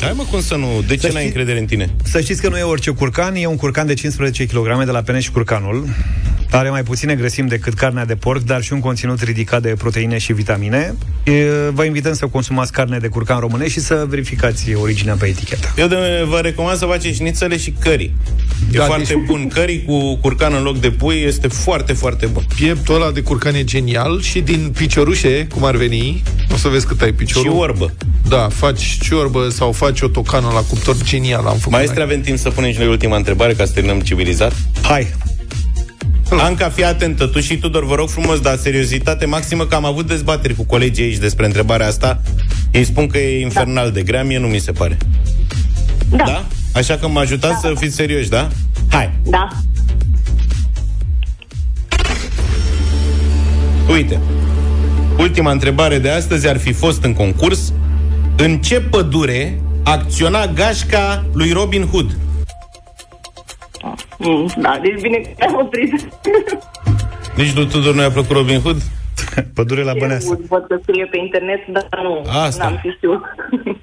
Hai 0.00 0.12
mă, 0.16 0.22
cum 0.30 0.40
să 0.40 0.54
nu? 0.56 0.84
De 0.86 0.94
ce 0.96 1.00
Să 1.00 1.06
n-ai 1.06 1.14
știi- 1.14 1.24
încredere 1.26 1.58
în 1.58 1.64
tine? 1.66 1.90
Să 2.04 2.20
știți 2.20 2.40
că 2.42 2.48
nu 2.48 2.56
e 2.58 2.62
orice 2.62 2.90
curcan, 2.90 3.34
e 3.34 3.46
un 3.46 3.56
curcan 3.56 3.86
de 3.86 3.94
15 3.94 4.46
kg 4.46 4.84
de 4.84 4.90
la 4.90 5.02
Peneș 5.02 5.28
Curcanul. 5.28 5.88
Are 6.50 6.70
mai 6.70 6.82
puține 6.82 7.14
grăsimi 7.14 7.48
decât 7.48 7.74
carnea 7.74 8.04
de 8.04 8.14
porc, 8.14 8.42
dar 8.42 8.62
și 8.62 8.72
un 8.72 8.80
conținut 8.80 9.20
ridicat 9.22 9.62
de 9.62 9.68
proteine 9.78 10.18
și 10.18 10.32
vitamine. 10.32 10.94
E, 11.24 11.32
Vă 11.72 11.84
invităm 11.84 12.14
să 12.14 12.26
consumați 12.26 12.72
carne 12.72 12.98
de 12.98 13.08
curcan 13.08 13.38
românesc 13.38 13.70
și 13.72 13.80
să 13.80 14.04
verificați 14.08 14.74
originea 14.74 15.14
pe 15.14 15.26
etichetă. 15.26 15.72
Eu 15.76 15.86
de, 15.86 15.96
vă 16.28 16.38
recomand 16.38 16.78
să 16.78 16.84
faceți 16.86 17.16
șnițele 17.16 17.56
și 17.56 17.74
curry. 17.84 18.12
E 18.72 18.76
Da, 18.78 18.84
foarte 18.84 19.04
deci- 19.14 19.24
bun. 19.26 19.48
Curry 19.54 19.84
cu 19.86 20.16
curcan 20.16 20.54
în 20.54 20.62
loc 20.62 20.78
de 20.80 20.90
pui 20.90 21.22
este 21.26 21.48
foarte, 21.48 21.92
foarte 21.92 22.26
bun. 22.26 22.46
Pieptul 22.56 22.94
ăla 22.94 23.10
de 23.10 23.20
curcan 23.20 23.54
e 23.54 23.64
genial 23.64 24.20
și 24.22 24.40
din 24.40 24.72
piciorușe, 24.76 25.46
cum 25.54 25.64
ar 25.64 25.76
veni, 25.76 26.22
o 26.52 26.56
să 26.56 26.68
vezi 26.68 26.86
cât 26.86 27.00
ai 27.02 27.12
piciorul. 27.12 27.50
Și 27.52 27.56
orbă. 27.58 27.92
Da, 28.28 28.48
faci 28.52 28.98
ciorbă 29.02 29.48
sau 29.48 29.72
faci 29.74 30.00
o 30.00 30.08
tocană 30.08 30.50
la 30.52 30.60
cuptor 30.60 30.96
genial. 31.02 31.46
Am 31.46 31.56
făcut 31.56 31.72
Maestre, 31.72 32.02
avem 32.02 32.20
timp 32.20 32.38
să 32.38 32.50
punem 32.50 32.72
și 32.72 32.78
noi 32.78 32.88
ultima 32.88 33.16
întrebare 33.16 33.52
ca 33.52 33.64
să 33.64 33.72
terminăm 33.72 34.00
civilizat? 34.00 34.52
Hai! 34.82 35.14
Anca, 36.30 36.68
fii 36.68 36.84
atentă, 36.84 37.26
tu 37.26 37.40
și 37.40 37.58
Tudor, 37.58 37.86
vă 37.86 37.94
rog 37.94 38.08
frumos, 38.08 38.40
dar 38.40 38.56
seriozitate 38.56 39.26
maximă, 39.26 39.66
că 39.66 39.74
am 39.74 39.84
avut 39.84 40.06
dezbateri 40.06 40.54
cu 40.54 40.64
colegii 40.64 41.04
aici 41.04 41.16
despre 41.16 41.46
întrebarea 41.46 41.86
asta. 41.86 42.22
Ei 42.70 42.84
spun 42.84 43.06
că 43.06 43.18
e 43.18 43.40
infernal 43.40 43.90
de 43.90 44.02
grea, 44.02 44.24
mie 44.24 44.38
nu 44.38 44.46
mi 44.46 44.58
se 44.58 44.72
pare. 44.72 44.96
Da. 46.10 46.24
Da? 46.26 46.44
Așa 46.72 46.96
că 46.96 47.08
mă 47.08 47.20
ajutați 47.20 47.60
să 47.60 47.72
fiți 47.76 47.94
serioși, 47.94 48.28
da? 48.28 48.48
Hai! 48.88 49.12
Da. 49.22 49.48
Uite, 53.88 54.20
ultima 55.18 55.50
întrebare 55.50 55.98
de 55.98 56.10
astăzi 56.10 56.48
ar 56.48 56.58
fi 56.58 56.72
fost 56.72 57.04
în 57.04 57.12
concurs 57.12 57.72
În 58.36 58.58
ce 58.58 58.80
pădure 58.80 59.60
acționa 59.84 60.46
gașca 60.46 61.24
lui 61.32 61.52
Robin 61.52 61.86
Hood? 61.86 62.16
Mm, 64.18 64.46
Da, 64.56 64.78
deci 64.82 65.00
bine 65.00 65.16
că 65.18 65.28
te-am 65.36 65.58
oprit. 65.60 66.08
Nici 67.36 67.54
lui 67.54 67.66
Tudor 67.66 67.94
nu 67.94 68.00
i-a 68.00 68.10
plăcut 68.10 68.36
Robin 68.36 68.60
Hood? 68.60 68.82
Pădure 69.54 69.82
la 69.82 69.92
Băneasa. 69.98 70.38
Văd 70.48 70.66
că 70.68 70.78
scrie 70.82 71.06
pe 71.10 71.18
internet, 71.18 71.66
dar 71.72 71.88
nu, 72.02 72.24
Asta. 72.28 72.64
n-am 72.64 72.92
știut. 72.96 73.22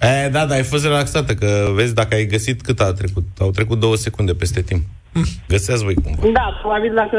E, 0.00 0.28
da, 0.28 0.46
da, 0.46 0.54
ai 0.54 0.62
fost 0.62 0.84
relaxată, 0.84 1.34
că 1.34 1.70
vezi, 1.74 1.94
dacă 1.94 2.14
ai 2.14 2.26
găsit 2.26 2.60
cât 2.62 2.80
a 2.80 2.92
trecut? 2.92 3.22
Au 3.38 3.50
trecut 3.50 3.80
două 3.80 3.96
secunde 3.96 4.34
peste 4.34 4.62
timp. 4.62 4.82
Găseați 5.48 5.84
voi 5.84 5.94
cumva. 5.94 6.22
Da, 6.32 6.58
probabil 6.60 6.94
dacă 6.94 7.16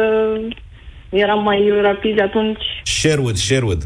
eram 1.09 1.43
mai 1.43 1.71
rapid 1.81 2.21
atunci... 2.21 2.59
Sherwood, 2.83 3.35
Sherwood. 3.35 3.83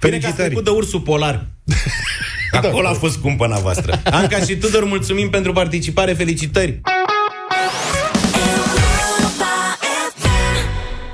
Bine 0.00 0.18
că 0.18 0.26
ați 0.26 0.36
trecut 0.36 0.64
de 0.64 0.70
ursul 0.70 1.00
polar. 1.00 1.44
Acolo 2.52 2.88
a 2.88 2.92
fost 2.92 3.18
cumpăna 3.18 3.58
voastră. 3.58 4.02
Anca 4.04 4.38
și 4.38 4.56
Tudor, 4.56 4.84
mulțumim 4.84 5.30
pentru 5.30 5.52
participare, 5.52 6.12
felicitări! 6.12 6.80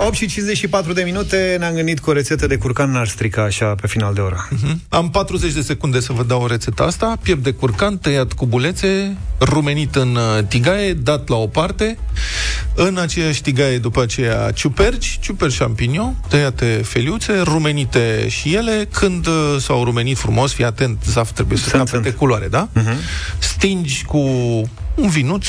8 0.07 0.17
și 0.17 0.27
54 0.27 0.93
de 0.93 1.03
minute 1.03 1.57
Ne-am 1.59 1.75
gândit 1.75 1.99
că 1.99 2.11
o 2.11 2.13
rețetă 2.13 2.47
de 2.47 2.57
curcan 2.57 2.91
n-ar 2.91 3.09
strica 3.09 3.43
așa 3.43 3.75
pe 3.81 3.87
final 3.87 4.15
de 4.15 4.21
oră 4.21 4.49
Am 4.89 5.11
40 5.11 5.53
de 5.53 5.61
secunde 5.61 6.01
să 6.01 6.13
vă 6.13 6.23
dau 6.23 6.47
rețeta 6.47 6.85
asta. 6.85 7.17
Piept 7.23 7.43
de 7.43 7.51
curcan, 7.51 7.99
tăiat 7.99 8.33
cu 8.33 8.47
bulețe, 8.47 9.17
rumenit 9.41 9.95
în 9.95 10.17
uh, 10.17 10.45
tigaie, 10.49 10.93
dat 10.93 11.29
la 11.29 11.37
o 11.37 11.47
parte. 11.47 11.99
În 12.75 12.99
aceeași 12.99 13.43
tigaie, 13.43 13.79
după 13.79 14.03
aceea, 14.03 14.51
ciuperci, 14.51 15.19
ciuperci 15.21 15.59
champignon, 15.59 16.17
tăiate 16.29 16.81
feliuțe, 16.85 17.41
rumenite 17.41 18.27
și 18.29 18.55
ele. 18.55 18.89
Când 18.93 19.27
uh, 19.27 19.57
s-au 19.61 19.85
rumenit 19.85 20.19
frumos, 20.19 20.53
fii 20.53 20.65
atent, 20.65 21.03
zaf 21.05 21.33
trebuie 21.33 21.59
să 21.59 21.71
capete 21.71 22.13
culoare, 22.13 22.49
da? 22.49 22.69
Stingi 23.39 24.05
cu 24.05 24.19
un 24.95 25.09
vinuț, 25.09 25.47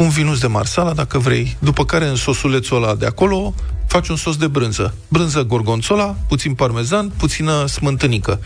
un 0.00 0.08
vinuț 0.08 0.38
de 0.38 0.46
marsala, 0.46 0.92
dacă 0.92 1.18
vrei, 1.18 1.56
după 1.58 1.84
care 1.84 2.06
în 2.06 2.16
sosulețul 2.16 2.82
ăla 2.82 2.94
de 2.94 3.06
acolo 3.06 3.54
faci 3.86 4.08
un 4.08 4.16
sos 4.16 4.36
de 4.36 4.46
brânză. 4.46 4.94
Brânză 5.08 5.42
gorgonzola, 5.42 6.16
puțin 6.28 6.54
parmezan, 6.54 7.08
puțină 7.16 7.66
smântânică. 7.66 8.40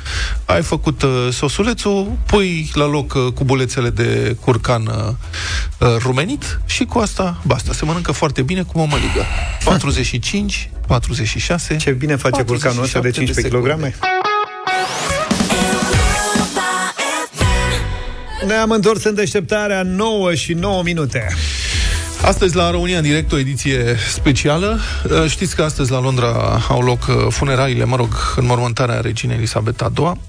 Ai 0.45 0.63
făcut 0.63 1.03
uh, 1.03 1.29
sosulețul, 1.31 2.17
pui 2.27 2.71
la 2.73 2.87
loc 2.87 3.15
uh, 3.15 3.33
cubulețele 3.33 3.91
de 3.91 4.37
curcan 4.41 4.87
uh, 4.87 4.95
uh, 5.79 5.97
rumenit 5.99 6.61
și 6.67 6.85
cu 6.85 6.99
asta, 6.99 7.41
basta, 7.47 7.73
se 7.73 7.85
mănâncă 7.85 8.13
foarte 8.13 8.43
bine 8.43 8.63
cu 8.63 8.79
mămăligă. 8.79 9.25
45, 9.65 10.71
46... 10.87 11.77
Ce 11.77 11.91
bine 11.91 12.17
face 12.17 12.43
curcanul 12.43 12.83
ăsta 12.83 13.01
de 13.01 13.11
15 13.11 13.57
kg? 13.57 13.95
Ne-am 18.47 18.70
întors 18.70 19.05
în 19.05 19.14
deșteptarea 19.14 19.82
9 19.82 20.34
și 20.34 20.53
9 20.53 20.82
minute 20.82 21.28
Astăzi 22.22 22.57
la 22.57 22.70
România 22.70 22.97
în 22.97 23.03
direct 23.03 23.32
o 23.32 23.38
ediție 23.38 23.97
specială. 24.09 24.78
Uh, 25.11 25.28
Știți 25.30 25.57
că 25.57 25.62
astăzi 25.62 25.90
la 25.90 26.01
Londra 26.01 26.61
au 26.68 26.80
loc 26.80 27.07
uh, 27.09 27.14
funeraliile, 27.28 27.84
mă 27.84 27.97
rog, 27.97 28.34
înmormântarea 28.36 29.01
reginei 29.01 29.36
Elisabeta 29.36 29.92
II. 29.99 30.20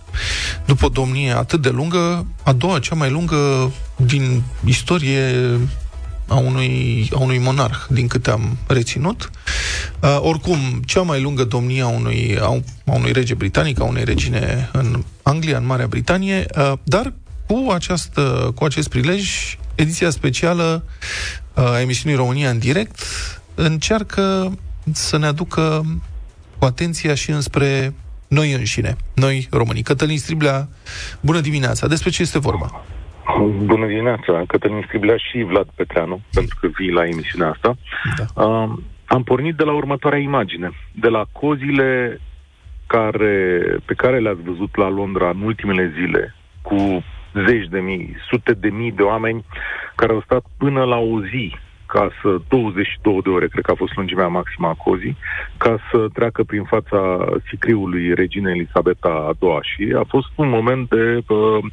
După 0.65 0.85
o 0.85 0.89
domnie 0.89 1.31
atât 1.31 1.61
de 1.61 1.69
lungă, 1.69 2.25
a 2.43 2.53
doua 2.53 2.79
cea 2.79 2.95
mai 2.95 3.09
lungă 3.09 3.71
din 3.95 4.41
istorie 4.65 5.35
a 6.27 6.35
unui, 6.35 7.09
a 7.13 7.19
unui 7.19 7.37
monarh, 7.37 7.77
din 7.89 8.07
câte 8.07 8.31
am 8.31 8.57
reținut. 8.67 9.29
Uh, 9.99 10.17
oricum, 10.21 10.57
cea 10.85 11.01
mai 11.01 11.21
lungă 11.21 11.43
domnie 11.43 11.81
a 11.81 11.87
unui, 11.87 12.37
a, 12.41 12.47
un- 12.47 12.63
a 12.85 12.93
unui 12.93 13.11
rege 13.11 13.33
britanic, 13.33 13.79
a 13.79 13.83
unei 13.83 14.03
regine 14.03 14.69
în 14.73 15.03
Anglia, 15.23 15.57
în 15.57 15.65
Marea 15.65 15.87
Britanie, 15.87 16.45
uh, 16.57 16.73
dar 16.83 17.13
cu, 17.47 17.71
această, 17.71 18.51
cu 18.55 18.63
acest 18.63 18.89
prilej, 18.89 19.55
ediția 19.75 20.09
specială 20.09 20.83
uh, 21.55 21.63
a 21.63 21.81
emisiunii 21.81 22.17
România 22.17 22.49
în 22.49 22.59
direct 22.59 22.99
încearcă 23.55 24.51
să 24.93 25.17
ne 25.17 25.25
aducă 25.25 25.85
cu 26.57 26.65
atenția 26.65 27.13
și 27.15 27.31
înspre 27.31 27.93
noi 28.27 28.53
înșine, 28.53 28.95
noi 29.15 29.47
românii. 29.51 29.81
Cătălin 29.81 30.17
Striblea, 30.17 30.67
bună 31.21 31.39
dimineața! 31.39 31.87
Despre 31.87 32.09
ce 32.09 32.21
este 32.21 32.39
vorba? 32.39 32.83
Bună 33.63 33.87
dimineața, 33.87 34.43
Cătălin 34.47 34.83
Scriblea 34.87 35.15
și 35.17 35.43
Vlad 35.43 35.67
Petreanu, 35.75 36.21
pentru 36.33 36.57
că 36.59 36.67
vii 36.77 36.91
la 36.91 37.05
emisiunea 37.05 37.49
asta. 37.49 37.77
Da. 38.17 38.43
Uh, 38.43 38.71
am 39.05 39.23
pornit 39.23 39.55
de 39.55 39.63
la 39.63 39.73
următoarea 39.73 40.19
imagine, 40.19 40.71
de 40.91 41.07
la 41.07 41.25
cozile 41.31 42.21
care, 42.87 43.61
pe 43.85 43.93
care 43.93 44.19
le-ați 44.19 44.41
văzut 44.41 44.75
la 44.75 44.89
Londra 44.89 45.29
în 45.29 45.41
ultimele 45.41 45.93
zile, 45.99 46.35
cu 46.61 47.03
zeci 47.47 47.67
de 47.67 47.79
mii, 47.79 48.15
sute 48.29 48.53
de 48.53 48.69
mii 48.69 48.91
de 48.91 49.01
oameni 49.01 49.45
care 49.95 50.11
au 50.13 50.21
stat 50.21 50.45
până 50.57 50.83
la 50.83 50.97
o 50.97 51.21
zi 51.21 51.55
ca 51.85 52.09
să 52.21 52.37
22 52.47 53.21
de 53.23 53.29
ore, 53.29 53.47
cred 53.47 53.63
că 53.63 53.71
a 53.71 53.81
fost 53.83 53.95
lungimea 53.95 54.27
maximă 54.27 54.67
a 54.67 54.73
cozii, 54.73 55.17
ca 55.57 55.77
să 55.91 56.07
treacă 56.13 56.43
prin 56.43 56.63
fața 56.63 57.25
sicriului 57.49 58.13
reginei 58.13 58.53
Elisabeta 58.53 59.09
a 59.09 59.45
II 59.45 59.59
și 59.61 59.93
a 59.97 60.03
fost 60.07 60.27
un 60.35 60.49
moment 60.49 60.89
de 60.89 61.23
uh, 61.27 61.63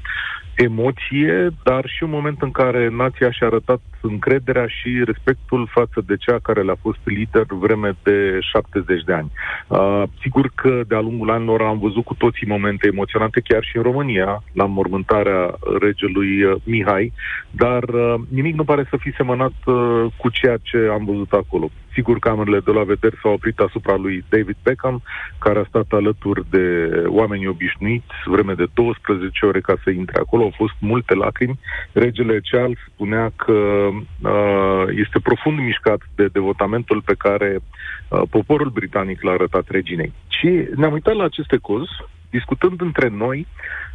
emoție, 0.54 1.50
dar 1.64 1.84
și 1.86 2.02
un 2.02 2.10
moment 2.10 2.42
în 2.42 2.50
care 2.50 2.88
nația 2.88 3.30
și-a 3.30 3.46
arătat 3.46 3.80
încrederea 4.00 4.66
și 4.66 5.02
respectul 5.04 5.68
față 5.70 6.02
de 6.06 6.16
cea 6.16 6.38
care 6.42 6.62
le-a 6.62 6.76
fost 6.80 6.98
lider 7.04 7.46
vreme 7.48 7.96
de 8.02 8.38
70 8.40 9.02
de 9.02 9.12
ani. 9.12 9.30
Uh, 9.68 10.02
sigur 10.20 10.50
că 10.54 10.82
de-a 10.88 11.00
lungul 11.00 11.30
anilor 11.30 11.62
am 11.62 11.78
văzut 11.78 12.04
cu 12.04 12.14
toții 12.14 12.46
momente 12.46 12.86
emoționante, 12.86 13.40
chiar 13.40 13.64
și 13.64 13.76
în 13.76 13.82
România, 13.82 14.42
la 14.52 14.64
mormântarea 14.66 15.54
regelui 15.80 16.42
uh, 16.42 16.60
Mihai, 16.64 17.12
dar 17.50 17.82
uh, 17.82 18.14
nimic 18.28 18.54
nu 18.54 18.64
pare 18.64 18.86
să 18.90 18.96
fi 19.00 19.12
semănat 19.16 19.52
uh, 19.64 20.04
cu 20.16 20.28
ceea 20.30 20.56
ce 20.62 20.88
am 20.90 21.04
văzut 21.04 21.32
acolo. 21.32 21.70
Sigur, 21.92 22.18
camerele 22.18 22.60
de 22.60 22.72
la 22.72 22.84
vedere 22.84 23.16
s-au 23.22 23.32
oprit 23.32 23.58
asupra 23.58 23.96
lui 23.96 24.24
David 24.28 24.56
Beckham, 24.62 25.02
care 25.38 25.58
a 25.58 25.64
stat 25.68 25.86
alături 25.90 26.42
de 26.50 26.66
oameni 27.06 27.46
obișnuiți 27.46 28.14
vreme 28.24 28.54
de 28.54 28.66
12 28.74 29.46
ore 29.46 29.60
ca 29.60 29.74
să 29.84 29.90
intre 29.90 30.18
acolo. 30.20 30.42
Au 30.42 30.52
fost 30.56 30.74
multe 30.78 31.14
lacrimi. 31.14 31.58
Regele 31.92 32.40
Charles 32.50 32.78
spunea 32.92 33.32
că 33.36 33.52
uh, 33.52 34.84
este 34.88 35.18
profund 35.22 35.58
mișcat 35.58 36.00
de 36.14 36.26
devotamentul 36.26 37.02
pe 37.04 37.14
care 37.18 37.58
uh, 37.58 38.22
poporul 38.30 38.68
britanic 38.68 39.22
l-a 39.22 39.32
arătat 39.32 39.64
reginei. 39.68 40.12
Și 40.28 40.68
ne-am 40.76 40.92
uitat 40.92 41.14
la 41.14 41.24
aceste 41.24 41.56
cozi, 41.56 41.92
discutând 42.30 42.80
între 42.80 43.08
noi, 43.08 43.46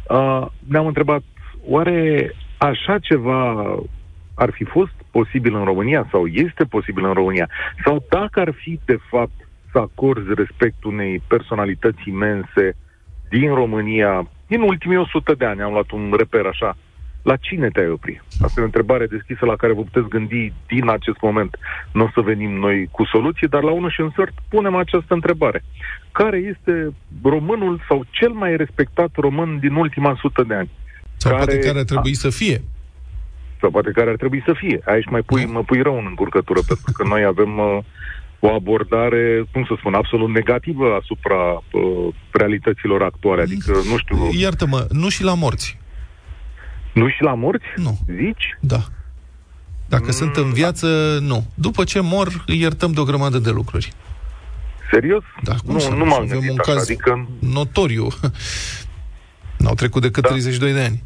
uh, 0.08 0.46
ne-am 0.68 0.86
întrebat, 0.86 1.22
oare 1.66 2.32
așa 2.58 2.98
ceva 2.98 3.78
ar 4.38 4.50
fi 4.50 4.64
fost 4.64 4.96
posibil 5.10 5.54
în 5.54 5.64
România 5.64 6.08
sau 6.10 6.26
este 6.26 6.64
posibil 6.64 7.04
în 7.04 7.12
România? 7.12 7.48
Sau 7.84 8.04
dacă 8.08 8.40
ar 8.40 8.52
fi, 8.62 8.80
de 8.84 8.98
fapt, 9.10 9.38
să 9.72 9.78
acorzi 9.78 10.34
respect 10.34 10.84
unei 10.84 11.22
personalități 11.26 12.08
imense 12.08 12.76
din 13.28 13.54
România, 13.54 14.28
din 14.46 14.60
ultimii 14.60 14.96
100 14.96 15.34
de 15.34 15.44
ani, 15.44 15.62
am 15.62 15.72
luat 15.72 15.90
un 15.90 16.14
reper 16.16 16.46
așa, 16.46 16.76
la 17.22 17.36
cine 17.36 17.68
te-ai 17.68 17.88
opri? 17.88 18.22
Asta 18.40 18.60
e 18.60 18.62
o 18.62 18.70
întrebare 18.72 19.06
deschisă 19.06 19.44
la 19.44 19.56
care 19.56 19.72
vă 19.72 19.82
puteți 19.82 20.08
gândi 20.08 20.52
din 20.66 20.88
acest 20.88 21.20
moment. 21.20 21.56
Nu 21.92 22.04
o 22.04 22.10
să 22.14 22.20
venim 22.20 22.52
noi 22.52 22.88
cu 22.90 23.04
soluții, 23.04 23.48
dar 23.48 23.62
la 23.62 23.70
unul 23.70 23.90
și 23.90 24.00
un 24.00 24.12
sort 24.14 24.34
punem 24.48 24.74
această 24.74 25.14
întrebare. 25.14 25.64
Care 26.12 26.38
este 26.38 26.94
românul 27.22 27.80
sau 27.88 28.04
cel 28.10 28.30
mai 28.30 28.56
respectat 28.56 29.10
român 29.14 29.58
din 29.58 29.74
ultima 29.74 30.16
sută 30.20 30.44
de 30.48 30.54
ani? 30.54 30.70
Sau 31.16 31.30
care, 31.32 31.44
poate 31.44 31.58
care 31.66 31.78
ar 31.78 31.84
trebui 31.84 32.14
a... 32.14 32.22
să 32.26 32.30
fie. 32.30 32.60
Sau 33.60 33.70
poate 33.70 33.90
care 33.90 34.10
ar 34.10 34.16
trebui 34.16 34.42
să 34.46 34.52
fie. 34.56 34.80
Aici 34.84 35.08
mai 35.10 35.22
pui, 35.22 35.44
mă 35.44 35.62
pui 35.62 35.82
rău 35.82 35.98
în 35.98 36.06
încurcătură, 36.08 36.60
pentru 36.66 36.92
că 36.92 37.04
noi 37.04 37.24
avem 37.24 37.58
uh, 37.58 37.78
o 38.40 38.54
abordare, 38.54 39.44
cum 39.52 39.64
să 39.64 39.74
spun, 39.78 39.94
absolut 39.94 40.30
negativă 40.30 40.98
asupra 41.00 41.36
uh, 41.52 42.14
realităților 42.30 43.02
actuale. 43.02 43.42
Adică, 43.42 43.72
nu 43.90 43.96
știu... 43.98 44.16
Iartă-mă, 44.40 44.86
nu 44.90 45.08
și 45.08 45.22
la 45.22 45.34
morți. 45.34 45.78
Nu 46.92 47.08
și 47.08 47.22
la 47.22 47.34
morți? 47.34 47.66
Nu. 47.76 47.98
Zici? 48.06 48.56
Da. 48.60 48.80
Dacă 49.88 50.04
mm, 50.04 50.10
sunt 50.10 50.36
în 50.36 50.52
viață, 50.52 51.18
nu. 51.20 51.46
După 51.54 51.84
ce 51.84 52.00
mor, 52.00 52.44
îi 52.46 52.60
iertăm 52.60 52.92
de 52.92 53.00
o 53.00 53.04
grămadă 53.04 53.38
de 53.38 53.50
lucruri. 53.50 53.92
Serios? 54.90 55.22
Da, 55.42 55.54
cum 55.64 55.72
nu, 55.72 55.78
să 55.78 55.90
nu 55.90 56.04
m-am 56.04 56.22
Avem 56.22 56.38
un 56.38 56.58
așa, 56.58 56.72
caz 56.72 56.82
adică... 56.82 57.28
notoriu. 57.38 58.06
N-au 59.62 59.74
trecut 59.74 60.02
decât 60.02 60.22
da. 60.22 60.28
32 60.28 60.72
de 60.72 60.80
ani. 60.80 61.02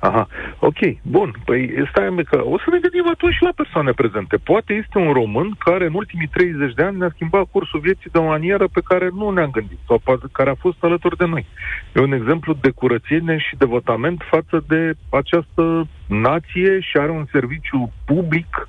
Aha, 0.00 0.28
ok, 0.58 0.78
bun. 1.02 1.34
Păi 1.44 1.88
stai 1.90 2.24
că 2.30 2.42
o 2.44 2.58
să 2.58 2.64
ne 2.70 2.78
gândim 2.78 3.08
atunci 3.08 3.34
și 3.34 3.42
la 3.42 3.52
persoane 3.56 3.92
prezente. 3.92 4.36
Poate 4.36 4.72
este 4.72 4.98
un 4.98 5.12
român 5.12 5.54
care 5.58 5.84
în 5.86 5.94
ultimii 5.94 6.26
30 6.26 6.74
de 6.74 6.82
ani 6.82 6.98
ne-a 6.98 7.10
schimbat 7.14 7.44
cursul 7.50 7.80
vieții 7.80 8.10
de 8.12 8.18
o 8.18 8.24
manieră 8.24 8.68
pe 8.72 8.80
care 8.84 9.08
nu 9.12 9.30
ne-am 9.30 9.50
gândit 9.50 9.78
sau 9.86 10.02
care 10.32 10.50
a 10.50 10.54
fost 10.54 10.84
alături 10.84 11.16
de 11.16 11.24
noi. 11.24 11.46
E 11.94 12.00
un 12.00 12.12
exemplu 12.12 12.52
de 12.60 12.70
curățenie 12.70 13.38
și 13.38 13.56
devotament 13.56 14.22
față 14.30 14.64
de 14.68 14.92
această 15.10 15.88
nație 16.06 16.80
și 16.80 16.96
are 16.96 17.10
un 17.10 17.26
serviciu 17.32 17.92
public 18.04 18.68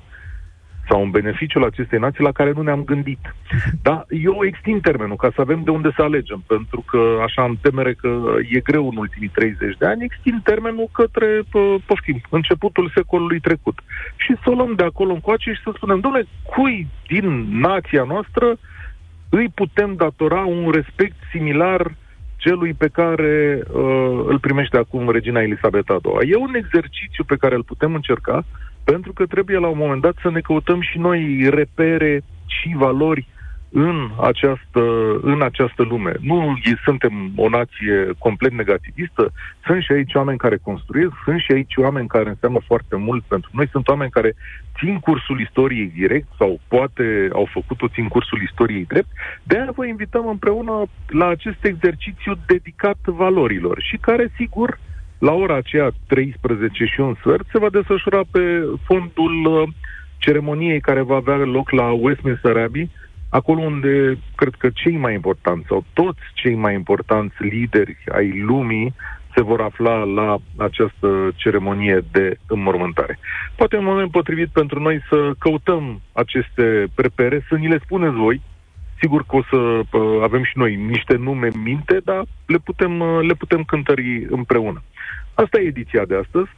sau 0.88 1.02
un 1.02 1.10
beneficiul 1.10 1.64
acestei 1.64 1.98
nații 1.98 2.24
la 2.24 2.32
care 2.32 2.52
nu 2.52 2.62
ne-am 2.62 2.84
gândit. 2.84 3.34
Dar 3.82 4.04
eu 4.08 4.44
extind 4.44 4.82
termenul 4.82 5.16
ca 5.16 5.30
să 5.34 5.40
avem 5.40 5.62
de 5.64 5.70
unde 5.70 5.90
să 5.96 6.02
alegem, 6.02 6.44
pentru 6.46 6.84
că 6.86 7.18
așa 7.22 7.42
am 7.42 7.58
temere 7.62 7.94
că 7.94 8.08
e 8.50 8.60
greu 8.60 8.88
în 8.88 8.96
ultimii 8.96 9.28
30 9.28 9.76
de 9.76 9.86
ani, 9.86 10.04
extind 10.04 10.42
termenul 10.42 10.88
către, 10.92 11.42
poftim, 11.86 12.20
începutul 12.30 12.90
secolului 12.94 13.40
trecut. 13.40 13.78
Și 14.16 14.36
să 14.42 14.50
o 14.50 14.54
luăm 14.54 14.74
de 14.74 14.84
acolo 14.84 15.12
încoace 15.12 15.52
și 15.52 15.62
să 15.62 15.70
spunem, 15.74 16.00
domnule, 16.00 16.26
cui 16.42 16.86
din 17.06 17.58
nația 17.58 18.02
noastră 18.02 18.58
îi 19.28 19.48
putem 19.54 19.94
datora 19.94 20.40
un 20.44 20.70
respect 20.70 21.16
similar 21.30 21.94
celui 22.36 22.72
pe 22.74 22.88
care 22.88 23.62
uh, 23.62 24.24
îl 24.26 24.38
primește 24.40 24.76
acum 24.76 25.10
regina 25.10 25.40
Elisabeta 25.40 25.98
II. 26.04 26.30
E 26.30 26.36
un 26.36 26.54
exercițiu 26.54 27.24
pe 27.24 27.36
care 27.36 27.54
îl 27.54 27.64
putem 27.64 27.94
încerca 27.94 28.44
pentru 28.84 29.12
că 29.12 29.26
trebuie 29.26 29.58
la 29.58 29.68
un 29.68 29.78
moment 29.78 30.00
dat 30.00 30.14
să 30.22 30.30
ne 30.30 30.40
căutăm 30.40 30.80
și 30.80 30.98
noi 30.98 31.48
repere 31.50 32.22
și 32.46 32.74
valori 32.76 33.26
în 33.72 34.10
această, 34.20 34.82
în 35.22 35.42
această 35.42 35.82
lume. 35.82 36.12
Nu 36.20 36.58
suntem 36.84 37.32
o 37.36 37.48
nație 37.48 38.08
complet 38.18 38.52
negativistă, 38.52 39.32
sunt 39.64 39.82
și 39.82 39.92
aici 39.92 40.14
oameni 40.14 40.38
care 40.38 40.56
construiesc, 40.56 41.12
sunt 41.24 41.40
și 41.40 41.52
aici 41.52 41.76
oameni 41.76 42.08
care 42.08 42.28
înseamnă 42.28 42.58
foarte 42.66 42.96
mult 42.96 43.24
pentru 43.24 43.50
noi, 43.52 43.68
sunt 43.68 43.88
oameni 43.88 44.10
care 44.10 44.34
țin 44.78 44.98
cursul 44.98 45.40
istoriei 45.40 45.92
direct 45.94 46.26
sau 46.38 46.60
poate 46.68 47.28
au 47.32 47.48
făcut-o 47.52 47.88
țin 47.88 48.08
cursul 48.08 48.42
istoriei 48.42 48.84
drept. 48.84 49.08
De 49.42 49.56
aia 49.56 49.72
vă 49.74 49.86
invităm 49.86 50.28
împreună 50.28 50.82
la 51.08 51.26
acest 51.26 51.64
exercițiu 51.64 52.32
dedicat 52.46 52.98
valorilor 53.04 53.80
și 53.80 53.96
care, 53.96 54.32
sigur, 54.36 54.68
uh, 54.68 54.91
la 55.26 55.32
ora 55.32 55.56
aceea, 55.56 55.90
13 56.06 56.84
și 56.84 57.00
un 57.00 57.14
sfert, 57.20 57.44
se 57.52 57.58
va 57.58 57.70
desfășura 57.70 58.20
pe 58.30 58.64
fondul 58.84 59.34
uh, 59.46 59.68
ceremoniei 60.18 60.80
care 60.80 61.00
va 61.00 61.16
avea 61.16 61.36
loc 61.36 61.70
la 61.70 61.86
Westminster 61.90 62.56
Abbey, 62.56 62.90
acolo 63.28 63.60
unde 63.60 64.18
cred 64.34 64.54
că 64.58 64.68
cei 64.74 64.96
mai 64.96 65.14
importanți 65.14 65.66
sau 65.68 65.84
toți 65.92 66.20
cei 66.34 66.54
mai 66.54 66.74
importanți 66.74 67.34
lideri 67.38 67.96
ai 68.12 68.40
lumii 68.40 68.94
se 69.34 69.42
vor 69.42 69.60
afla 69.60 69.94
la 70.04 70.36
această 70.56 71.32
ceremonie 71.36 72.04
de 72.12 72.36
înmormântare. 72.46 73.18
Poate 73.56 73.76
un 73.76 73.84
moment 73.84 74.10
potrivit 74.10 74.48
pentru 74.48 74.80
noi 74.80 75.00
să 75.08 75.32
căutăm 75.38 76.00
aceste 76.12 76.86
prepere, 76.94 77.44
să 77.48 77.54
ni 77.56 77.68
le 77.68 77.78
spuneți 77.84 78.14
voi. 78.14 78.40
Sigur 79.02 79.24
că 79.28 79.36
o 79.36 79.42
să 79.50 79.56
uh, 79.56 80.22
avem 80.22 80.44
și 80.44 80.52
noi 80.54 80.74
niște 80.76 81.14
nume 81.16 81.48
în 81.52 81.62
minte, 81.62 82.00
dar 82.04 82.24
le 82.46 82.58
putem, 82.58 83.00
uh, 83.00 83.26
le 83.26 83.34
putem 83.34 83.62
cântări 83.64 84.26
împreună. 84.30 84.82
Asta 85.34 85.60
e 85.60 85.66
ediția 85.66 86.04
de 86.04 86.16
astăzi. 86.24 86.50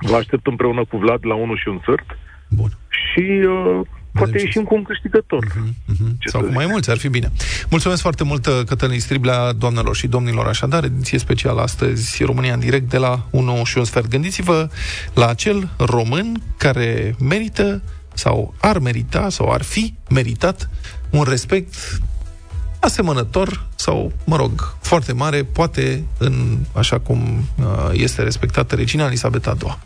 Vă 0.00 0.16
aștept 0.16 0.46
împreună 0.46 0.84
cu 0.84 0.96
Vlad 0.96 1.26
la 1.26 1.34
1 1.34 1.54
și 1.54 1.68
un 1.68 1.78
sfert. 1.82 2.18
Bun. 2.48 2.70
Și 2.88 3.20
uh, 3.20 3.80
poate 4.12 4.38
ieșim 4.38 4.62
cu 4.62 4.74
un 4.74 4.82
câștigător. 4.82 5.44
Uh-huh, 5.44 5.92
uh-huh. 5.92 6.12
Sau 6.24 6.40
cu 6.40 6.52
mai 6.52 6.66
mulți, 6.66 6.90
ar 6.90 6.96
fi 6.96 7.08
bine. 7.08 7.32
Mulțumesc 7.70 8.00
foarte 8.00 8.24
mult, 8.24 8.46
uh, 8.46 8.60
Cătălin 8.66 9.00
Striblea, 9.00 9.52
doamnelor 9.52 9.96
și 9.96 10.06
domnilor, 10.06 10.46
așadar, 10.46 10.84
ediție 10.84 11.18
specială 11.18 11.60
astăzi, 11.60 12.24
România 12.24 12.52
în 12.52 12.60
direct 12.60 12.90
de 12.90 12.98
la 12.98 13.26
1 13.30 13.64
și 13.64 13.78
un 13.78 13.84
sfert. 13.84 14.08
Gândiți-vă 14.08 14.68
la 15.14 15.26
acel 15.26 15.68
român 15.78 16.42
care 16.56 17.14
merită 17.20 17.82
sau 18.16 18.54
ar 18.60 18.78
merita 18.78 19.28
sau 19.28 19.50
ar 19.50 19.62
fi 19.62 19.94
meritat 20.10 20.70
un 21.16 21.24
respect 21.28 21.74
asemănător 22.80 23.66
sau, 23.74 24.12
mă 24.24 24.36
rog, 24.36 24.76
foarte 24.80 25.12
mare, 25.12 25.44
poate 25.44 26.04
în 26.18 26.58
așa 26.72 26.98
cum 26.98 27.48
uh, 27.58 27.90
este 27.92 28.22
respectată 28.22 28.74
regina 28.74 29.06
Elisabeta 29.06 29.56
II. 29.64 29.78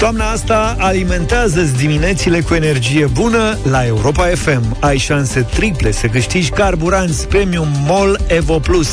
Toamna 0.00 0.30
asta 0.30 0.76
alimentează 0.78 1.60
diminețile 1.76 2.40
cu 2.40 2.54
energie 2.54 3.06
bună 3.06 3.58
la 3.70 3.86
Europa 3.86 4.26
FM. 4.26 4.76
Ai 4.80 4.98
șanse 4.98 5.40
triple 5.40 5.90
să 5.90 6.06
câștigi 6.06 6.50
carburanți 6.50 7.26
premium 7.28 7.68
MOL 7.86 8.20
Evo 8.26 8.58
Plus. 8.58 8.88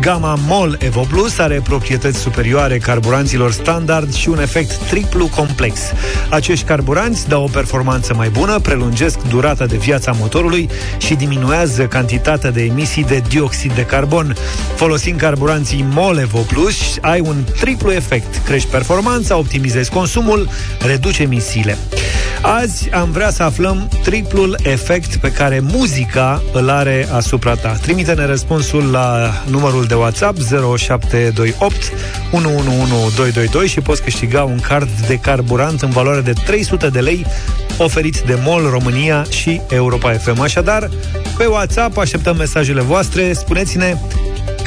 Gama 0.00 0.38
MOL 0.46 0.76
Evo 0.80 1.00
Plus 1.00 1.38
are 1.38 1.60
proprietăți 1.64 2.18
superioare 2.18 2.78
carburanților 2.78 3.52
standard 3.52 4.14
și 4.14 4.28
un 4.28 4.40
efect 4.40 4.74
triplu 4.74 5.28
complex. 5.36 5.80
Acești 6.30 6.64
carburanți 6.64 7.28
dau 7.28 7.42
o 7.42 7.48
performanță 7.52 8.14
mai 8.14 8.28
bună, 8.28 8.58
prelungesc 8.58 9.18
durata 9.28 9.66
de 9.66 9.76
viața 9.76 10.12
motorului 10.18 10.68
și 10.98 11.14
diminuează 11.14 11.86
cantitatea 11.86 12.50
de 12.50 12.62
emisii 12.62 13.04
de 13.04 13.22
dioxid 13.28 13.72
de 13.72 13.82
carbon. 13.84 14.36
Folosind 14.74 15.20
carburanții 15.20 15.86
MOL 15.90 16.18
Evo 16.18 16.38
Plus, 16.38 16.76
ai 17.00 17.20
un 17.20 17.36
triplu 17.60 17.90
efect. 17.90 18.44
Crești 18.44 18.68
performanța, 18.68 19.36
optimizezi 19.36 19.90
consumul, 19.90 20.50
reduce 20.86 21.22
emisiile. 21.22 21.78
Azi 22.42 22.90
am 22.90 23.10
vrea 23.10 23.30
să 23.30 23.42
aflăm 23.42 23.88
triplul 24.02 24.58
efect 24.62 25.16
pe 25.16 25.32
care 25.32 25.60
muzica 25.60 26.42
îl 26.52 26.68
are 26.68 27.08
asupra 27.12 27.54
ta. 27.54 27.72
Trimite-ne 27.82 28.24
răspunsul 28.24 28.90
la 28.90 29.30
numărul 29.50 29.84
de 29.84 29.94
WhatsApp 29.94 30.38
0728 30.76 31.76
111222 32.32 33.66
și 33.66 33.80
poți 33.80 34.02
câștiga 34.02 34.42
un 34.42 34.60
card 34.60 34.88
de 35.06 35.16
carburant 35.16 35.80
în 35.80 35.90
valoare 35.90 36.20
de 36.20 36.32
300 36.32 36.88
de 36.88 37.00
lei 37.00 37.26
oferit 37.78 38.20
de 38.20 38.38
MOL 38.44 38.70
România 38.70 39.24
și 39.30 39.60
Europa 39.68 40.12
FM. 40.12 40.40
Așadar, 40.40 40.88
pe 41.36 41.46
WhatsApp 41.46 41.98
așteptăm 41.98 42.36
mesajele 42.36 42.80
voastre. 42.80 43.32
Spuneți-ne 43.32 43.96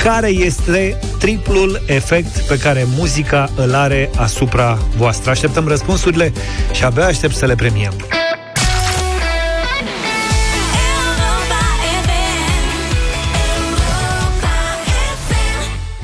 care 0.06 0.28
este 0.28 1.00
triplul 1.20 1.82
efect 1.88 2.48
pe 2.48 2.58
care 2.58 2.86
muzica 2.98 3.50
îl 3.56 3.74
are 3.74 4.10
asupra 4.18 4.78
voastră. 4.98 5.32
Așteptăm 5.32 5.68
răspunsurile 5.68 6.34
și 6.72 6.84
abia 6.84 7.06
aștept 7.06 7.36
să 7.36 7.46
le 7.46 7.56
premiem. 7.56 7.94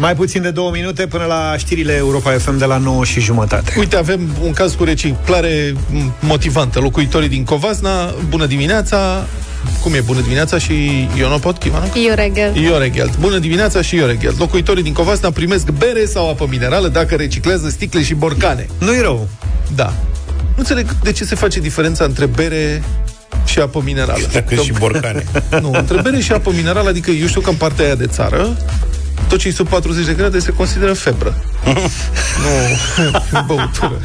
Mai 0.01 0.15
puțin 0.15 0.41
de 0.41 0.51
două 0.51 0.71
minute 0.71 1.07
până 1.07 1.25
la 1.25 1.53
știrile 1.57 1.93
Europa 1.93 2.31
FM 2.31 2.57
de 2.57 2.65
la 2.65 2.77
9 2.77 3.05
și 3.05 3.19
jumătate. 3.19 3.73
Uite, 3.77 3.95
avem 3.95 4.29
un 4.43 4.51
caz 4.51 4.73
cu 4.73 4.83
reciclare 4.83 5.73
motivantă. 6.19 6.79
Locuitorii 6.79 7.29
din 7.29 7.43
Covasna, 7.43 8.13
bună 8.29 8.45
dimineața, 8.45 9.25
cum 9.81 9.93
e 9.93 9.99
bună 9.99 10.21
dimineața 10.21 10.57
și 10.57 11.07
Ionopot 11.17 11.57
Chimanu? 11.57 11.91
Ioregel. 11.93 12.55
Ioregel. 12.55 13.09
Bună 13.19 13.37
dimineața 13.37 13.81
și 13.81 13.95
Ioregel. 13.95 14.33
Locuitorii 14.37 14.83
din 14.83 14.93
Covasna 14.93 15.31
primesc 15.31 15.69
bere 15.69 16.05
sau 16.05 16.29
apă 16.29 16.47
minerală 16.49 16.87
dacă 16.87 17.15
reciclează 17.15 17.69
sticle 17.69 18.03
și 18.03 18.13
borcane. 18.13 18.67
Nu-i 18.77 18.99
rău. 19.01 19.27
Da. 19.75 19.93
Nu 20.27 20.55
înțeleg 20.57 20.91
de 21.03 21.11
ce 21.11 21.23
se 21.23 21.35
face 21.35 21.59
diferența 21.59 22.03
între 22.03 22.25
bere 22.25 22.83
și 23.45 23.59
apă 23.59 23.81
minerală. 23.85 24.27
Dacă 24.33 24.55
și 24.55 24.71
borcane. 24.71 25.23
nu, 25.61 25.71
între 25.73 26.01
bere 26.01 26.19
și 26.19 26.31
apă 26.31 26.51
minerală, 26.55 26.89
adică 26.89 27.11
eu 27.11 27.27
știu 27.27 27.41
că 27.41 27.49
în 27.49 27.55
partea 27.55 27.85
aia 27.85 27.95
de 27.95 28.07
țară 28.07 28.57
Tot 29.31 29.39
ce 29.39 29.47
e 29.47 29.51
sub 29.51 29.67
40 29.67 30.05
de 30.05 30.13
grade 30.13 30.39
se 30.39 30.51
consideră 30.51 30.93
febră. 30.93 31.43
nu 33.31 33.43
băutură. 33.47 34.01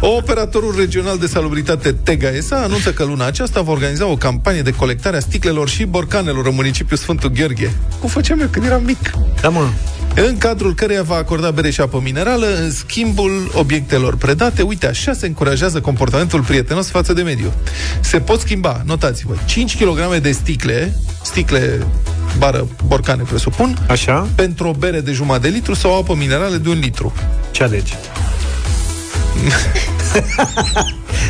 Operatorul 0.16 0.74
regional 0.78 1.18
de 1.18 1.26
salubritate 1.26 1.92
Tega 1.92 2.28
SA 2.40 2.56
anunță 2.56 2.92
că 2.92 3.04
luna 3.04 3.26
aceasta 3.26 3.60
va 3.60 3.70
organiza 3.70 4.06
o 4.06 4.16
campanie 4.16 4.62
de 4.62 4.70
colectare 4.70 5.16
a 5.16 5.20
sticlelor 5.20 5.68
și 5.68 5.84
borcanelor 5.84 6.46
în 6.46 6.54
municipiul 6.54 6.98
Sfântul 6.98 7.30
Gheorghe. 7.30 7.72
Cum 8.00 8.08
făceam 8.08 8.40
eu 8.40 8.46
când 8.46 8.64
eram 8.64 8.82
mic? 8.84 9.10
Da, 9.40 9.48
mă. 9.48 9.68
În 10.14 10.38
cadrul 10.38 10.74
căreia 10.74 11.02
va 11.02 11.16
acorda 11.16 11.50
bere 11.50 11.70
și 11.70 11.80
apă 11.80 12.00
minerală 12.02 12.46
în 12.62 12.70
schimbul 12.70 13.50
obiectelor 13.54 14.16
predate. 14.16 14.62
Uite, 14.62 14.86
așa 14.86 15.12
se 15.12 15.26
încurajează 15.26 15.80
comportamentul 15.80 16.42
prietenos 16.42 16.88
față 16.88 17.12
de 17.12 17.22
mediu. 17.22 17.52
Se 18.00 18.20
pot 18.20 18.40
schimba, 18.40 18.82
notați-vă, 18.84 19.34
5 19.44 19.76
kg 19.76 20.16
de 20.16 20.30
sticle, 20.30 20.96
sticle 21.22 21.86
bară 22.38 22.66
borcane, 22.86 23.22
presupun, 23.22 23.78
Așa. 23.88 24.28
pentru 24.34 24.68
o 24.68 24.72
bere 24.72 25.00
de 25.00 25.12
jumătate 25.12 25.48
de 25.48 25.54
litru 25.54 25.74
sau 25.74 25.90
o 25.90 25.94
apă 25.94 26.14
minerală 26.14 26.56
de 26.56 26.68
un 26.68 26.78
litru. 26.78 27.12
Ce 27.50 27.62
alegi? 27.62 27.94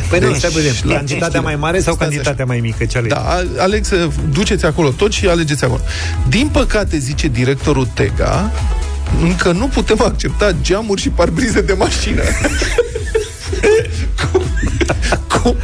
Păi 0.09 0.19
nu, 0.19 0.27
Deci, 0.27 0.37
stai 0.37 0.49
puțin. 0.49 0.71
la 0.83 0.93
Cantitatea 0.93 1.29
cinci 1.29 1.43
mai 1.43 1.55
mare 1.55 1.79
sau 1.79 1.93
Stați 1.93 2.09
cantitatea 2.09 2.45
mai 2.45 2.59
mică? 2.59 2.85
Ce 2.85 2.97
alegi? 2.97 3.13
Da, 3.13 3.19
a- 3.21 3.61
aleg 3.61 3.85
să 3.85 4.07
duceți 4.31 4.65
acolo 4.65 4.89
tot 4.89 5.11
și 5.11 5.27
alegeți 5.27 5.63
acolo. 5.63 5.81
Din 6.29 6.47
păcate, 6.47 6.97
zice 6.97 7.27
directorul 7.27 7.87
Tega, 7.93 8.51
încă 9.21 9.51
nu 9.51 9.67
putem 9.67 10.01
accepta 10.01 10.51
geamuri 10.61 11.01
și 11.01 11.09
parbrize 11.09 11.61
de 11.61 11.73
mașină. 11.73 12.21
cum? 14.31 14.41
cum? 15.41 15.55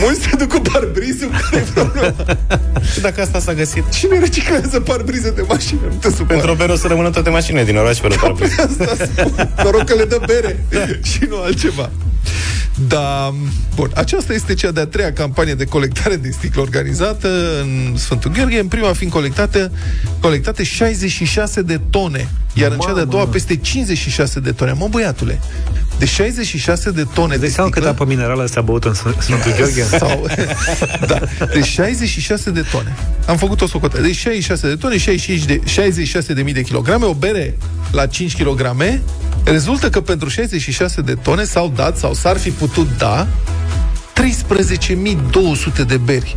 Mulți 0.00 0.20
se 0.20 0.36
duc 0.36 0.48
cu 0.48 0.60
parbrizul, 0.60 1.30
care 1.30 1.56
e 1.56 1.70
problema? 1.74 2.14
Și 2.92 3.00
dacă 3.00 3.20
asta 3.20 3.38
s-a 3.38 3.54
găsit? 3.54 3.88
Cine 3.88 4.18
reciclează 4.18 4.80
parbrize 4.80 5.30
de 5.30 5.44
mașină? 5.48 5.80
Nu 5.88 5.96
te 6.00 6.10
supăra. 6.10 6.26
Pentru 6.26 6.50
o 6.50 6.54
bere 6.54 6.72
o 6.72 6.76
să 6.76 6.86
rămână 6.86 7.10
toate 7.10 7.30
mașinile 7.30 7.64
din 7.64 7.76
oraș 7.76 7.98
fără 7.98 8.14
parbriz. 8.20 8.58
Asta 8.58 9.04
spun. 9.04 9.52
Noroc 9.62 9.84
că 9.84 9.94
le 9.94 10.04
dă 10.04 10.20
bere 10.26 10.64
și 11.02 11.26
nu 11.28 11.40
altceva. 11.42 11.90
Da, 12.88 13.34
bun. 13.74 13.90
Aceasta 13.94 14.32
este 14.32 14.54
cea 14.54 14.70
de-a 14.70 14.86
treia 14.86 15.12
campanie 15.12 15.54
de 15.54 15.64
colectare 15.64 16.16
de 16.16 16.30
sticle 16.30 16.60
organizată 16.60 17.60
în 17.60 17.96
Sfântul 17.96 18.30
Gheorghe, 18.30 18.58
în 18.58 18.66
prima 18.66 18.92
fiind 18.92 19.12
colectate, 19.12 19.70
colectate 20.20 20.62
66 20.62 21.62
de 21.62 21.80
tone, 21.90 22.28
iar 22.54 22.70
în 22.70 22.78
cea 22.78 22.92
de-a 22.92 23.04
doua 23.04 23.26
peste 23.26 23.56
56 23.56 24.40
de 24.40 24.52
tone. 24.52 24.72
Mă, 24.72 24.86
băiatule, 24.90 25.40
de 25.98 26.04
66 26.04 26.90
de 26.90 27.06
tone 27.14 27.36
de 27.36 27.48
Sau 27.48 27.64
cât 27.64 27.72
sticlă, 27.72 27.88
apă 27.88 28.04
minerală 28.04 28.46
s-a 28.46 28.60
băut 28.60 28.84
în 28.84 28.92
Sf- 28.92 29.18
Sfântul 29.18 29.52
Gheorghe? 29.56 29.82
sau, 29.98 30.26
da, 31.06 31.20
de 31.52 31.62
66 31.62 32.50
de 32.50 32.64
tone. 32.70 32.96
Am 33.26 33.36
făcut 33.36 33.60
o 33.60 33.66
socotă. 33.66 34.00
De 34.00 34.12
66 34.12 34.68
de 34.68 34.74
tone, 34.74 34.98
65 34.98 35.44
de, 35.44 35.60
66 35.64 36.32
de 36.32 36.42
mii 36.42 36.52
de 36.52 36.62
kilograme, 36.62 37.04
o 37.04 37.14
bere 37.14 37.56
la 37.90 38.06
5 38.06 38.42
kg, 38.42 38.76
rezultă 39.44 39.90
că 39.90 40.00
pentru 40.00 40.28
66 40.28 41.00
de 41.00 41.14
tone 41.14 41.44
s-au 41.44 41.72
dat, 41.74 41.98
sau 41.98 42.14
s-ar 42.14 42.36
fi 42.38 42.50
putut 42.50 42.88
da, 42.98 43.26
13.200 44.14 45.86
de 45.86 45.96
beri. 45.96 46.36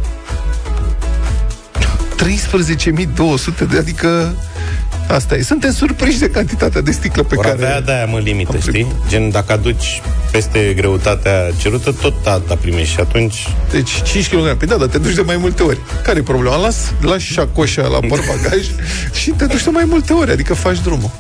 13.200 2.18 3.68
de, 3.70 3.78
adică 3.78 4.36
asta 5.08 5.36
e. 5.36 5.42
Suntem 5.42 5.72
surprinși 5.72 6.20
de 6.20 6.30
cantitatea 6.30 6.82
de 6.82 6.92
sticlă 6.92 7.24
pe 7.24 7.36
Vor 7.36 7.44
care... 7.44 7.56
avea 7.56 7.82
de-aia, 7.82 8.06
mă, 8.06 8.20
limită, 8.20 8.58
știi? 8.58 8.88
Gen, 9.08 9.30
dacă 9.30 9.52
aduci 9.52 10.02
peste 10.32 10.74
greutatea 10.76 11.52
cerută, 11.58 11.92
tot 12.02 12.26
atâta 12.26 12.56
primești 12.56 12.94
și 12.94 13.00
atunci... 13.00 13.48
Deci 13.72 14.02
5 14.04 14.30
kg. 14.30 14.54
Păi 14.58 14.68
da, 14.68 14.76
dar 14.76 14.88
te 14.88 14.98
duci 14.98 15.16
de 15.16 15.22
mai 15.22 15.38
multe 15.38 15.64
ori. 15.64 15.78
Care 16.04 16.20
e 16.20 16.22
problema? 16.22 16.56
Las, 16.56 16.94
lași 17.02 17.34
șacoșa 17.34 17.88
la 17.88 18.00
portbagaj 18.00 18.66
și 19.22 19.30
te 19.30 19.46
duci 19.46 19.64
de 19.64 19.70
mai 19.70 19.86
multe 19.88 20.14
ori, 20.14 20.32
adică 20.32 20.54
faci 20.54 20.82
drumul. 20.82 21.12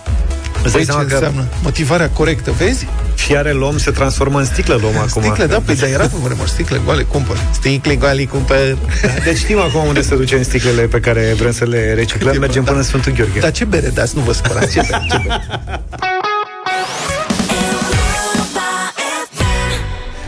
Îți 0.67 0.75
dai 0.75 0.85
Băi, 0.85 0.85
ce 0.85 0.91
seama 0.91 1.07
că- 1.07 1.13
înseamnă? 1.13 1.45
Motivarea 1.63 2.09
corectă, 2.09 2.51
vezi? 2.51 2.87
Fiare 3.15 3.51
luăm 3.51 3.77
se 3.77 3.91
transformă 3.91 4.39
în 4.39 4.45
sticlă 4.45 4.77
luăm 4.81 4.97
acum. 4.97 5.21
Sticle, 5.21 5.45
da, 5.45 5.59
păi 5.65 5.75
dar 5.75 5.89
era 5.89 6.03
pe 6.03 6.15
vremuri, 6.23 6.49
sticle 6.49 6.81
goale, 6.85 7.01
cumpăr. 7.03 7.37
Sticle 7.53 7.95
goale, 7.95 8.23
cumpăr. 8.25 8.77
Deci 9.23 9.37
știm 9.37 9.59
acum 9.59 9.85
unde 9.87 10.01
să 10.01 10.15
ducem 10.15 10.43
sticlele 10.43 10.81
pe 10.81 10.99
care 10.99 11.33
vrem 11.37 11.51
să 11.51 11.65
le 11.65 11.93
reciclăm. 11.93 12.37
Mergem 12.39 12.63
până 12.63 12.77
în 12.77 12.83
Sfântul 12.83 13.11
Gheorghe. 13.11 13.39
Dar 13.39 13.51
ce 13.51 13.65
bere 13.65 13.89
dați? 13.89 14.15
Nu 14.15 14.21
vă 14.21 14.33
supărați. 14.33 14.73
Ce 14.73 14.81
bere? 14.89 15.05
Ce 15.09 15.17
bere? 15.27 15.41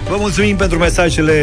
Vă 0.09 0.15
mulțumim 0.19 0.55
pentru 0.55 0.77
mesajele 0.77 1.33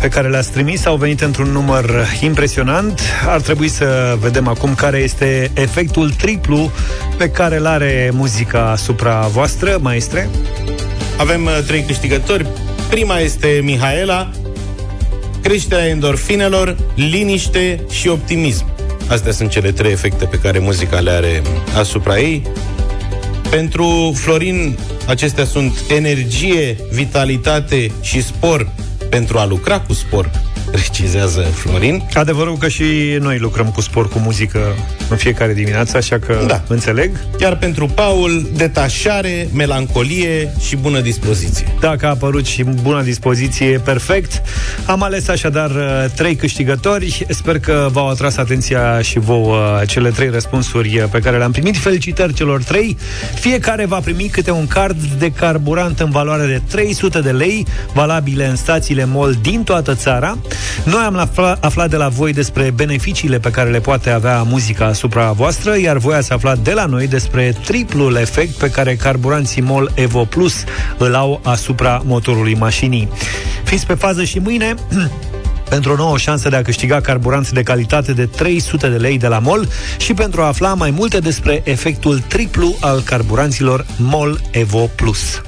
pe 0.00 0.08
care 0.08 0.28
le-ați 0.28 0.50
trimis. 0.50 0.86
Au 0.86 0.96
venit 0.96 1.20
într-un 1.20 1.48
număr 1.48 2.06
impresionant. 2.20 3.00
Ar 3.26 3.40
trebui 3.40 3.68
să 3.68 4.16
vedem 4.20 4.48
acum 4.48 4.74
care 4.74 4.98
este 4.98 5.50
efectul 5.54 6.10
triplu 6.10 6.70
pe 7.16 7.30
care 7.30 7.56
îl 7.56 7.66
are 7.66 8.10
muzica 8.12 8.70
asupra 8.70 9.20
voastră, 9.20 9.78
maestre. 9.80 10.28
Avem 11.16 11.44
uh, 11.44 11.58
trei 11.66 11.82
câștigători. 11.82 12.46
Prima 12.90 13.18
este 13.18 13.60
Mihaela, 13.62 14.30
creșterea 15.42 15.86
endorfinelor, 15.86 16.76
liniște 16.94 17.80
și 17.90 18.08
optimism. 18.08 18.64
Astea 19.08 19.32
sunt 19.32 19.50
cele 19.50 19.72
trei 19.72 19.92
efecte 19.92 20.24
pe 20.24 20.38
care 20.38 20.58
muzica 20.58 20.98
le 20.98 21.10
are 21.10 21.42
asupra 21.78 22.18
ei. 22.18 22.42
Pentru 23.56 24.12
Florin, 24.14 24.76
acestea 25.06 25.44
sunt 25.44 25.72
energie, 25.88 26.76
vitalitate 26.90 27.90
și 28.00 28.22
spor. 28.22 28.68
Pentru 29.10 29.38
a 29.38 29.46
lucra 29.46 29.80
cu 29.80 29.92
spor, 29.92 30.30
precizează 30.76 31.40
Florin. 31.40 32.02
Adevărul 32.14 32.56
că 32.56 32.68
și 32.68 32.84
noi 33.20 33.38
lucrăm 33.38 33.66
cu 33.66 33.80
sport, 33.80 34.10
cu 34.10 34.18
muzică 34.18 34.60
în 35.08 35.16
fiecare 35.16 35.52
dimineață, 35.54 35.96
așa 35.96 36.18
că 36.18 36.44
Da. 36.46 36.62
înțeleg. 36.68 37.10
Iar 37.40 37.56
pentru 37.56 37.86
Paul, 37.86 38.48
detașare, 38.54 39.48
melancolie 39.54 40.52
și 40.60 40.76
bună 40.76 41.00
dispoziție. 41.00 41.74
Dacă 41.80 42.06
a 42.06 42.08
apărut 42.08 42.46
și 42.46 42.60
în 42.60 42.78
bună 42.82 43.02
dispoziție, 43.02 43.78
perfect. 43.84 44.42
Am 44.86 45.02
ales 45.02 45.28
așadar 45.28 45.70
uh, 45.70 46.04
trei 46.16 46.34
câștigători. 46.36 47.26
Sper 47.28 47.58
că 47.58 47.88
v-au 47.92 48.08
atras 48.08 48.36
atenția 48.36 49.00
și 49.02 49.18
vouă 49.18 49.80
cele 49.86 50.10
trei 50.10 50.28
răspunsuri 50.30 50.98
uh, 50.98 51.04
pe 51.10 51.18
care 51.18 51.38
le-am 51.38 51.52
primit. 51.52 51.76
Felicitări 51.76 52.32
celor 52.34 52.62
trei. 52.62 52.96
Fiecare 53.34 53.86
va 53.86 53.98
primi 53.98 54.28
câte 54.28 54.50
un 54.50 54.66
card 54.66 54.96
de 55.18 55.30
carburant 55.30 56.00
în 56.00 56.10
valoare 56.10 56.46
de 56.46 56.60
300 56.68 57.20
de 57.20 57.30
lei, 57.30 57.66
valabile 57.94 58.46
în 58.46 58.56
stațiile 58.56 59.04
MOL 59.04 59.38
din 59.42 59.62
toată 59.62 59.94
țara. 59.94 60.38
Noi 60.84 61.02
am 61.02 61.28
afla- 61.28 61.58
aflat 61.60 61.90
de 61.90 61.96
la 61.96 62.08
voi 62.08 62.32
despre 62.32 62.70
beneficiile 62.74 63.38
pe 63.38 63.50
care 63.50 63.70
le 63.70 63.80
poate 63.80 64.10
avea 64.10 64.42
muzica 64.42 64.86
asupra 64.86 65.32
voastră, 65.32 65.78
iar 65.78 65.96
voi 65.96 66.14
ați 66.14 66.32
aflat 66.32 66.58
de 66.58 66.72
la 66.72 66.84
noi 66.84 67.06
despre 67.06 67.54
triplul 67.64 68.16
efect 68.16 68.54
pe 68.54 68.70
care 68.70 68.96
carburanții 68.96 69.62
MOL 69.62 69.90
Evo 69.94 70.24
Plus 70.24 70.54
îl 70.98 71.14
au 71.14 71.40
asupra 71.44 72.02
motorului 72.04 72.54
mașinii. 72.54 73.08
Fiți 73.64 73.86
pe 73.86 73.94
fază 73.94 74.24
și 74.24 74.38
mâine 74.38 74.74
pentru 75.68 75.92
o 75.92 75.96
nouă 75.96 76.18
șansă 76.18 76.48
de 76.48 76.56
a 76.56 76.62
câștiga 76.62 77.00
carburanți 77.00 77.52
de 77.52 77.62
calitate 77.62 78.12
de 78.12 78.26
300 78.26 78.88
de 78.88 78.96
lei 78.96 79.18
de 79.18 79.26
la 79.26 79.38
MOL 79.38 79.68
și 79.98 80.14
pentru 80.14 80.42
a 80.42 80.46
afla 80.46 80.74
mai 80.74 80.90
multe 80.90 81.18
despre 81.18 81.60
efectul 81.64 82.18
triplu 82.18 82.76
al 82.80 83.00
carburanților 83.00 83.86
MOL 83.96 84.40
Evo 84.50 84.90
Plus. 84.94 85.42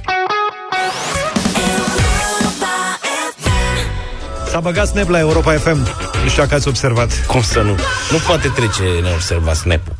S-a 4.59 4.65
băgat 4.65 4.87
Snap 4.87 5.09
la 5.09 5.19
Europa 5.19 5.53
FM. 5.53 5.77
Nu 6.23 6.29
știu 6.29 6.43
dacă 6.43 6.55
ați 6.55 6.69
observat. 6.69 7.27
Cum 7.27 7.43
să 7.43 7.61
nu? 7.61 7.71
Nu 8.11 8.19
poate 8.27 8.49
trece 8.49 8.83
neobservat 9.03 9.57
snap-ul. 9.57 9.97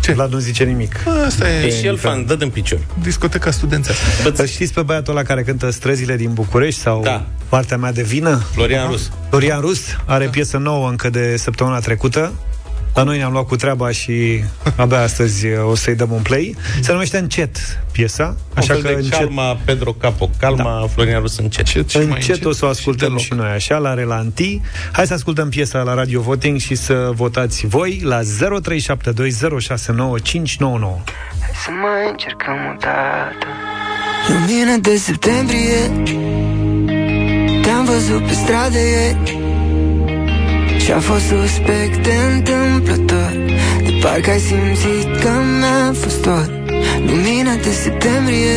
Ce? 0.00 0.12
Vlad 0.12 0.32
nu 0.32 0.38
zice 0.38 0.64
nimic. 0.64 0.94
Asta 1.26 1.48
e... 1.50 1.64
E 1.66 1.70
și 1.78 1.86
el 1.86 1.96
fan, 1.98 2.26
dă 2.26 2.36
în 2.38 2.50
picior. 2.50 2.78
Discoteca 3.02 3.50
studențească. 3.50 4.04
Îl 4.36 4.46
știți 4.46 4.72
pe 4.72 4.82
băiatul 4.82 5.16
ăla 5.16 5.22
care 5.22 5.42
cântă 5.42 5.70
străzile 5.70 6.16
din 6.16 6.32
București 6.32 6.80
sau 6.80 7.02
Da. 7.02 7.26
partea 7.48 7.76
mea 7.76 7.92
de 7.92 8.02
vină? 8.02 8.42
Florian 8.52 8.88
Rus. 8.88 9.10
Florian 9.28 9.60
Rus 9.60 9.80
are 10.04 10.26
piesă 10.26 10.56
nouă 10.56 10.88
încă 10.88 11.10
de 11.10 11.36
săptămâna 11.36 11.78
trecută. 11.78 12.32
La 12.94 13.02
noi 13.02 13.16
ne-am 13.16 13.32
luat 13.32 13.46
cu 13.46 13.56
treaba 13.56 13.90
și 13.90 14.44
abia 14.76 15.00
astăzi 15.00 15.46
o 15.56 15.74
să-i 15.74 15.94
dăm 15.94 16.10
un 16.10 16.22
play. 16.22 16.56
Se 16.80 16.92
numește 16.92 17.18
Încet 17.18 17.56
piesa, 17.92 18.36
așa 18.54 18.74
un 18.74 18.80
că 18.80 18.86
fel 18.86 18.96
de 18.96 19.02
încet, 19.02 19.18
calma 19.18 19.58
Pedro 19.64 19.92
Capo, 19.92 20.30
calma 20.38 20.78
da. 20.80 20.86
Florian 20.86 21.20
Rus 21.20 21.38
încet. 21.38 21.66
Încet 21.66 21.88
și 21.88 21.96
mai 21.96 22.06
încet 22.06 22.44
o 22.44 22.52
să 22.52 22.64
o 22.64 22.68
ascultăm 22.68 23.08
deloc. 23.08 23.20
și 23.20 23.34
noi 23.34 23.48
așa, 23.48 23.76
la 23.76 23.94
relanti. 23.94 24.60
Hai 24.92 25.06
să 25.06 25.14
ascultăm 25.14 25.48
piesa 25.48 25.82
la 25.82 25.94
Radio 25.94 26.20
Voting 26.20 26.60
și 26.60 26.74
să 26.74 27.10
votați 27.14 27.66
voi 27.66 28.00
la 28.04 28.20
0372069599. 28.20 28.24
Să 31.64 31.70
mai 31.70 32.08
încercăm 32.10 32.54
o 32.54 32.76
dată 32.80 33.46
Lumină 34.28 34.76
de 34.80 34.96
septembrie 34.96 36.04
Te-am 37.62 37.84
văzut 37.84 38.26
pe 38.26 38.32
stradă 38.32 38.78
ieri 38.78 39.47
Și-a 40.88 41.00
fost 41.00 41.26
suspect 41.26 42.06
întâmplător. 42.32 43.32
De 43.84 43.92
parcă 44.02 44.30
ai 44.30 44.38
simțit 44.38 45.20
că 45.20 45.30
mi-a 45.58 45.92
fost 46.00 46.22
tot. 46.22 46.50
Lumina 47.06 47.54
de 47.62 47.70
septembrie. 47.70 48.56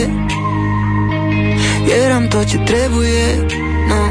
Eram 2.06 2.28
tot 2.28 2.46
ce 2.46 2.58
trebuie 2.58 3.46
Nu. 3.88 4.04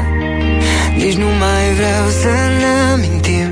Nici 0.97 1.15
nu 1.15 1.25
mai 1.25 1.65
vreau 1.77 2.07
să 2.21 2.33
ne 2.59 2.91
amintim 2.93 3.49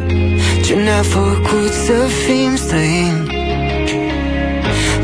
Ce 0.66 0.74
ne-a 0.74 1.02
făcut 1.02 1.72
să 1.86 1.98
fim 2.24 2.56
străini. 2.56 3.28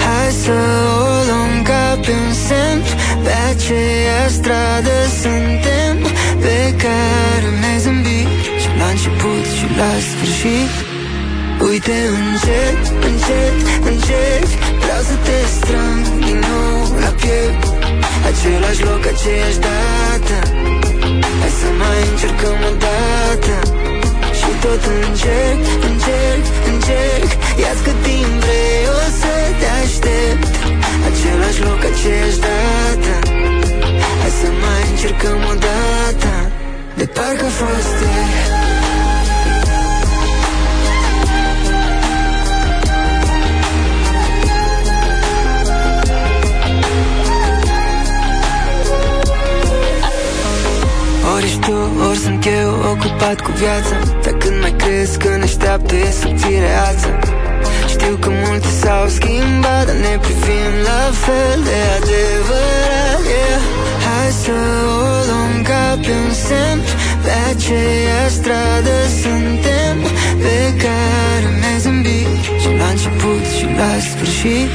Hai 0.05 0.31
să 0.43 0.57
o 0.97 1.09
luăm 1.27 1.61
ca 1.63 1.99
pe 2.05 2.11
un 2.27 2.33
semn. 2.33 2.81
Pe 3.23 3.31
aceeași 3.49 4.33
stradă 4.33 4.97
suntem 5.21 6.11
Pe 6.39 6.73
care 6.77 7.47
mi-ai 7.59 7.79
zâmbit 7.79 7.85
Și 7.85 7.91
la 7.91 7.94
început 8.95 9.45
și 9.57 9.65
la 9.79 9.91
sfârșit. 10.09 10.73
Uite 11.69 11.95
încet, 12.19 12.79
încet, 13.09 13.57
încet 13.91 14.47
Vreau 14.83 15.01
să 15.09 15.15
te 15.25 15.37
strâng 15.55 16.03
din 16.27 16.39
nou 16.49 16.77
la 17.03 17.11
piept. 17.21 17.63
Același 18.29 18.81
loc, 18.89 19.03
aceeași 19.13 19.59
dată. 19.67 20.37
Hai 21.39 21.51
să 21.61 21.69
mai 21.81 21.99
încercăm 22.11 22.57
o 22.69 22.73
dată. 22.87 23.55
Și 24.39 24.49
tot 24.63 24.83
încerc, 24.99 25.63
încerc, 25.89 26.45
încerc 26.71 27.29
Ia-ți 27.61 27.83
cât 27.85 27.97
timp 28.07 28.33
vrei, 28.43 28.83
o 28.99 29.03
să 29.21 29.33
te 29.59 29.67
aștept. 29.83 30.53
Același 31.09 31.59
loc, 31.67 31.81
aceeași 31.91 32.39
dată. 32.47 33.13
Hai 34.21 34.33
să 34.41 34.47
mai 34.63 34.83
încercăm 34.91 35.39
o 35.51 35.55
dată. 35.67 36.31
De 36.99 37.05
parcă 37.15 37.45
a 37.49 37.53
fost 37.59 37.97
ieri 38.15 38.64
Ori 51.35 51.43
ești 51.43 51.59
tu, 51.59 51.77
ori 52.09 52.17
sunt 52.17 52.45
eu 52.45 52.69
ocupat 52.91 53.37
cu 53.45 53.51
viața. 53.61 53.95
Dar 54.23 54.33
când 54.41 54.57
mai 54.61 54.73
crezi 54.81 55.17
că 55.17 55.29
ne 55.41 55.43
așteaptă 55.43 55.95
e 55.95 56.09
subțire 56.21 56.71
ața. 56.89 57.11
Știu 57.93 58.15
că 58.23 58.29
multe 58.43 58.67
s-au 58.81 59.07
schimbat 59.17 59.85
Dar 59.87 59.95
ne 60.05 60.13
privim 60.25 60.73
la 60.89 61.03
fel 61.23 61.57
de 61.69 61.77
adevărat 61.97 63.21
yeah. 63.33 63.61
Hai 64.05 64.31
să 64.43 64.57
o 64.99 65.07
luăm 65.27 65.53
ca 65.69 65.83
pe 66.03 66.13
un 66.25 66.33
semn. 66.45 66.81
Pe 67.23 67.31
aceeași 67.51 68.35
stradă 68.39 68.97
suntem 69.21 69.95
Pe 70.43 70.57
care 70.83 71.47
mi-ai 71.59 71.79
zâmbit 71.83 72.41
Și 72.61 72.69
la 72.79 72.87
început 72.93 73.43
și 73.57 73.65
la 73.79 73.91
sfârșit. 74.07 74.69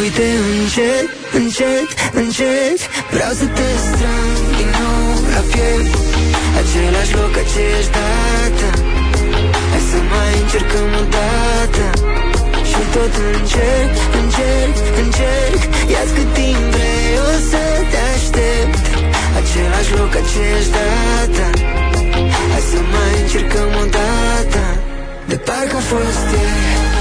Uite 0.00 0.26
încet, 0.50 1.08
încet, 1.38 1.88
încet 2.20 2.78
Vreau 3.16 3.34
să 3.42 3.46
te 3.58 3.68
strâng 3.86 4.38
din 4.58 4.70
nou 4.80 5.06
la 5.34 5.42
piept. 5.50 5.94
Același 6.60 7.12
loc, 7.20 7.34
aceeași 7.44 7.90
dată. 7.98 8.68
Hai 9.70 9.82
să 9.90 9.98
mai 10.12 10.32
încercăm 10.42 10.90
o 11.02 11.04
dată. 11.16 11.84
Și 12.70 12.80
tot 12.94 13.12
încerc, 13.34 13.94
încerc, 14.20 14.76
încerc. 15.02 15.62
Ia-ți 15.92 16.12
cât 16.16 16.30
timp 16.38 16.64
vrei, 16.74 17.14
o 17.30 17.32
să 17.50 17.62
te 17.90 18.00
aștept. 18.14 18.84
Același 19.40 19.90
loc, 19.98 20.12
aceeași 20.22 20.70
dată. 20.76 21.44
Hai 22.50 22.62
să 22.70 22.78
mai 22.94 23.12
încercăm 23.22 23.70
o 23.82 23.84
dată. 23.98 24.62
De 25.30 25.36
parcă 25.46 25.76
a 25.80 25.84
fost 25.92 26.26
ieri 26.34 26.95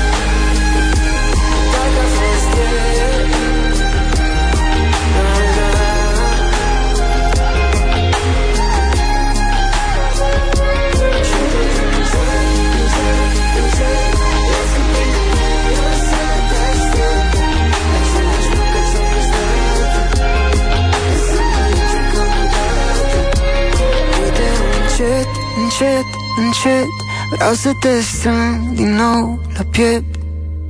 încet, 25.79 26.05
încet, 26.37 26.71
încet 26.71 26.85
Vreau 27.29 27.53
să 27.53 27.71
te 27.79 28.01
strâng 28.01 28.73
din 28.73 28.95
nou 28.95 29.39
la 29.57 29.63
piept. 29.71 30.15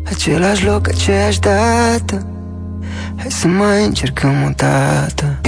Același 0.05 0.65
loc, 0.65 0.87
aceeași 0.87 1.39
dată. 1.39 2.27
Hai 3.17 3.31
să 3.31 3.47
mai 3.47 3.83
încercăm 3.83 4.43
o 4.43 4.49
dată. 4.55 5.41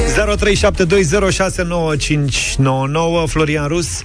0372069599 3.24 3.26
Florian 3.28 3.68
Rus 3.68 4.04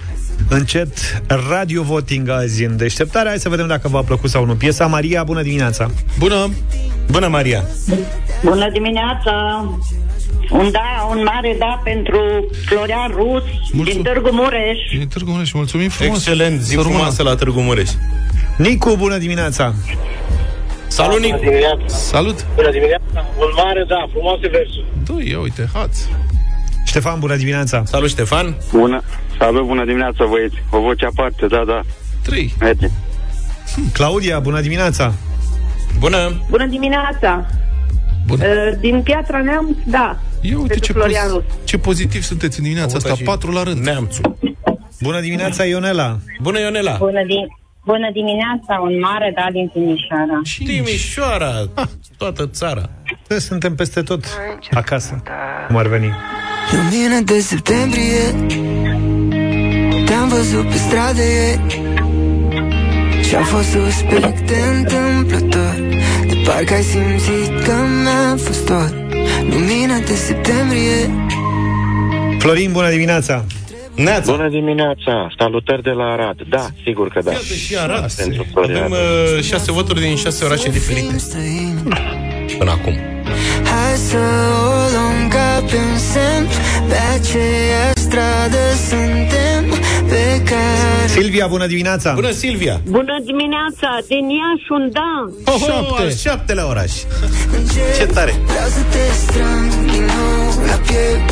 Încet, 0.48 1.22
radio 1.50 1.82
voting 1.82 2.28
azi 2.28 2.64
în 2.64 2.76
deșteptare. 2.76 3.28
Hai 3.28 3.38
să 3.38 3.48
vedem 3.48 3.66
dacă 3.66 3.88
v-a 3.88 4.00
plăcut 4.02 4.30
sau 4.30 4.44
nu 4.44 4.54
Piesa. 4.54 4.86
Maria, 4.86 5.24
bună 5.24 5.42
dimineața! 5.42 5.90
Bună! 6.18 6.50
Bună, 7.10 7.28
Maria! 7.28 7.64
Bună 7.88 8.00
dimineața! 8.72 9.64
Un 10.50 10.70
da, 10.70 11.06
un 11.10 11.22
mare 11.22 11.56
da 11.58 11.80
pentru 11.84 12.46
Florian 12.66 13.10
Rus 13.14 13.42
din 13.84 14.02
Târgu 14.02 14.28
Mureș. 14.32 14.78
Din 14.98 15.08
Târgu 15.08 15.30
Mureș, 15.30 15.52
mulțumim 15.52 15.88
frumos 15.88 16.16
Excelent, 16.16 16.60
zi 16.60 16.68
Să 16.68 16.74
rămână. 16.74 16.94
frumoasă 16.94 17.22
la 17.22 17.34
Târgu 17.34 17.60
Mureș 17.60 17.90
Nicu, 18.56 18.96
bună 18.96 19.18
dimineața 19.18 19.74
Salut, 20.86 21.20
Nicu! 21.20 21.38
Salut! 21.86 22.46
Bună 22.54 22.70
dimineața! 22.70 23.26
Un 23.38 23.50
mare 23.56 23.84
da, 23.88 24.06
frumoase 24.10 24.48
versuri. 24.48 24.84
Doi, 25.04 25.28
ia 25.30 25.38
uite, 25.38 25.68
hați 25.72 26.08
Ștefan, 26.86 27.18
bună 27.18 27.36
dimineața 27.36 27.82
Salut, 27.84 28.08
Ștefan! 28.08 28.56
Bună, 28.72 29.02
salut, 29.38 29.66
bună 29.66 29.84
dimineața, 29.84 30.24
băieți. 30.24 30.54
O 30.70 30.80
voce 30.80 31.04
aparte, 31.06 31.46
da, 31.46 31.62
da. 31.66 31.80
Trei. 32.22 32.54
Merge. 32.60 32.86
Claudia, 33.92 34.38
bună 34.38 34.60
dimineața 34.60 35.12
Bună! 35.98 36.32
Bună 36.50 36.66
dimineața! 36.66 37.46
Bună. 38.36 38.44
Uh, 38.44 38.78
Din 38.80 39.02
Piatra 39.02 39.42
Neamț, 39.42 39.76
da. 39.86 40.16
Ia 40.40 40.56
uite 40.56 40.66
pentru 40.68 40.84
ce, 40.86 40.92
Florian 40.92 41.26
poz- 41.28 41.30
Rus. 41.32 41.42
ce 41.64 41.78
pozitiv 41.78 42.22
sunteți 42.22 42.58
în 42.58 42.64
dimineața 42.64 42.94
Auta 42.94 43.08
asta, 43.08 43.18
și 43.18 43.22
patru 43.22 43.50
la 43.50 43.62
rând 43.62 43.84
Neamțu 43.84 44.20
Bună 45.00 45.20
dimineața, 45.20 45.64
Ionela 45.64 46.18
Bună, 46.42 46.58
Ionela! 46.60 46.96
Bună, 46.98 47.24
din... 47.26 47.46
Bună 47.84 48.10
dimineața, 48.12 48.80
un 48.82 48.98
mare 48.98 49.32
da 49.34 49.46
din 49.52 49.68
Timișoara. 49.68 50.40
Timișoara, 50.64 51.52
toată 52.16 52.46
țara 52.46 52.90
Suntem 53.38 53.74
peste 53.74 54.02
tot 54.02 54.24
acasă 54.70 55.22
Cum 55.66 55.76
ar 55.76 55.86
veni 55.86 56.10
Lumină 56.72 57.20
de 57.24 57.40
septembrie 57.40 58.24
Te-am 60.06 60.28
văzut 60.28 60.68
pe 60.68 60.76
stradă 60.76 61.22
ieri 61.22 61.82
Și-a 63.28 63.42
fost 63.42 63.70
suspect 63.70 64.50
întâmplător 64.76 65.48
De 65.48 65.51
parcă 66.44 66.74
ai 66.74 66.82
simțit 66.82 67.64
că 67.64 67.72
mi-a 68.02 68.36
fost 68.36 68.66
tot 68.66 68.94
Lumină 69.50 69.98
de 70.06 70.14
septembrie 70.14 71.10
Florin, 72.38 72.72
bună 72.72 72.90
dimineața 72.90 73.44
Neața. 73.94 74.32
Bună 74.32 74.48
dimineața, 74.48 75.28
salutări 75.38 75.82
de 75.82 75.90
la 75.90 76.04
Arad. 76.04 76.36
Da, 76.48 76.66
sigur 76.84 77.08
că 77.08 77.20
da. 77.24 77.30
Iată 77.30 77.44
și 77.44 77.76
Arad 77.78 78.12
Pentru 78.12 78.46
Florian. 78.52 78.82
Avem 78.82 78.90
uh, 78.90 79.42
șase 79.42 79.72
voturi 79.72 80.00
din 80.00 80.16
șase 80.16 80.44
orașe 80.44 80.70
diferite 80.70 81.16
Până 82.58 82.70
acum 82.70 82.94
Hai 84.02 84.10
să 84.10 84.18
o 84.18 84.90
luăm 84.94 85.28
ca 85.28 85.64
pe 85.70 85.76
un 85.76 85.98
semn 85.98 86.46
Pe 86.88 86.98
aceeași 87.16 87.98
stradă 88.06 88.62
suntem 88.88 89.78
Pe 90.08 90.42
care 90.50 91.06
Silvia, 91.08 91.46
bună 91.46 91.66
dimineața 91.66 92.12
Bună, 92.12 92.30
Silvia! 92.30 92.80
Bună 92.84 93.16
dimineața! 93.24 93.88
Din 94.08 94.26
Iași, 94.38 94.68
un 94.76 94.90
da! 94.98 95.14
Oh, 95.52 95.60
Șapte. 95.66 96.02
Al 96.02 96.12
șaptelea 96.24 96.66
oraș 96.68 96.92
Ce 97.96 98.06
tare! 98.06 98.34
Vreau 98.46 98.68
să 98.76 98.82
te 98.92 99.04
strâng 99.22 99.70
din 99.92 100.04
nou 100.14 100.66
la 100.70 100.76
piept 100.86 101.30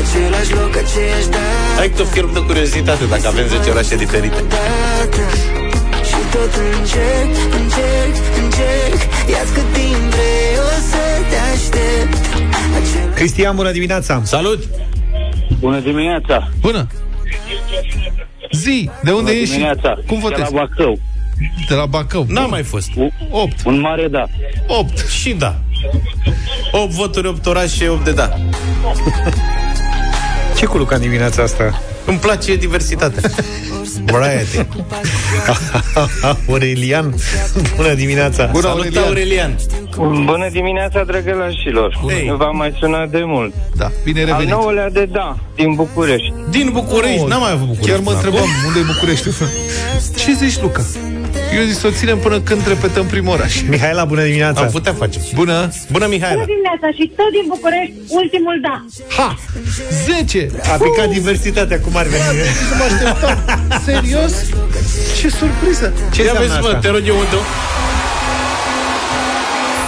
Același 0.00 0.52
loc, 0.54 0.72
aceeași 0.84 1.28
dată 1.34 1.76
Hai 1.76 1.90
că 1.96 2.02
fierb 2.02 2.32
de 2.32 2.40
curiozitate 2.46 3.04
dacă 3.04 3.26
avem 3.26 3.46
10 3.46 3.70
orașe 3.70 3.96
diferite 3.96 4.40
dată 4.48 5.22
Și 5.40 5.65
tot 6.46 6.62
încerc, 6.78 7.54
încerc, 7.60 8.14
încerc 8.42 9.00
Ia-ți 9.30 9.52
cât 9.52 9.72
timp 9.72 10.10
vrei, 10.14 10.54
o 10.58 10.78
să 10.90 11.02
te 11.30 11.36
aștept 11.54 13.14
Cristian, 13.14 13.56
bună 13.56 13.70
dimineața 13.70 14.20
Salut! 14.24 14.64
Bună 15.58 15.80
dimineața! 15.80 16.48
Bună! 16.60 16.86
Zi, 18.52 18.90
de 19.02 19.10
unde 19.10 19.30
Bună 19.30 19.30
ești? 19.30 19.54
dimineața! 19.54 19.94
Cum 20.06 20.16
De 20.16 20.22
votezi? 20.22 20.52
la 20.52 20.58
Bacău. 20.58 20.98
De 21.68 21.74
la 21.74 21.86
Bacău. 21.86 22.26
N-a 22.28 22.46
mai 22.46 22.62
fost 22.62 22.90
8. 23.30 23.52
Un 23.64 23.80
mare 23.80 24.08
da. 24.08 24.24
8. 24.66 25.08
Și 25.08 25.32
da 25.32 25.54
8 26.70 26.90
voturi, 26.90 27.26
8 27.26 27.46
orașe, 27.46 27.88
8 27.88 28.04
de 28.04 28.12
da 28.12 28.32
Ce 30.56 30.66
cu 30.66 30.76
Luca 30.76 30.94
în 30.94 31.00
dimineața 31.00 31.42
asta? 31.42 31.80
Îmi 32.04 32.18
place 32.18 32.56
diversitatea. 32.56 33.30
Variety. 34.04 34.66
Aurelian, 36.48 37.14
bună 37.76 37.94
dimineața! 37.94 38.46
Bună, 38.52 38.66
Salut, 38.66 38.96
Aurelian! 38.96 39.56
Bună 40.24 40.48
dimineața, 40.52 41.04
drăgălașilor! 41.04 41.98
Hey. 42.08 42.34
V-am 42.38 42.56
mai 42.56 42.74
sunat 42.78 43.10
de 43.10 43.22
mult. 43.24 43.54
Da, 43.76 43.90
bine 44.04 44.20
Al 44.20 44.26
revenit. 44.26 44.50
nouălea 44.50 44.90
de 44.90 45.04
da, 45.12 45.36
din 45.54 45.74
București. 45.74 46.32
Din 46.50 46.70
București, 46.72 47.20
Oh, 47.22 47.28
n-am 47.28 47.40
mai 47.40 47.52
avut 47.52 47.66
București. 47.66 47.90
Chiar 47.90 47.98
mă 48.00 48.04
până 48.10 48.16
întrebam 48.16 48.48
acum. 48.50 48.66
unde 48.66 48.78
e 48.78 48.92
București. 48.94 49.28
Ce 50.24 50.32
zici, 50.32 50.60
Luca? 50.60 50.82
Eu 51.56 51.62
zic 51.64 51.78
să 51.78 51.86
o 51.86 51.90
ținem 51.90 52.18
până 52.18 52.40
când 52.40 52.66
repetăm 52.66 53.06
primul 53.06 53.32
oraș. 53.32 53.54
Mihaela, 53.68 54.04
bună 54.04 54.22
dimineața! 54.22 54.60
Am 54.60 54.70
putea 54.70 54.92
face. 54.92 55.18
Bună! 55.34 55.68
Bună, 55.90 56.06
Mihaela! 56.06 56.34
Bună 56.42 56.52
dimineața 56.54 56.88
și 56.96 57.12
tot 57.16 57.30
din 57.36 57.44
București, 57.48 57.92
ultimul 58.08 58.56
da. 58.66 58.84
Ha! 59.16 59.38
10! 60.04 60.48
A 60.72 60.76
picat 60.84 61.08
diversitatea, 61.08 61.80
cum 61.80 61.96
ar 61.96 62.06
veni? 62.06 62.22
Nu 62.70 62.76
mă 62.78 62.84
așteptam. 62.88 63.36
Serios? 63.84 64.32
Ce 65.20 65.28
surpriză! 65.28 65.92
Ce 66.12 66.22
Ia 66.22 66.30
înseamnă 66.30 66.40
vezi, 66.40 66.60
mă, 66.60 66.66
asta? 66.66 66.78
te 66.78 66.88
rog 66.88 67.02
eu 67.06 67.16
unde 67.16 67.36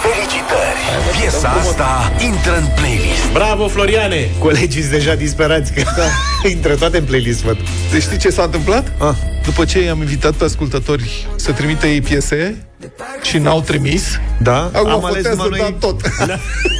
Felicitări! 0.05 0.81
Piesa 1.19 1.49
asta 1.49 2.11
intră 2.29 2.57
în 2.57 2.67
playlist. 2.75 3.31
Bravo, 3.33 3.67
Floriane! 3.67 4.29
Colegii 4.39 4.81
sunt 4.81 4.93
deja 4.93 5.13
disperați 5.15 5.73
că 5.73 5.81
intră 6.55 6.75
toate 6.75 6.97
în 6.97 7.03
playlist, 7.03 7.41
văd. 7.41 7.57
Deci 7.91 8.01
știi 8.01 8.17
ce 8.17 8.29
s-a 8.29 8.43
întâmplat? 8.43 8.91
Ah. 8.97 9.15
După 9.49 9.65
ce 9.65 9.83
i-am 9.83 9.99
invitat 9.99 10.33
pe 10.33 10.43
ascultători 10.43 11.27
să 11.35 11.51
trimite 11.51 11.87
ei 11.87 12.01
piese 12.01 12.65
și 13.21 13.37
n-au 13.37 13.61
trimis, 13.61 14.19
Da? 14.37 14.69
acum 14.73 14.89
Am 14.91 15.05
ales 15.05 15.15
votează 15.23 15.41
numai 15.43 15.59
da 15.59 15.63
noi... 15.63 15.75
tot. 15.79 16.01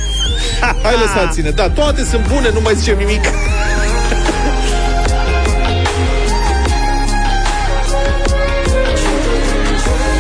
Hai 0.84 0.94
lăsați-ne. 1.00 1.50
Da, 1.50 1.70
toate 1.70 2.04
sunt 2.04 2.28
bune, 2.28 2.50
nu 2.54 2.60
mai 2.62 2.74
zicem 2.76 2.98
nimic. 2.98 3.22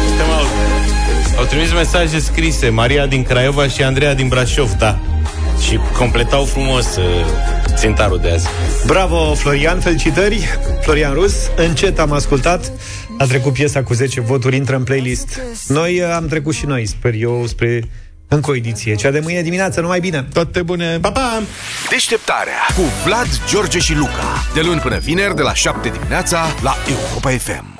Uite, 0.05 0.23
mă, 0.27 0.33
au- 0.33 1.37
Au 1.37 1.45
trimis 1.45 1.71
mesaje 1.73 2.19
scrise 2.19 2.69
Maria 2.69 3.05
din 3.05 3.23
Craiova 3.23 3.67
și 3.67 3.83
Andreea 3.83 4.13
din 4.13 4.27
Brașov, 4.27 4.71
da. 4.71 4.99
Și 5.67 5.79
completau 5.97 6.45
frumos 6.45 6.95
uh, 6.95 7.03
țintarul 7.79 8.19
de 8.21 8.31
azi. 8.31 8.47
Bravo, 8.85 9.33
Florian, 9.33 9.79
felicitări! 9.79 10.59
Florian 10.81 11.13
Rus, 11.13 11.33
încet 11.55 11.99
am 11.99 12.11
ascultat. 12.11 12.71
A 13.17 13.25
trecut 13.25 13.53
piesa 13.53 13.83
cu 13.83 13.93
10 13.93 14.21
voturi, 14.21 14.55
intră 14.55 14.75
în 14.75 14.83
playlist. 14.83 15.41
Noi 15.67 16.01
uh, 16.01 16.11
am 16.15 16.27
trecut 16.27 16.53
și 16.53 16.65
noi, 16.65 16.85
sper 16.85 17.13
eu, 17.13 17.45
spre 17.47 17.89
încă 18.27 18.51
o 18.51 18.55
ediție. 18.55 18.95
Cea 18.95 19.11
de 19.11 19.19
mâine 19.19 19.41
dimineață, 19.41 19.81
numai 19.81 19.99
bine! 19.99 20.27
Toate 20.33 20.61
bune! 20.61 20.99
Pa, 20.99 21.11
pa! 21.11 21.41
Deșteptarea 21.89 22.61
cu 22.75 22.81
Vlad, 23.05 23.27
George 23.49 23.79
și 23.79 23.95
Luca. 23.95 24.43
De 24.53 24.61
luni 24.61 24.79
până 24.79 24.97
vineri, 24.97 25.35
de 25.35 25.41
la 25.41 25.53
7 25.53 25.89
dimineața, 25.89 26.45
la 26.61 26.75
Europa 26.87 27.29
FM. 27.29 27.78